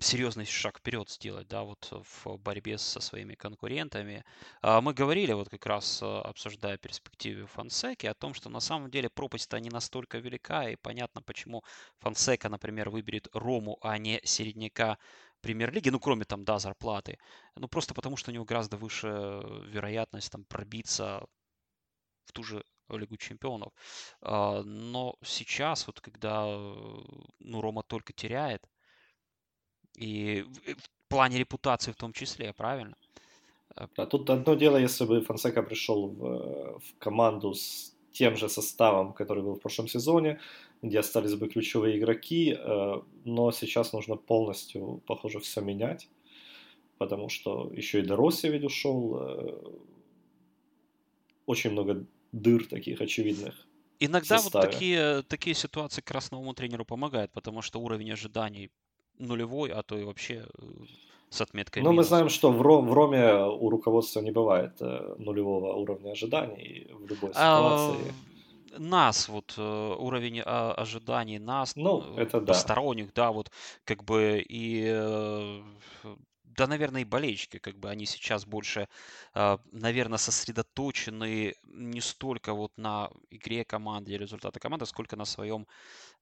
серьезный 0.00 0.44
шаг 0.44 0.78
вперед 0.78 1.08
сделать, 1.10 1.48
да, 1.48 1.62
вот 1.62 1.90
в 1.90 2.36
борьбе 2.38 2.78
со 2.78 3.00
своими 3.00 3.34
конкурентами. 3.34 4.24
А, 4.62 4.80
мы 4.80 4.92
говорили, 4.92 5.32
вот 5.32 5.48
как 5.48 5.64
раз 5.66 6.00
а, 6.02 6.22
обсуждая 6.22 6.76
перспективы 6.76 7.46
Фансеки, 7.46 8.06
о 8.06 8.14
том, 8.14 8.34
что 8.34 8.50
на 8.50 8.60
самом 8.60 8.90
деле 8.90 9.08
пропасть-то 9.08 9.58
не 9.60 9.70
настолько 9.70 10.18
велика, 10.18 10.68
и 10.68 10.76
понятно, 10.76 11.22
почему 11.22 11.64
Фансека, 11.98 12.48
например, 12.48 12.90
выберет 12.90 13.28
Рому, 13.32 13.78
а 13.80 13.96
не 13.98 14.20
середняка 14.24 14.98
премьер-лиги, 15.40 15.90
ну, 15.90 16.00
кроме 16.00 16.24
там, 16.24 16.44
да, 16.44 16.58
зарплаты. 16.58 17.18
Ну, 17.56 17.68
просто 17.68 17.94
потому, 17.94 18.16
что 18.16 18.30
у 18.30 18.34
него 18.34 18.44
гораздо 18.44 18.76
выше 18.76 19.08
вероятность 19.68 20.30
там 20.32 20.44
пробиться 20.44 21.26
в 22.24 22.32
ту 22.32 22.42
же 22.42 22.64
Лигу 22.88 23.16
чемпионов. 23.16 23.72
А, 24.20 24.62
но 24.62 25.16
сейчас, 25.22 25.86
вот 25.86 26.00
когда 26.00 26.46
ну, 27.38 27.60
Рома 27.60 27.82
только 27.82 28.12
теряет, 28.12 28.68
и 29.96 30.42
в, 30.42 31.08
плане 31.08 31.38
репутации 31.38 31.92
в 31.92 31.96
том 31.96 32.12
числе, 32.12 32.52
правильно? 32.52 32.96
А 33.74 34.06
тут 34.06 34.30
одно 34.30 34.54
дело, 34.54 34.76
если 34.76 35.06
бы 35.06 35.20
Фонсека 35.20 35.62
пришел 35.62 36.08
в, 36.08 36.78
в 36.78 36.98
команду 36.98 37.54
с 37.54 37.94
тем 38.12 38.36
же 38.36 38.48
составом, 38.48 39.12
который 39.12 39.42
был 39.42 39.54
в 39.54 39.60
прошлом 39.60 39.88
сезоне, 39.88 40.40
где 40.88 40.98
остались 40.98 41.34
бы 41.34 41.48
ключевые 41.48 41.98
игроки, 41.98 42.56
э, 42.58 42.94
но 43.24 43.52
сейчас 43.52 43.92
нужно 43.92 44.16
полностью, 44.16 45.02
похоже, 45.06 45.40
все 45.40 45.60
менять, 45.60 46.08
потому 46.98 47.28
что 47.28 47.70
еще 47.74 48.00
и 48.00 48.02
Дороси 48.02 48.48
ведь 48.48 48.64
ушел, 48.64 49.16
э, 49.20 49.72
очень 51.46 51.70
много 51.70 52.06
дыр 52.32 52.66
таких 52.66 53.00
очевидных. 53.00 53.66
Иногда 53.98 54.38
вот 54.40 54.52
такие, 54.52 55.22
такие 55.22 55.54
ситуации 55.54 56.02
красновому 56.02 56.54
тренеру 56.54 56.84
помогают, 56.84 57.32
потому 57.32 57.62
что 57.62 57.80
уровень 57.80 58.12
ожиданий 58.12 58.70
нулевой, 59.18 59.70
а 59.70 59.82
то 59.82 59.98
и 59.98 60.04
вообще 60.04 60.46
э, 60.58 60.62
с 61.30 61.40
отметкой 61.40 61.82
Но 61.82 61.90
минус. 61.90 62.04
мы 62.04 62.08
знаем, 62.08 62.28
что 62.28 62.50
в, 62.52 62.60
Ром, 62.60 62.88
в 62.88 62.92
Роме 62.92 63.34
у 63.34 63.70
руководства 63.70 64.20
не 64.20 64.30
бывает 64.30 64.72
э, 64.80 65.14
нулевого 65.18 65.74
уровня 65.74 66.12
ожиданий 66.12 66.88
в 66.92 67.06
любой 67.06 67.30
а, 67.34 67.94
ситуации. 67.94 68.14
Нас, 68.78 69.28
вот 69.28 69.54
э, 69.56 69.62
уровень 69.98 70.42
а, 70.44 70.72
ожиданий 70.72 71.38
нас, 71.38 71.76
ну, 71.76 72.16
э, 72.16 72.22
это 72.22 72.40
да. 72.40 72.52
посторонних, 72.52 73.12
да, 73.14 73.32
вот 73.32 73.50
как 73.84 74.04
бы 74.04 74.44
и 74.46 74.84
э, 74.86 75.62
да, 76.56 76.66
наверное, 76.66 77.02
и 77.02 77.04
болельщики, 77.04 77.58
как 77.58 77.78
бы 77.78 77.90
они 77.90 78.06
сейчас 78.06 78.46
больше, 78.46 78.88
а, 79.34 79.60
наверное, 79.72 80.18
сосредоточены 80.18 81.54
не 81.64 82.00
столько 82.00 82.54
вот 82.54 82.72
на 82.76 83.10
игре 83.30 83.64
команды, 83.64 84.16
результаты 84.16 84.58
команды, 84.58 84.86
сколько 84.86 85.16
на 85.16 85.26
своем 85.26 85.66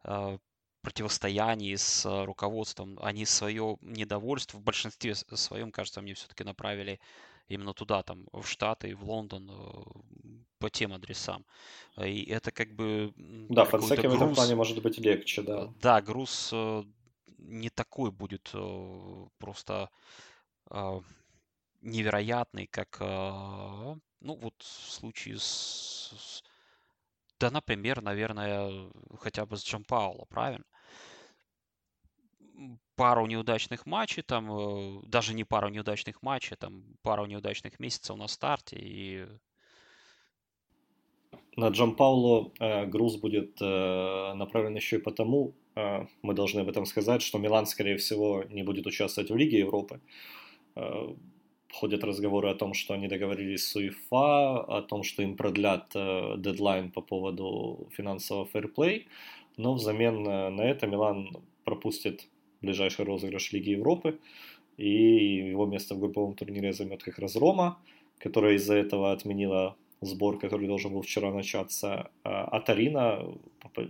а, 0.03 0.39
противостоянии 0.83 1.77
с 1.77 2.05
руководством. 2.25 2.99
Они 3.01 3.25
свое 3.25 3.79
недовольство 3.81 4.59
в 4.59 4.63
большинстве 4.63 5.15
своем, 5.15 5.71
кажется, 5.71 6.03
мне 6.03 6.15
все-таки 6.15 6.45
направили 6.45 7.01
именно 7.49 7.75
туда, 7.75 8.03
там, 8.03 8.27
в 8.33 8.45
Штаты 8.47 8.95
в 8.95 9.05
Лондон 9.05 9.51
э, 9.51 9.83
по 10.59 10.71
тем 10.71 10.93
адресам. 10.93 11.45
И 11.99 12.25
это 12.25 12.51
как 12.51 12.75
бы... 12.75 13.13
Да, 13.17 13.65
Фонсеке 13.65 14.09
в 14.09 14.15
этом 14.15 14.35
плане 14.35 14.55
может 14.55 14.83
быть 14.83 14.99
легче, 14.99 15.43
да. 15.43 15.73
Да, 15.81 16.01
груз 16.01 16.53
не 17.39 17.69
такой 17.69 18.11
будет 18.11 18.53
просто 19.39 19.91
невероятный, 21.83 22.67
как, 22.67 22.99
ну, 23.01 24.01
вот 24.37 24.55
в 24.59 24.91
случае 24.91 25.37
с, 25.39 26.43
да, 27.39 27.51
например, 27.51 28.01
наверное, 28.01 28.91
хотя 29.21 29.45
бы 29.45 29.59
с 29.59 29.65
Джон 29.65 29.85
Паула, 29.85 30.25
правильно? 30.31 30.65
Пару 32.97 33.27
неудачных 33.27 33.87
матчей, 33.87 34.23
там, 34.23 34.51
э, 34.53 35.01
даже 35.07 35.35
не 35.35 35.45
пару 35.45 35.69
неудачных 35.69 36.23
матчей, 36.23 36.57
там, 36.57 36.85
пару 37.03 37.27
неудачных 37.27 37.81
месяцев 37.81 38.17
на 38.17 38.29
старте, 38.29 38.77
и 38.79 39.27
на 41.57 41.69
Джон 41.69 41.95
Пауло 41.95 42.53
э, 42.59 42.87
груз 42.87 43.17
будет 43.17 43.59
э, 43.61 44.35
направлен 44.35 44.75
еще 44.75 44.97
и 44.97 45.01
потому, 45.01 45.55
э, 45.77 46.07
мы 46.23 46.35
должны 46.35 46.61
об 46.61 46.69
этом 46.69 46.85
сказать, 46.85 47.23
что 47.23 47.39
Милан, 47.39 47.67
скорее 47.67 47.97
всего, 47.97 48.45
не 48.51 48.65
будет 48.65 48.87
участвовать 48.87 49.31
в 49.31 49.37
Лиге 49.37 49.59
Европы. 49.61 50.01
Э, 50.75 51.15
ходят 51.73 52.05
разговоры 52.05 52.51
о 52.51 52.55
том, 52.55 52.75
что 52.75 52.95
они 52.95 53.09
договорились 53.09 53.67
с 53.67 53.77
УЕФА, 53.77 54.61
о 54.63 54.83
том, 54.83 55.05
что 55.05 55.23
им 55.23 55.37
продлят 55.37 55.93
э, 55.95 56.35
дедлайн 56.39 56.91
по 56.91 57.01
поводу 57.01 57.89
финансового 57.93 58.47
фэрплей, 58.47 59.07
но 59.57 59.75
взамен 59.75 60.27
э, 60.27 60.51
на 60.51 60.63
это 60.63 60.89
Милан 60.89 61.31
пропустит 61.65 62.29
ближайший 62.65 63.05
розыгрыш 63.05 63.53
Лиги 63.53 63.71
Европы, 63.71 64.19
и 64.77 65.51
его 65.51 65.67
место 65.67 65.95
в 65.95 66.01
групповом 66.01 66.35
турнире 66.35 66.73
займет 66.73 67.03
как 67.03 67.19
раз 67.19 67.37
Рома, 67.37 67.79
которая 68.19 68.55
из-за 68.55 68.75
этого 68.75 69.13
отменила 69.13 69.77
сбор, 70.01 70.39
который 70.39 70.67
должен 70.67 70.93
был 70.93 71.03
вчера 71.03 71.33
начаться, 71.33 72.11
а 72.23 72.61
Тарина 72.61 73.25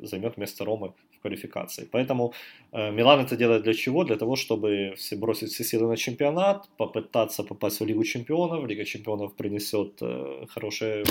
займет 0.03 0.37
место 0.37 0.65
Ромы 0.65 0.93
квалификации. 1.25 1.89
Поэтому 1.91 2.35
э, 2.73 2.91
Милан 2.93 3.21
это 3.21 3.37
делает 3.37 3.63
для 3.63 3.73
чего? 3.73 4.05
Для 4.05 4.17
того, 4.17 4.37
чтобы 4.37 4.93
все 4.97 5.17
бросить 5.17 5.53
все 5.53 5.65
силы 5.65 5.89
на 5.89 5.97
чемпионат, 5.97 6.69
попытаться 6.77 7.43
попасть 7.43 7.81
в 7.81 7.87
Лигу 7.87 8.05
чемпионов. 8.05 8.67
Лига 8.67 8.85
чемпионов 8.85 9.35
принесет 9.35 10.03
э, 10.03 10.47
хорошие 10.49 11.05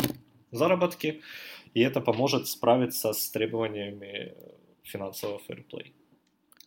заработки, 0.51 1.21
и 1.73 1.81
это 1.81 1.99
поможет 2.01 2.47
справиться 2.47 3.11
с 3.11 3.31
требованиями 3.31 4.33
финансового 4.83 5.39
фэрплей. 5.39 5.93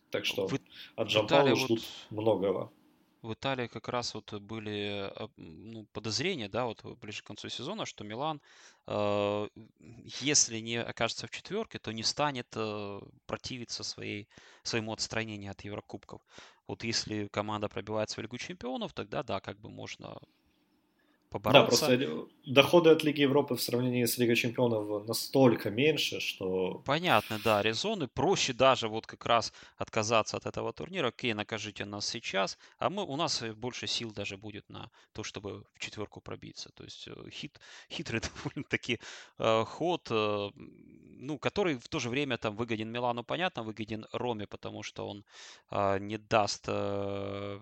Так 0.09 0.25
что 0.25 0.47
Вы, 0.47 0.59
от 0.95 1.07
Джампала 1.07 1.55
ждут 1.55 1.79
вот... 1.79 2.07
многого 2.09 2.71
в 3.21 3.33
Италии 3.33 3.67
как 3.67 3.89
раз 3.89 4.13
вот 4.13 4.33
были 4.33 5.11
а, 5.15 5.29
ну, 5.37 5.85
подозрения, 5.93 6.49
да, 6.49 6.65
вот 6.65 6.83
ближе 6.99 7.21
к 7.21 7.25
концу 7.25 7.49
сезона, 7.49 7.85
что 7.85 8.03
Милан, 8.03 8.41
э, 8.87 9.47
если 10.21 10.59
не 10.59 10.81
окажется 10.81 11.27
в 11.27 11.31
четверке, 11.31 11.79
то 11.79 11.91
не 11.91 12.03
станет 12.03 12.47
э, 12.55 12.99
противиться 13.25 13.83
своей, 13.83 14.27
своему 14.63 14.93
отстранению 14.93 15.51
от 15.51 15.61
Еврокубков. 15.61 16.21
Вот 16.67 16.83
если 16.83 17.27
команда 17.27 17.67
пробивается 17.69 18.19
в 18.19 18.23
Лигу 18.23 18.37
чемпионов, 18.37 18.93
тогда 18.93 19.23
да, 19.23 19.39
как 19.39 19.59
бы 19.59 19.69
можно 19.69 20.17
побороться. 21.39 21.87
Да, 21.87 21.97
просто 21.97 22.27
доходы 22.45 22.89
от 22.89 23.03
Лиги 23.03 23.21
Европы 23.21 23.55
в 23.55 23.61
сравнении 23.61 24.05
с 24.05 24.17
Лигой 24.17 24.35
Чемпионов 24.35 25.07
настолько 25.07 25.69
меньше, 25.69 26.19
что... 26.19 26.81
Понятно, 26.85 27.39
да, 27.43 27.61
резоны. 27.61 28.07
Проще 28.07 28.53
даже 28.53 28.87
вот 28.87 29.05
как 29.05 29.25
раз 29.25 29.53
отказаться 29.77 30.37
от 30.37 30.45
этого 30.45 30.73
турнира. 30.73 31.07
Окей, 31.07 31.33
накажите 31.33 31.85
нас 31.85 32.07
сейчас, 32.07 32.57
а 32.79 32.89
мы, 32.89 33.03
у 33.03 33.15
нас 33.15 33.43
больше 33.55 33.87
сил 33.87 34.11
даже 34.11 34.37
будет 34.37 34.69
на 34.69 34.89
то, 35.13 35.23
чтобы 35.23 35.65
в 35.73 35.79
четверку 35.79 36.21
пробиться. 36.21 36.69
То 36.75 36.83
есть 36.83 37.07
э, 37.07 37.29
хит, 37.31 37.59
хитрый 37.89 38.21
довольно-таки 38.43 38.99
э, 39.39 39.63
ход, 39.65 40.07
э, 40.11 40.49
ну, 41.19 41.37
который 41.39 41.75
в 41.75 41.87
то 41.87 41.99
же 41.99 42.09
время 42.09 42.37
там 42.37 42.55
выгоден 42.55 42.91
Милану, 42.91 43.23
понятно, 43.23 43.63
выгоден 43.63 44.05
Роме, 44.11 44.47
потому 44.47 44.83
что 44.83 45.07
он 45.07 45.23
э, 45.71 45.99
не 45.99 46.17
даст, 46.17 46.65
э, 46.67 47.59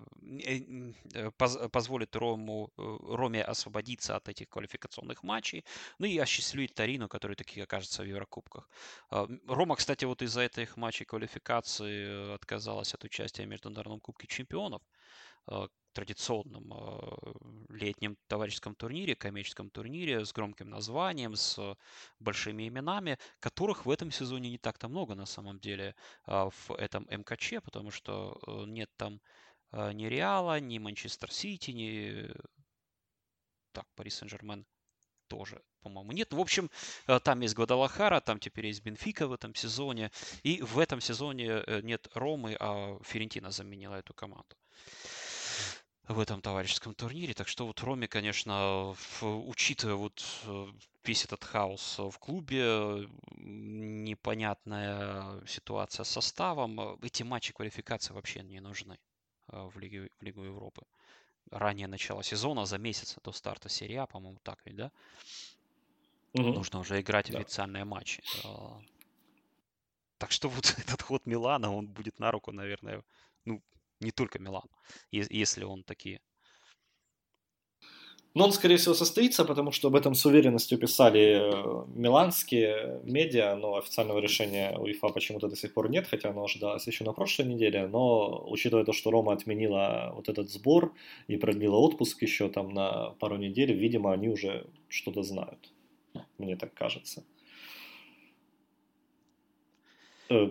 э, 1.13 1.31
поз, 1.37 1.57
позволит 1.71 2.15
Рому, 2.15 2.71
э, 2.77 2.97
Роме 3.15 3.43
освободиться 3.65 4.15
от 4.15 4.29
этих 4.29 4.49
квалификационных 4.49 5.23
матчей, 5.23 5.63
ну 5.99 6.05
и 6.05 6.17
осчастливить 6.19 6.75
Тарину, 6.75 7.07
который 7.07 7.35
таки 7.35 7.61
окажется 7.61 8.03
в 8.03 8.05
Еврокубках. 8.05 8.69
А, 9.09 9.27
Рома, 9.47 9.75
кстати, 9.75 10.05
вот 10.05 10.21
из-за 10.21 10.41
этих 10.41 10.77
матчей 10.77 11.05
квалификации 11.05 12.05
э, 12.07 12.33
отказалась 12.35 12.93
от 12.93 13.03
участия 13.03 13.45
в 13.45 13.49
Международном 13.49 13.99
Кубке 13.99 14.27
Чемпионов, 14.27 14.81
э, 15.47 15.67
традиционном 15.93 16.73
э, 16.73 17.73
летнем 17.73 18.17
товарищеском 18.27 18.75
турнире, 18.75 19.15
коммерческом 19.15 19.69
турнире 19.69 20.25
с 20.25 20.33
громким 20.33 20.69
названием, 20.69 21.35
с 21.35 21.77
большими 22.19 22.67
именами, 22.67 23.17
которых 23.39 23.85
в 23.85 23.89
этом 23.89 24.11
сезоне 24.11 24.49
не 24.49 24.57
так-то 24.57 24.89
много 24.89 25.15
на 25.15 25.25
самом 25.25 25.59
деле 25.59 25.95
а, 26.25 26.49
в 26.49 26.71
этом 26.71 27.07
МКЧ, 27.09 27.61
потому 27.63 27.91
что 27.91 28.37
нет 28.67 28.89
там 28.97 29.21
ни 29.93 30.05
Реала, 30.05 30.59
ни 30.59 30.79
Манчестер 30.79 31.31
Сити, 31.31 31.71
ни 31.71 32.29
так, 33.75 33.85
Пари 33.95 34.09
Сен-Жермен 34.09 34.65
тоже, 35.27 35.61
по-моему, 35.81 36.13
нет. 36.13 36.33
В 36.33 36.39
общем, 36.39 36.71
э, 37.07 37.19
там 37.19 37.41
есть 37.41 37.55
Гвадалахара, 37.55 38.21
там 38.21 38.39
теперь 38.39 38.67
есть 38.67 38.81
Бенфика 38.83 39.27
в 39.27 39.33
этом 39.33 39.53
сезоне. 39.53 40.11
И 40.43 40.61
в 40.61 40.79
этом 40.79 41.01
сезоне 41.01 41.47
э, 41.47 41.81
нет 41.81 42.07
Ромы, 42.13 42.55
а 42.59 42.97
Ферентина 43.03 43.51
заменила 43.51 43.95
эту 43.95 44.13
команду 44.13 44.55
в 46.07 46.19
этом 46.19 46.41
товарищеском 46.41 46.93
турнире. 46.93 47.33
Так 47.33 47.49
что 47.49 47.67
вот 47.67 47.81
Роме, 47.81 48.07
конечно, 48.07 48.95
учитывая 49.21 49.95
вот 49.95 50.23
э, 50.45 50.67
весь 51.03 51.25
этот 51.25 51.43
хаос 51.43 51.99
в 51.99 52.17
клубе, 52.19 53.09
непонятная 53.35 55.45
ситуация 55.47 56.05
с 56.05 56.09
составом, 56.09 56.79
эти 57.03 57.23
матчи 57.23 57.51
квалификации 57.53 58.13
вообще 58.13 58.41
не 58.43 58.61
нужны 58.61 58.97
в 59.47 59.77
Лиге, 59.79 60.09
в 60.19 60.23
Лигу 60.23 60.43
Европы 60.43 60.83
ранее 61.51 61.87
начала 61.87 62.23
сезона, 62.23 62.65
за 62.65 62.77
месяц 62.77 63.15
до 63.23 63.31
старта 63.31 63.69
серии 63.69 63.95
А, 63.95 64.05
по-моему, 64.05 64.39
так 64.43 64.59
ведь, 64.65 64.75
да? 64.75 64.91
Угу. 66.33 66.53
Нужно 66.53 66.79
уже 66.79 66.99
играть 66.99 67.31
да. 67.31 67.39
официальные 67.39 67.85
матчи. 67.85 68.23
А, 68.43 68.81
так 70.17 70.31
что 70.31 70.49
вот 70.49 70.65
этот 70.77 71.01
ход 71.01 71.25
Милана, 71.25 71.73
он 71.73 71.87
будет 71.87 72.19
на 72.19 72.31
руку, 72.31 72.51
наверное, 72.51 73.03
ну, 73.45 73.61
не 73.99 74.11
только 74.11 74.39
Милану, 74.39 74.69
если 75.11 75.63
он 75.63 75.83
такие 75.83 76.19
но 78.35 78.43
он, 78.43 78.51
скорее 78.51 78.75
всего, 78.75 78.93
состоится, 78.93 79.45
потому 79.45 79.71
что 79.71 79.87
об 79.87 79.95
этом 79.95 80.13
с 80.13 80.25
уверенностью 80.25 80.77
писали 80.77 81.39
э, 81.39 81.85
миланские 81.95 82.99
медиа, 83.05 83.55
но 83.55 83.77
официального 83.77 84.19
решения 84.19 84.77
УЕФА 84.77 85.07
почему-то 85.07 85.47
до 85.47 85.55
сих 85.55 85.73
пор 85.73 85.89
нет, 85.89 86.05
хотя 86.05 86.31
оно 86.31 86.43
ожидалось 86.43 86.85
еще 86.85 87.05
на 87.05 87.13
прошлой 87.13 87.45
неделе. 87.45 87.87
Но 87.87 88.45
учитывая 88.49 88.83
то, 88.83 88.91
что 88.91 89.09
Рома 89.09 89.31
отменила 89.31 90.11
вот 90.13 90.27
этот 90.27 90.49
сбор 90.49 90.93
и 91.29 91.37
продлила 91.37 91.77
отпуск 91.77 92.21
еще 92.23 92.49
там 92.49 92.73
на 92.73 93.11
пару 93.19 93.37
недель, 93.37 93.71
видимо, 93.71 94.11
они 94.11 94.27
уже 94.27 94.67
что-то 94.89 95.23
знают. 95.23 95.71
Мне 96.37 96.57
так 96.57 96.73
кажется. 96.73 97.23
Э, 100.29 100.49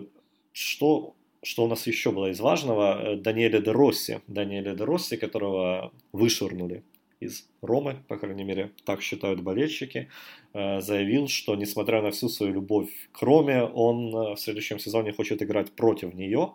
что 0.53 1.13
что 1.43 1.65
у 1.65 1.67
нас 1.67 1.85
еще 1.85 2.11
было 2.11 2.31
из 2.31 2.39
важного? 2.39 3.13
Э, 3.13 3.15
Даниэля 3.15 3.61
де 3.61 3.71
Росси. 3.71 4.21
Даниэля 4.25 4.73
де 4.73 4.83
Росси, 4.83 5.17
которого 5.17 5.93
вышвырнули 6.13 6.83
из 7.19 7.47
Ромы, 7.61 8.03
по 8.07 8.17
крайней 8.17 8.43
мере, 8.43 8.71
так 8.85 9.01
считают 9.01 9.41
болельщики, 9.41 10.09
э, 10.53 10.81
заявил, 10.81 11.27
что 11.27 11.55
несмотря 11.55 12.01
на 12.01 12.11
всю 12.11 12.29
свою 12.29 12.53
любовь 12.53 12.89
к 13.11 13.21
Роме, 13.21 13.63
он 13.63 14.15
э, 14.15 14.35
в 14.35 14.39
следующем 14.39 14.79
сезоне 14.79 15.11
хочет 15.13 15.41
играть 15.41 15.71
против 15.71 16.13
нее, 16.13 16.53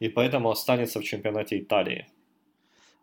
и 0.00 0.08
поэтому 0.08 0.50
останется 0.50 1.00
в 1.00 1.04
чемпионате 1.04 1.58
Италии. 1.58 2.06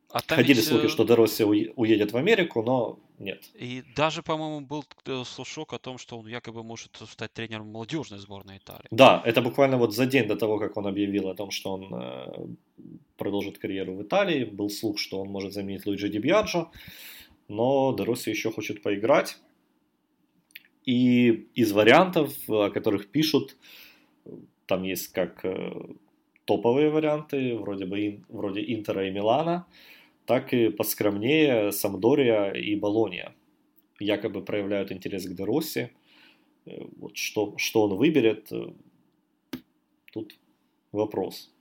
А 0.10 0.20
Ходили 0.28 0.58
ведь... 0.58 0.66
слухи, 0.66 0.88
что 0.88 1.04
Дороси 1.04 1.44
уедет 1.44 2.14
в 2.14 2.18
Америку, 2.18 2.64
но 2.64 3.00
нет. 3.20 3.44
И 3.54 3.84
даже, 3.96 4.22
по-моему, 4.22 4.62
был 4.62 4.84
слушок 5.26 5.74
о 5.74 5.78
том, 5.80 5.98
что 5.98 6.18
он 6.18 6.28
якобы 6.28 6.64
может 6.64 6.96
стать 7.10 7.34
тренером 7.34 7.72
молодежной 7.72 8.20
сборной 8.20 8.58
Италии. 8.58 8.88
Да, 8.92 9.22
это 9.26 9.42
буквально 9.42 9.78
вот 9.78 9.94
за 9.94 10.06
день 10.06 10.28
до 10.28 10.36
того, 10.36 10.60
как 10.60 10.78
он 10.78 10.88
объявил 10.88 11.30
о 11.30 11.36
том, 11.36 11.52
что 11.52 11.74
он 11.74 11.94
э, 11.94 12.48
продолжит 13.18 13.58
карьеру 13.58 13.96
в 13.96 14.04
Италии. 14.04 14.44
Был 14.44 14.70
слух, 14.70 15.00
что 15.00 15.22
он 15.22 15.30
может 15.30 15.54
заменить 15.54 15.86
Луиджи 15.86 16.10
Ди 16.10 16.20
Бьяджо, 16.20 16.68
но 17.48 17.94
Дороси 17.94 18.30
еще 18.30 18.52
хочет 18.52 18.82
поиграть. 18.82 19.38
И 20.86 21.48
из 21.56 21.72
вариантов, 21.72 22.34
о 22.48 22.70
которых 22.70 23.10
пишут, 23.12 23.58
там 24.68 24.84
есть 24.84 25.08
как 25.14 25.46
э, 25.46 25.72
топовые 26.46 26.90
варианты, 26.90 27.56
вроде 27.56 27.86
бы 27.86 28.22
вроде 28.30 28.62
Интера 28.74 29.08
и 29.08 29.12
Милана, 29.12 29.66
так 30.26 30.54
и 30.54 30.70
поскромнее 30.70 31.72
Самдория 31.72 32.52
и 32.52 32.76
Болония. 32.76 33.36
Якобы 34.00 34.44
проявляют 34.44 34.92
интерес 34.92 35.26
к 35.26 35.34
Деросси. 35.34 35.92
Э, 36.66 36.84
вот 36.98 37.18
что, 37.18 37.58
что 37.58 37.84
он 37.84 37.96
выберет, 37.96 38.52
э, 38.52 38.74
тут 40.12 40.38
вопрос. 40.92 41.52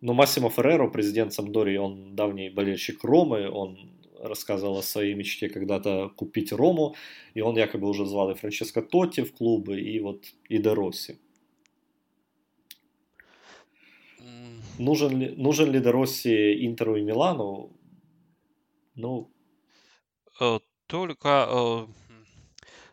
Но 0.00 0.12
Массимо 0.12 0.50
Ферреро, 0.50 0.88
президент 0.88 1.32
Самдории, 1.32 1.78
он 1.78 2.14
давний 2.14 2.50
болельщик 2.50 3.02
Ромы, 3.04 3.48
он 3.50 3.94
рассказывал 4.20 4.78
о 4.78 4.82
своей 4.82 5.14
мечте 5.14 5.48
когда-то 5.48 6.10
купить 6.16 6.52
Рому, 6.52 6.94
и 7.34 7.40
он 7.40 7.56
якобы 7.56 7.88
уже 7.88 8.06
звал 8.06 8.30
и 8.30 8.34
Франческо 8.34 8.82
Тотти 8.82 9.22
в 9.22 9.32
клубы, 9.32 9.80
и 9.80 10.00
вот 10.00 10.24
и 10.48 10.58
Де 10.58 10.74
Росси. 10.74 11.18
Нужен 14.78 15.18
ли, 15.18 15.34
нужен 15.36 15.70
ли 15.70 15.80
Де 15.80 15.90
Росси 15.90 16.66
Интеру 16.66 16.96
и 16.96 17.02
Милану? 17.02 17.70
Ну... 18.94 19.30
Э, 20.40 20.58
только 20.86 21.46
э, 21.48 21.86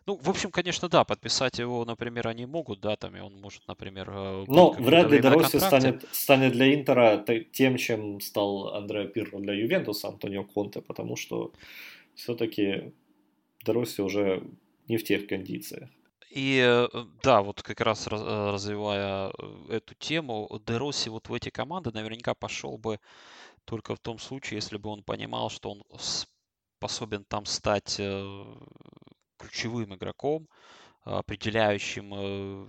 ну, 0.07 0.15
в 0.15 0.29
общем, 0.29 0.51
конечно, 0.51 0.89
да, 0.89 1.03
подписать 1.03 1.59
его, 1.59 1.85
например, 1.85 2.27
они 2.27 2.45
могут, 2.45 2.81
да, 2.81 2.95
там, 2.95 3.15
и 3.15 3.19
он 3.19 3.39
может, 3.39 3.67
например... 3.67 4.09
Э, 4.09 4.45
Но 4.47 4.71
вряд 4.71 5.11
ли 5.11 5.19
Дороси 5.19 5.59
станет, 5.59 6.05
станет 6.11 6.53
для 6.53 6.73
Интера 6.73 7.23
тем, 7.53 7.77
чем 7.77 8.19
стал 8.19 8.73
Андреа 8.73 9.05
Пирло 9.05 9.39
для 9.39 9.53
Ювентуса, 9.53 10.07
Антонио 10.07 10.43
Конте, 10.43 10.81
потому 10.81 11.15
что 11.15 11.53
все-таки 12.15 12.93
Дороси 13.63 14.01
уже 14.01 14.43
не 14.87 14.97
в 14.97 15.03
тех 15.03 15.27
кондициях. 15.27 15.89
И 16.31 16.63
э, 16.65 16.87
да, 17.23 17.41
вот 17.41 17.61
как 17.61 17.81
раз 17.81 18.07
э, 18.07 18.09
развивая 18.11 19.31
эту 19.69 19.95
тему, 19.95 20.49
Дероси 20.65 21.09
вот 21.09 21.27
в 21.27 21.33
эти 21.33 21.49
команды 21.49 21.91
наверняка 21.91 22.33
пошел 22.33 22.77
бы 22.77 22.99
только 23.65 23.95
в 23.95 23.99
том 23.99 24.17
случае, 24.17 24.57
если 24.57 24.77
бы 24.77 24.89
он 24.89 25.03
понимал, 25.03 25.49
что 25.49 25.71
он 25.71 25.83
способен 26.79 27.25
там 27.25 27.45
стать 27.45 28.01
ключевым 29.37 29.93
игроком, 29.95 30.47
определяющим 31.03 32.13
э, 32.13 32.65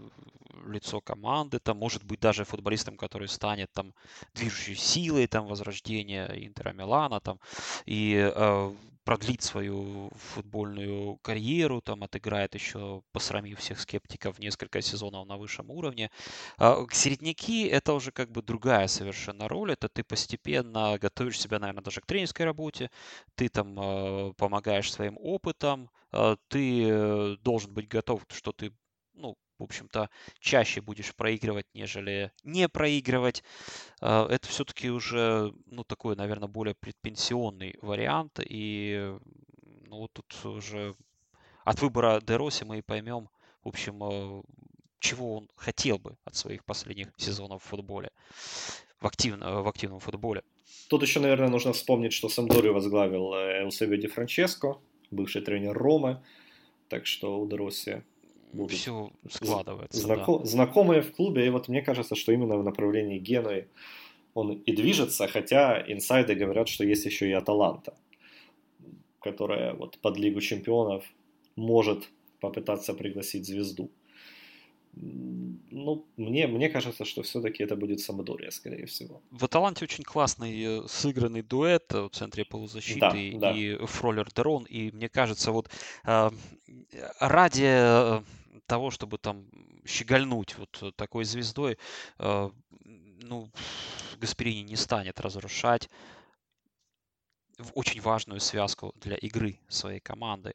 лицо 0.67 1.01
команды, 1.01 1.59
там, 1.59 1.79
может 1.79 2.03
быть, 2.05 2.21
даже 2.21 2.45
футболистом, 2.45 2.97
который 2.97 3.29
станет 3.29 3.71
там 3.73 3.95
движущей 4.35 4.75
силой 4.75 5.27
там 5.27 5.47
возрождения 5.47 6.27
Интера 6.27 6.73
Милана, 6.73 7.21
там, 7.21 7.39
и 7.85 8.33
э, 8.35 8.75
продлить 9.05 9.43
свою 9.43 10.11
футбольную 10.15 11.17
карьеру, 11.23 11.81
там 11.81 12.05
отыграет 12.05 12.55
еще, 12.55 13.03
посрамив 13.13 13.59
всех 13.59 13.81
скептиков, 13.81 14.39
несколько 14.39 14.81
сезонов 14.81 15.27
на 15.27 15.37
высшем 15.37 15.71
уровне. 15.71 16.11
А 16.59 16.85
середняки 16.93 17.67
это 17.67 17.95
уже 17.95 18.13
как 18.13 18.31
бы 18.31 18.43
другая 18.43 18.87
совершенно 18.89 19.49
роль. 19.49 19.73
Это 19.73 19.89
ты 19.89 20.05
постепенно 20.05 20.99
готовишь 21.01 21.41
себя, 21.41 21.59
наверное, 21.59 21.83
даже 21.83 22.01
к 22.01 22.07
тренерской 22.07 22.47
работе, 22.47 22.91
ты 23.35 23.49
там 23.49 23.79
э, 23.79 24.33
помогаешь 24.37 24.93
своим 24.93 25.19
опытом, 25.21 25.91
э, 26.13 26.37
ты 26.49 26.89
э, 26.89 27.37
должен 27.43 27.75
быть 27.75 27.89
готов, 27.89 28.25
что 28.31 28.53
ты 28.53 28.73
ну, 29.15 29.37
в 29.63 29.65
общем-то, 29.65 30.11
чаще 30.41 30.81
будешь 30.81 31.15
проигрывать, 31.15 31.67
нежели 31.73 32.33
не 32.43 32.69
проигрывать. 32.69 33.45
А, 34.01 34.27
это 34.29 34.49
все-таки 34.49 34.91
уже, 34.91 35.55
ну, 35.67 35.85
такой, 35.85 36.17
наверное, 36.17 36.49
более 36.49 36.75
предпенсионный 36.75 37.79
вариант. 37.81 38.41
И, 38.45 39.17
ну, 39.87 39.99
вот 39.99 40.13
тут 40.13 40.45
уже 40.45 40.97
от 41.65 41.81
выбора 41.81 42.21
Дероси 42.21 42.65
мы 42.65 42.79
и 42.79 42.83
поймем, 42.83 43.29
в 43.63 43.69
общем, 43.69 44.03
а, 44.03 44.43
чего 44.99 45.37
он 45.39 45.49
хотел 45.55 45.99
бы 45.99 46.17
от 46.25 46.35
своих 46.35 46.65
последних 46.65 47.09
сезонов 47.17 47.63
в 47.63 47.67
футболе, 47.67 48.11
в, 49.01 49.07
активно, 49.07 49.63
в 49.63 49.69
активном 49.69 50.01
футболе. 50.01 50.43
Тут 50.89 51.03
еще, 51.03 51.21
наверное, 51.21 51.49
нужно 51.49 51.73
вспомнить, 51.73 52.13
что 52.13 52.29
Самдори 52.29 52.71
возглавил 52.71 53.33
Элсебе 53.35 53.97
Ди 53.99 54.09
Франческо, 54.09 54.79
бывший 55.11 55.43
тренер 55.43 55.77
Ромы, 55.77 56.23
так 56.89 57.07
что 57.07 57.41
у 57.41 57.49
Дероси 57.49 58.05
будут 58.53 58.73
все 58.73 59.11
складывается. 59.31 60.01
Знако- 60.01 60.39
да. 60.39 60.45
Знакомые 60.45 61.03
в 61.03 61.13
клубе, 61.13 61.47
и 61.47 61.51
вот 61.51 61.69
мне 61.69 61.83
кажется, 61.83 62.15
что 62.15 62.33
именно 62.33 62.57
в 62.57 62.65
направлении 62.65 63.19
Гены 63.19 63.67
он 64.35 64.53
и 64.53 64.73
движется, 64.73 65.27
хотя 65.29 65.83
инсайды 65.87 66.35
говорят, 66.35 66.69
что 66.69 66.85
есть 66.85 67.05
еще 67.05 67.29
и 67.29 67.33
Аталанта, 67.33 67.95
которая 69.21 69.75
вот 69.75 69.99
под 69.99 70.17
Лигу 70.17 70.41
чемпионов 70.41 71.05
может 71.57 72.09
попытаться 72.41 72.95
пригласить 72.95 73.47
звезду. 73.47 73.91
Ну, 74.95 76.05
мне, 76.19 76.47
мне 76.47 76.69
кажется, 76.69 77.05
что 77.07 77.23
все-таки 77.23 77.63
это 77.63 77.77
будет 77.77 78.01
Самодория, 78.01 78.51
скорее 78.51 78.85
всего. 78.85 79.23
В 79.31 79.45
Аталанте 79.45 79.85
очень 79.85 80.05
классный 80.05 80.63
э, 80.63 80.83
сыгранный 80.87 81.43
дуэт 81.43 81.93
в 81.93 82.11
центре 82.11 82.45
полузащиты 82.45 83.39
да, 83.39 83.53
и 83.53 83.79
да. 83.79 83.87
Фролер 83.87 84.29
Дерон. 84.35 84.65
И 84.65 84.91
мне 84.91 85.09
кажется, 85.09 85.51
вот 85.51 85.71
э, 86.05 86.31
ради 87.21 87.65
э, 87.65 88.23
того, 88.73 88.91
чтобы 88.91 89.19
там 89.19 89.47
щегольнуть 89.87 90.57
вот 90.57 90.83
э, 90.83 90.93
такой 90.97 91.25
звездой, 91.25 91.77
э, 92.19 92.51
ну, 92.85 93.51
Гасперини 94.17 94.63
не 94.63 94.77
станет 94.77 95.21
разрушать 95.21 95.91
очень 97.75 98.01
важную 98.01 98.41
связку 98.41 98.95
для 98.97 99.17
игры 99.17 99.61
своей 99.69 100.01
команды. 100.01 100.55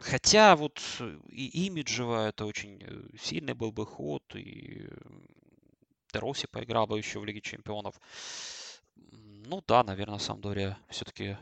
Хотя 0.00 0.56
вот 0.56 0.80
и 1.28 1.66
имиджево 1.66 2.28
это 2.28 2.46
очень 2.46 2.82
э, 2.82 3.18
сильный 3.18 3.52
был 3.52 3.70
бы 3.70 3.84
ход, 3.84 4.22
и 4.34 4.88
Дероси 6.10 6.46
поиграл 6.46 6.86
бы 6.86 6.96
еще 6.96 7.18
в 7.18 7.26
Лиге 7.26 7.42
Чемпионов. 7.42 8.00
Ну 8.94 9.62
да, 9.66 9.84
наверное, 9.84 10.18
Самдория 10.18 10.78
все-таки 10.88 11.36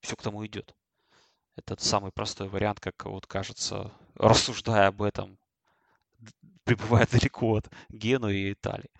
все 0.00 0.16
к 0.16 0.22
тому 0.22 0.44
идет. 0.44 0.74
Это 1.56 1.76
самый 1.78 2.10
простой 2.10 2.48
вариант, 2.48 2.80
как 2.80 3.04
вот 3.04 3.26
кажется, 3.26 3.92
рассуждая 4.20 4.88
об 4.88 5.02
этом, 5.02 5.38
пребывая 6.64 7.06
далеко 7.10 7.56
от 7.56 7.70
Гену 7.88 8.28
и 8.28 8.52
Италии. 8.52 8.90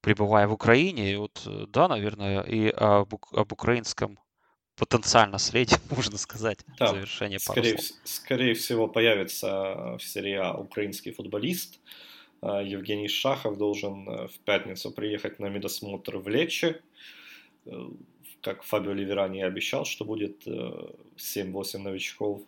Пребывая 0.00 0.46
в 0.46 0.52
Украине, 0.52 1.18
вот, 1.18 1.42
э, 1.46 1.66
да, 1.68 1.88
наверное, 1.88 2.42
и 2.42 2.68
об, 2.68 3.14
об 3.32 3.52
украинском 3.52 4.18
потенциально 4.76 5.38
следе, 5.38 5.76
можно 5.90 6.18
сказать, 6.18 6.58
да, 6.78 6.88
завершение 6.88 7.38
скорее, 7.38 7.78
скорее 8.04 8.54
всего, 8.54 8.86
появится 8.88 9.96
в 9.98 10.02
серии 10.02 10.34
А 10.34 10.52
украинский 10.54 11.12
футболист. 11.12 11.80
А, 12.42 12.62
Евгений 12.62 13.08
Шахов 13.08 13.56
должен 13.56 14.08
э, 14.08 14.28
в 14.28 14.38
пятницу 14.40 14.90
приехать 14.90 15.38
на 15.38 15.46
медосмотр 15.46 16.18
в 16.18 16.28
Лече 16.28 16.82
э, 17.64 17.70
как 18.44 18.62
Фабио 18.62 18.92
Ливерани 18.92 19.40
обещал, 19.40 19.86
что 19.86 20.04
будет 20.04 20.46
7-8 20.46 20.96
э, 21.16 21.78
новичков 21.78 22.42
э, 22.42 22.44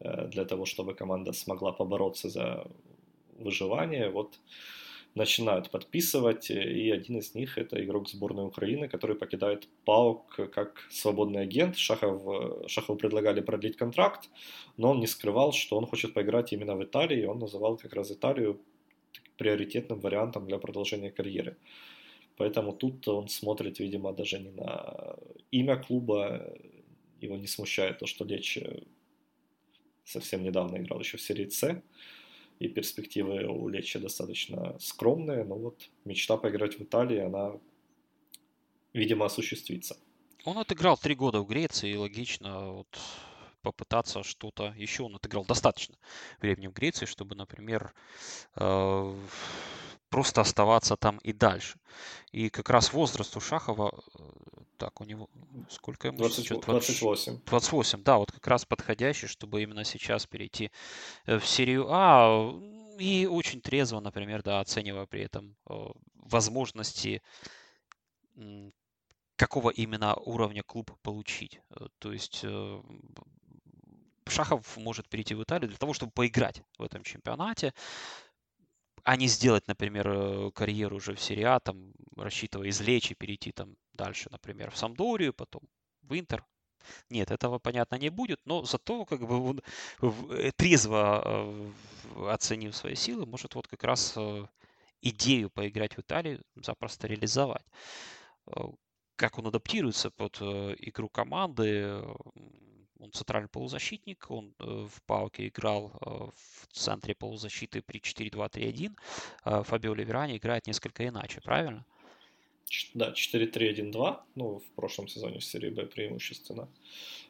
для 0.00 0.44
того, 0.44 0.64
чтобы 0.64 0.94
команда 0.94 1.32
смогла 1.32 1.72
побороться 1.72 2.28
за 2.28 2.66
выживание. 3.38 4.10
Вот 4.10 4.38
начинают 5.14 5.70
подписывать, 5.70 6.50
и 6.50 6.90
один 6.90 7.18
из 7.18 7.34
них 7.34 7.58
это 7.58 7.82
игрок 7.84 8.08
сборной 8.08 8.46
Украины, 8.46 8.88
который 8.88 9.16
покидает 9.16 9.68
ПАОК 9.84 10.50
как 10.52 10.86
свободный 10.90 11.42
агент. 11.42 11.76
Шахов, 11.76 12.22
э, 12.26 12.68
Шахову 12.68 12.98
предлагали 12.98 13.40
продлить 13.40 13.76
контракт, 13.76 14.30
но 14.76 14.90
он 14.90 15.00
не 15.00 15.06
скрывал, 15.06 15.52
что 15.52 15.76
он 15.76 15.86
хочет 15.86 16.14
поиграть 16.14 16.52
именно 16.52 16.76
в 16.76 16.84
Италии, 16.84 17.22
и 17.22 17.26
он 17.26 17.38
называл 17.38 17.76
как 17.76 17.94
раз 17.94 18.10
Италию 18.10 18.60
приоритетным 19.36 20.00
вариантом 20.00 20.46
для 20.46 20.58
продолжения 20.58 21.10
карьеры. 21.10 21.56
Поэтому 22.36 22.72
тут 22.72 23.08
он 23.08 23.28
смотрит, 23.28 23.80
видимо, 23.80 24.12
даже 24.12 24.38
не 24.38 24.50
на 24.50 25.16
имя 25.50 25.76
клуба, 25.76 26.54
его 27.20 27.36
не 27.36 27.46
смущает 27.46 27.98
то, 27.98 28.06
что 28.06 28.24
Лечь 28.24 28.58
совсем 30.08 30.42
недавно 30.42 30.78
играл 30.78 31.00
еще 31.00 31.16
в 31.16 31.22
серии 31.22 31.48
С, 31.48 31.82
и 32.58 32.68
перспективы 32.68 33.44
у 33.46 33.68
Лечи 33.68 33.98
достаточно 33.98 34.76
скромные, 34.80 35.44
но 35.44 35.54
вот 35.54 35.90
мечта 36.04 36.36
поиграть 36.36 36.78
в 36.78 36.82
Италии, 36.82 37.18
она, 37.18 37.52
видимо, 38.92 39.26
осуществится. 39.26 39.96
Он 40.44 40.58
отыграл 40.58 40.96
три 40.96 41.14
года 41.14 41.40
в 41.40 41.46
Греции, 41.46 41.92
и 41.92 41.96
логично 41.96 42.72
вот 42.72 42.98
попытаться 43.62 44.22
что-то 44.22 44.74
еще. 44.76 45.02
Он 45.02 45.16
отыграл 45.16 45.44
достаточно 45.44 45.96
времени 46.40 46.68
в 46.68 46.72
Греции, 46.72 47.06
чтобы, 47.06 47.34
например, 47.36 47.92
э, 48.56 49.14
просто 50.08 50.40
оставаться 50.40 50.96
там 50.96 51.18
и 51.18 51.32
дальше. 51.32 51.78
И 52.32 52.48
как 52.48 52.70
раз 52.70 52.92
возраст 52.92 53.36
у 53.36 53.40
Шахова, 53.40 53.92
э, 54.18 54.20
так, 54.78 55.00
у 55.00 55.04
него 55.04 55.28
сколько 55.68 56.08
ему 56.08 56.18
20, 56.18 56.36
сейчас? 56.36 56.60
28. 56.60 57.40
28, 57.44 58.02
да, 58.02 58.16
вот 58.16 58.32
как 58.32 58.46
раз 58.46 58.64
подходящий, 58.64 59.26
чтобы 59.26 59.62
именно 59.62 59.84
сейчас 59.84 60.26
перейти 60.26 60.70
э, 61.26 61.38
в 61.38 61.46
серию 61.46 61.86
А. 61.90 62.54
И 62.98 63.26
очень 63.26 63.60
трезво, 63.60 64.00
например, 64.00 64.42
да, 64.42 64.60
оценивая 64.60 65.06
при 65.06 65.22
этом 65.22 65.56
э, 65.68 65.74
возможности 66.14 67.22
какого 69.36 69.70
именно 69.70 70.14
уровня 70.14 70.62
клуб 70.62 70.92
получить. 71.02 71.60
То 71.98 72.12
есть 72.12 72.44
Шахов 74.28 74.76
может 74.76 75.08
перейти 75.08 75.34
в 75.34 75.42
Италию 75.42 75.68
для 75.68 75.78
того, 75.78 75.92
чтобы 75.92 76.12
поиграть 76.12 76.62
в 76.78 76.82
этом 76.82 77.02
чемпионате, 77.02 77.72
а 79.04 79.16
не 79.16 79.26
сделать, 79.26 79.66
например, 79.68 80.52
карьеру 80.52 80.96
уже 80.96 81.14
в 81.14 81.20
серии 81.20 81.44
А, 81.44 81.60
там, 81.60 81.92
рассчитывая 82.16 82.68
извлечь 82.68 83.10
и 83.10 83.14
перейти 83.14 83.52
там 83.52 83.76
дальше, 83.98 84.28
например, 84.30 84.70
в 84.70 84.76
Самдорию, 84.76 85.34
потом 85.34 85.62
в 86.02 86.18
Интер, 86.18 86.44
нет, 87.10 87.30
этого, 87.30 87.58
понятно, 87.58 87.96
не 87.96 88.10
будет, 88.10 88.40
но 88.46 88.64
зато 88.64 89.04
как 89.04 89.20
бы 89.20 89.50
он 89.50 89.62
э, 90.00 90.50
трезво 90.56 91.22
э, 91.24 92.30
оценив 92.30 92.76
свои 92.76 92.94
силы, 92.94 93.26
может 93.26 93.54
вот 93.54 93.66
как 93.68 93.84
раз 93.84 94.14
э, 94.16 94.46
идею 95.02 95.50
поиграть 95.50 95.96
в 95.96 96.00
Италии 96.00 96.40
запросто 96.56 97.06
реализовать. 97.06 97.64
Как 99.16 99.38
он 99.38 99.46
адаптируется 99.46 100.10
под 100.10 100.40
игру 100.40 101.08
команды, 101.08 102.02
он 102.98 103.12
центральный 103.12 103.48
полузащитник, 103.48 104.26
он 104.30 104.54
в 104.58 104.90
Пауке 105.06 105.48
играл 105.48 105.92
в 106.00 106.66
центре 106.72 107.14
полузащиты 107.14 107.82
при 107.82 108.00
4-2-3-1. 108.00 109.64
Фабио 109.64 109.94
Ливерани 109.94 110.36
играет 110.36 110.66
несколько 110.66 111.06
иначе, 111.06 111.40
правильно? 111.40 111.84
Да, 112.94 113.12
4-3-1-2. 113.12 114.20
Ну, 114.34 114.58
в 114.58 114.70
прошлом 114.76 115.08
сезоне 115.08 115.38
в 115.38 115.44
серии 115.44 115.70
Б 115.70 115.86
преимущественно 115.86 116.68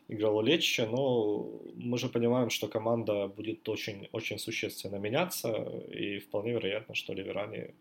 играл 0.08 0.40
Лечче, 0.42 0.86
но 0.86 1.50
мы 1.74 1.98
же 1.98 2.08
понимаем, 2.08 2.50
что 2.50 2.66
команда 2.68 3.28
будет 3.28 3.68
очень, 3.68 4.08
очень 4.12 4.38
существенно 4.38 4.96
меняться, 4.96 5.52
и 5.92 6.18
вполне 6.18 6.52
вероятно, 6.52 6.94
что 6.94 7.12
Ливерани 7.12 7.74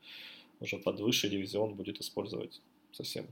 уже 0.60 0.78
под 0.78 1.00
высший 1.00 1.30
дивизион 1.30 1.76
будет 1.76 2.00
использовать 2.02 2.62
совсем 2.92 3.28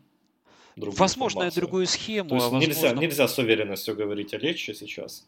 другую 0.76 1.00
Возможно, 1.00 1.40
формацию. 1.42 1.62
другую 1.62 1.88
схему. 1.88 2.30
То 2.30 2.36
есть 2.36 2.48
а 2.48 2.50
возможно... 2.50 2.68
нельзя, 2.68 2.94
нельзя 2.94 3.28
с 3.28 3.38
уверенностью 3.38 3.96
говорить 3.96 4.34
о 4.34 4.38
Лечче 4.38 4.74
сейчас. 4.74 5.28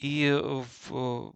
И 0.00 0.32
в, 0.88 1.34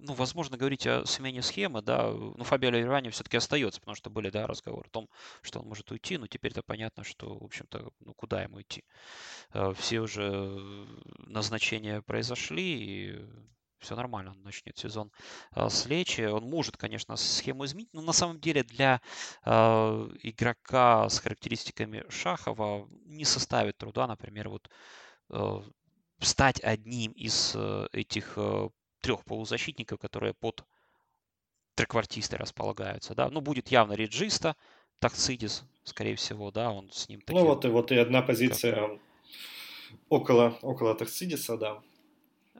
ну, 0.00 0.14
возможно, 0.14 0.56
говорить 0.56 0.86
о 0.86 1.04
смене 1.04 1.42
схемы, 1.42 1.82
да, 1.82 2.10
ну, 2.10 2.44
Фабио 2.44 2.70
Ливерани 2.70 3.10
все-таки 3.10 3.36
остается, 3.36 3.80
потому 3.80 3.96
что 3.96 4.10
были, 4.10 4.30
да, 4.30 4.46
разговоры 4.46 4.86
о 4.88 4.90
том, 4.90 5.08
что 5.42 5.60
он 5.60 5.68
может 5.68 5.90
уйти, 5.90 6.18
но 6.18 6.26
теперь-то 6.26 6.62
понятно, 6.62 7.04
что, 7.04 7.38
в 7.38 7.44
общем-то, 7.44 7.90
ну, 8.00 8.14
куда 8.14 8.42
ему 8.42 8.60
идти. 8.60 8.84
Э, 9.52 9.72
все 9.76 10.00
уже 10.00 10.86
назначения 11.18 12.02
произошли, 12.02 12.62
и 12.62 13.26
все 13.78 13.94
нормально, 13.96 14.32
он 14.32 14.42
начнет 14.42 14.76
сезон 14.78 15.10
э, 15.54 15.68
с 15.68 15.86
Лечи. 15.86 16.22
Он 16.22 16.44
может, 16.48 16.76
конечно, 16.76 17.16
схему 17.16 17.64
изменить, 17.64 17.92
но 17.92 18.02
на 18.02 18.12
самом 18.12 18.40
деле 18.40 18.62
для 18.62 19.00
э, 19.44 19.50
игрока 20.22 21.08
с 21.08 21.18
характеристиками 21.18 22.04
Шахова 22.08 22.88
не 23.04 23.24
составит 23.24 23.78
труда, 23.78 24.06
например, 24.06 24.48
вот 24.48 24.70
стать 26.20 26.58
одним 26.64 27.12
из 27.12 27.54
этих 27.92 28.38
трех 29.08 29.24
полузащитников, 29.24 29.98
которые 29.98 30.34
под 30.34 30.64
треквартисты 31.74 32.36
располагаются, 32.36 33.14
да. 33.14 33.30
Ну, 33.30 33.40
будет 33.40 33.68
явно 33.68 33.94
Реджиста, 33.94 34.54
Такцидис, 34.98 35.64
скорее 35.82 36.14
всего, 36.16 36.50
да, 36.50 36.70
он 36.70 36.90
с 36.92 37.08
ним... 37.08 37.22
Ну, 37.26 37.44
вот 37.46 37.64
и, 37.64 37.68
вот 37.68 37.90
и 37.90 37.96
одна 37.96 38.20
позиция 38.20 38.74
как... 38.74 38.98
около, 40.10 40.58
около 40.60 40.94
Такцидиса, 40.94 41.56
да. 41.56 41.80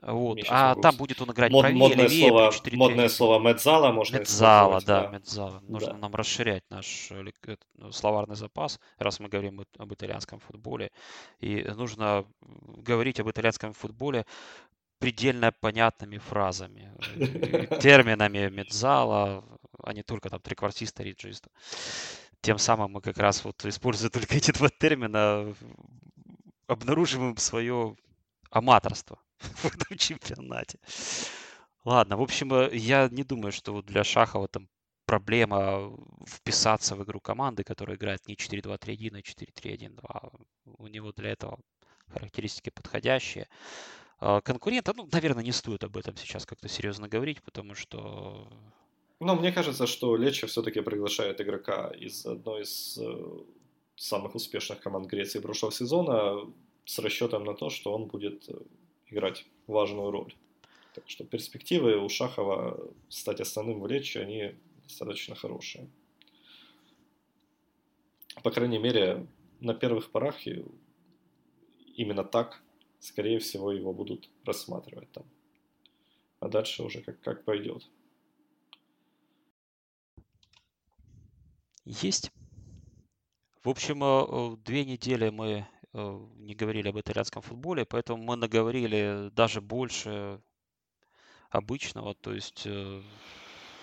Вот. 0.01 0.39
А 0.47 0.75
там 0.75 0.95
будет 0.95 1.21
он 1.21 1.31
играть 1.31 1.51
Мод, 1.51 1.61
правее, 1.61 1.77
модное 1.77 2.07
левее, 2.07 2.29
слово, 2.29 2.51
4 2.53 2.77
Модное 2.77 3.09
слово 3.09 3.39
Медзала 3.39 3.91
можно 3.91 4.17
Медзала, 4.19 4.81
да, 4.81 5.03
да, 5.03 5.09
Медзала. 5.09 5.61
Нужно 5.67 5.93
да. 5.93 5.97
нам 5.97 6.15
расширять 6.15 6.63
наш 6.69 7.11
э, 7.11 7.25
ну, 7.75 7.91
словарный 7.91 8.37
запас, 8.37 8.79
раз 8.97 9.19
мы 9.19 9.27
говорим 9.27 9.61
об 9.77 9.93
итальянском 9.93 10.39
футболе. 10.39 10.91
И 11.41 11.63
нужно 11.75 12.25
говорить 12.41 13.19
об 13.19 13.29
итальянском 13.29 13.73
футболе 13.73 14.25
предельно 14.99 15.51
понятными 15.51 16.17
фразами, 16.17 16.91
э, 17.15 17.79
терминами 17.81 18.49
медзала, 18.49 19.43
а 19.83 19.93
не 19.93 20.03
только 20.03 20.29
там 20.29 20.39
триквартиста, 20.39 21.03
риджиста. 21.03 21.49
Тем 22.41 22.57
самым 22.57 22.91
мы 22.91 23.01
как 23.01 23.17
раз 23.17 23.43
вот 23.43 23.65
используя 23.65 24.09
только 24.09 24.35
эти 24.35 24.51
два 24.51 24.69
термина, 24.69 25.55
обнаруживаем 26.67 27.37
свое 27.37 27.95
аматорство 28.51 29.19
в 29.39 29.65
этом 29.65 29.97
чемпионате. 29.97 30.79
Ладно, 31.85 32.17
в 32.17 32.21
общем, 32.21 32.53
э, 32.53 32.75
я 32.75 33.07
не 33.09 33.23
думаю, 33.23 33.51
что 33.51 33.73
вот 33.73 33.85
для 33.85 34.03
Шахова 34.03 34.47
там 34.47 34.67
проблема 35.05 35.91
вписаться 36.27 36.95
в 36.95 37.03
игру 37.03 37.19
команды, 37.19 37.63
которая 37.63 37.97
играет 37.97 38.27
не 38.27 38.35
4-2-3-1, 38.35 39.17
а 39.17 39.21
4-3-1-2. 39.21 40.45
У 40.77 40.87
него 40.87 41.11
для 41.13 41.31
этого 41.31 41.57
характеристики 42.09 42.69
подходящие. 42.69 43.47
А, 44.19 44.41
конкурента. 44.41 44.93
Ну, 44.95 45.07
наверное, 45.11 45.43
не 45.43 45.51
стоит 45.51 45.83
об 45.83 45.97
этом 45.97 46.15
сейчас 46.17 46.45
как-то 46.45 46.67
серьезно 46.67 47.07
говорить, 47.07 47.41
потому 47.43 47.75
что... 47.75 48.47
Ну, 49.19 49.35
мне 49.35 49.51
кажется, 49.51 49.87
что 49.87 50.15
Лечи 50.15 50.47
все-таки 50.47 50.81
приглашает 50.81 51.41
игрока 51.41 51.89
из 51.89 52.25
одной 52.25 52.63
из 52.63 52.97
э, 52.97 53.43
самых 53.95 54.35
успешных 54.35 54.79
команд 54.79 55.07
Греции 55.07 55.39
прошлого 55.39 55.73
сезона 55.73 56.49
с 56.85 56.99
расчетом 56.99 57.43
на 57.43 57.53
то, 57.53 57.69
что 57.69 57.93
он 57.93 58.05
будет 58.05 58.47
э, 58.49 58.53
играть 59.07 59.45
важную 59.67 60.11
роль. 60.11 60.33
Так 60.93 61.09
что 61.09 61.23
перспективы 61.23 61.97
у 61.97 62.09
Шахова 62.09 62.91
стать 63.09 63.41
основным 63.41 63.81
в 63.81 63.87
Лечи, 63.87 64.17
они 64.17 64.55
достаточно 64.83 65.35
хорошие. 65.35 65.89
По 68.43 68.51
крайней 68.51 68.79
мере, 68.79 69.27
на 69.59 69.73
первых 69.73 70.11
порах 70.11 70.35
именно 71.95 72.23
так 72.23 72.61
скорее 72.99 73.39
всего, 73.39 73.71
его 73.71 73.93
будут 73.93 74.29
рассматривать 74.45 75.11
там. 75.11 75.25
А 76.39 76.47
дальше 76.47 76.83
уже 76.83 77.01
как, 77.01 77.19
как 77.21 77.43
пойдет. 77.43 77.89
Есть. 81.85 82.31
В 83.63 83.69
общем, 83.69 84.03
э, 84.03 84.57
две 84.63 84.85
недели 84.85 85.29
мы 85.29 85.67
э, 85.93 86.19
не 86.37 86.55
говорили 86.55 86.89
об 86.89 86.99
итальянском 86.99 87.41
футболе, 87.41 87.85
поэтому 87.85 88.23
мы 88.23 88.35
наговорили 88.35 89.29
даже 89.31 89.59
больше 89.59 90.39
обычного, 91.49 92.13
то 92.15 92.33
есть... 92.33 92.63
Э, 92.65 93.01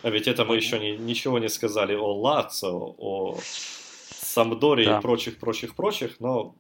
а 0.02 0.10
ведь 0.10 0.28
это 0.28 0.44
мы, 0.44 0.50
мы 0.50 0.56
еще 0.56 0.78
не, 0.78 0.96
ничего 0.96 1.38
не 1.38 1.48
сказали 1.48 1.94
о 1.94 2.14
Лацо, 2.14 2.70
о 2.70 3.38
Самдоре 3.42 4.84
да. 4.84 4.98
и 4.98 5.02
прочих, 5.02 5.38
прочих, 5.38 5.74
прочих, 5.74 6.20
но 6.20 6.54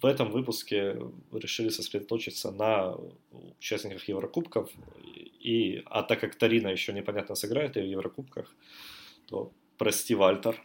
в 0.00 0.06
этом 0.06 0.30
выпуске 0.30 0.96
решили 1.32 1.68
сосредоточиться 1.70 2.50
на 2.50 2.96
участниках 3.58 4.08
Еврокубков. 4.08 4.70
И, 5.40 5.82
а 5.86 6.02
так 6.02 6.20
как 6.20 6.34
Тарина 6.34 6.68
еще 6.68 6.92
непонятно 6.92 7.34
сыграет 7.34 7.76
и 7.76 7.80
в 7.80 7.86
Еврокубках, 7.86 8.54
то 9.26 9.52
прости, 9.78 10.14
Вальтер. 10.14 10.60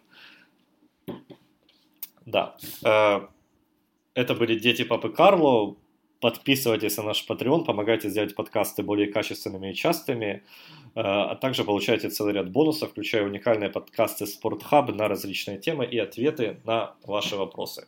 Да. 2.26 2.58
Э, 2.84 3.28
это 4.14 4.36
были 4.36 4.60
«Дети 4.60 4.84
Папы 4.84 5.10
Карло». 5.10 5.76
Подписывайтесь 6.20 6.98
на 6.98 7.04
наш 7.04 7.26
Patreon, 7.30 7.64
помогайте 7.64 8.10
сделать 8.10 8.36
подкасты 8.36 8.84
более 8.84 9.08
качественными 9.08 9.72
и 9.72 9.74
частыми, 9.74 10.44
э, 10.96 11.00
а 11.00 11.36
также 11.36 11.64
получайте 11.64 12.10
целый 12.10 12.34
ряд 12.34 12.52
бонусов, 12.52 12.92
включая 12.92 13.24
уникальные 13.24 13.70
подкасты 13.70 14.28
Спортхаб 14.28 14.94
на 14.94 15.08
различные 15.08 15.60
темы 15.60 15.86
и 15.86 15.98
ответы 15.98 16.60
на 16.66 16.96
ваши 17.06 17.38
вопросы. 17.38 17.88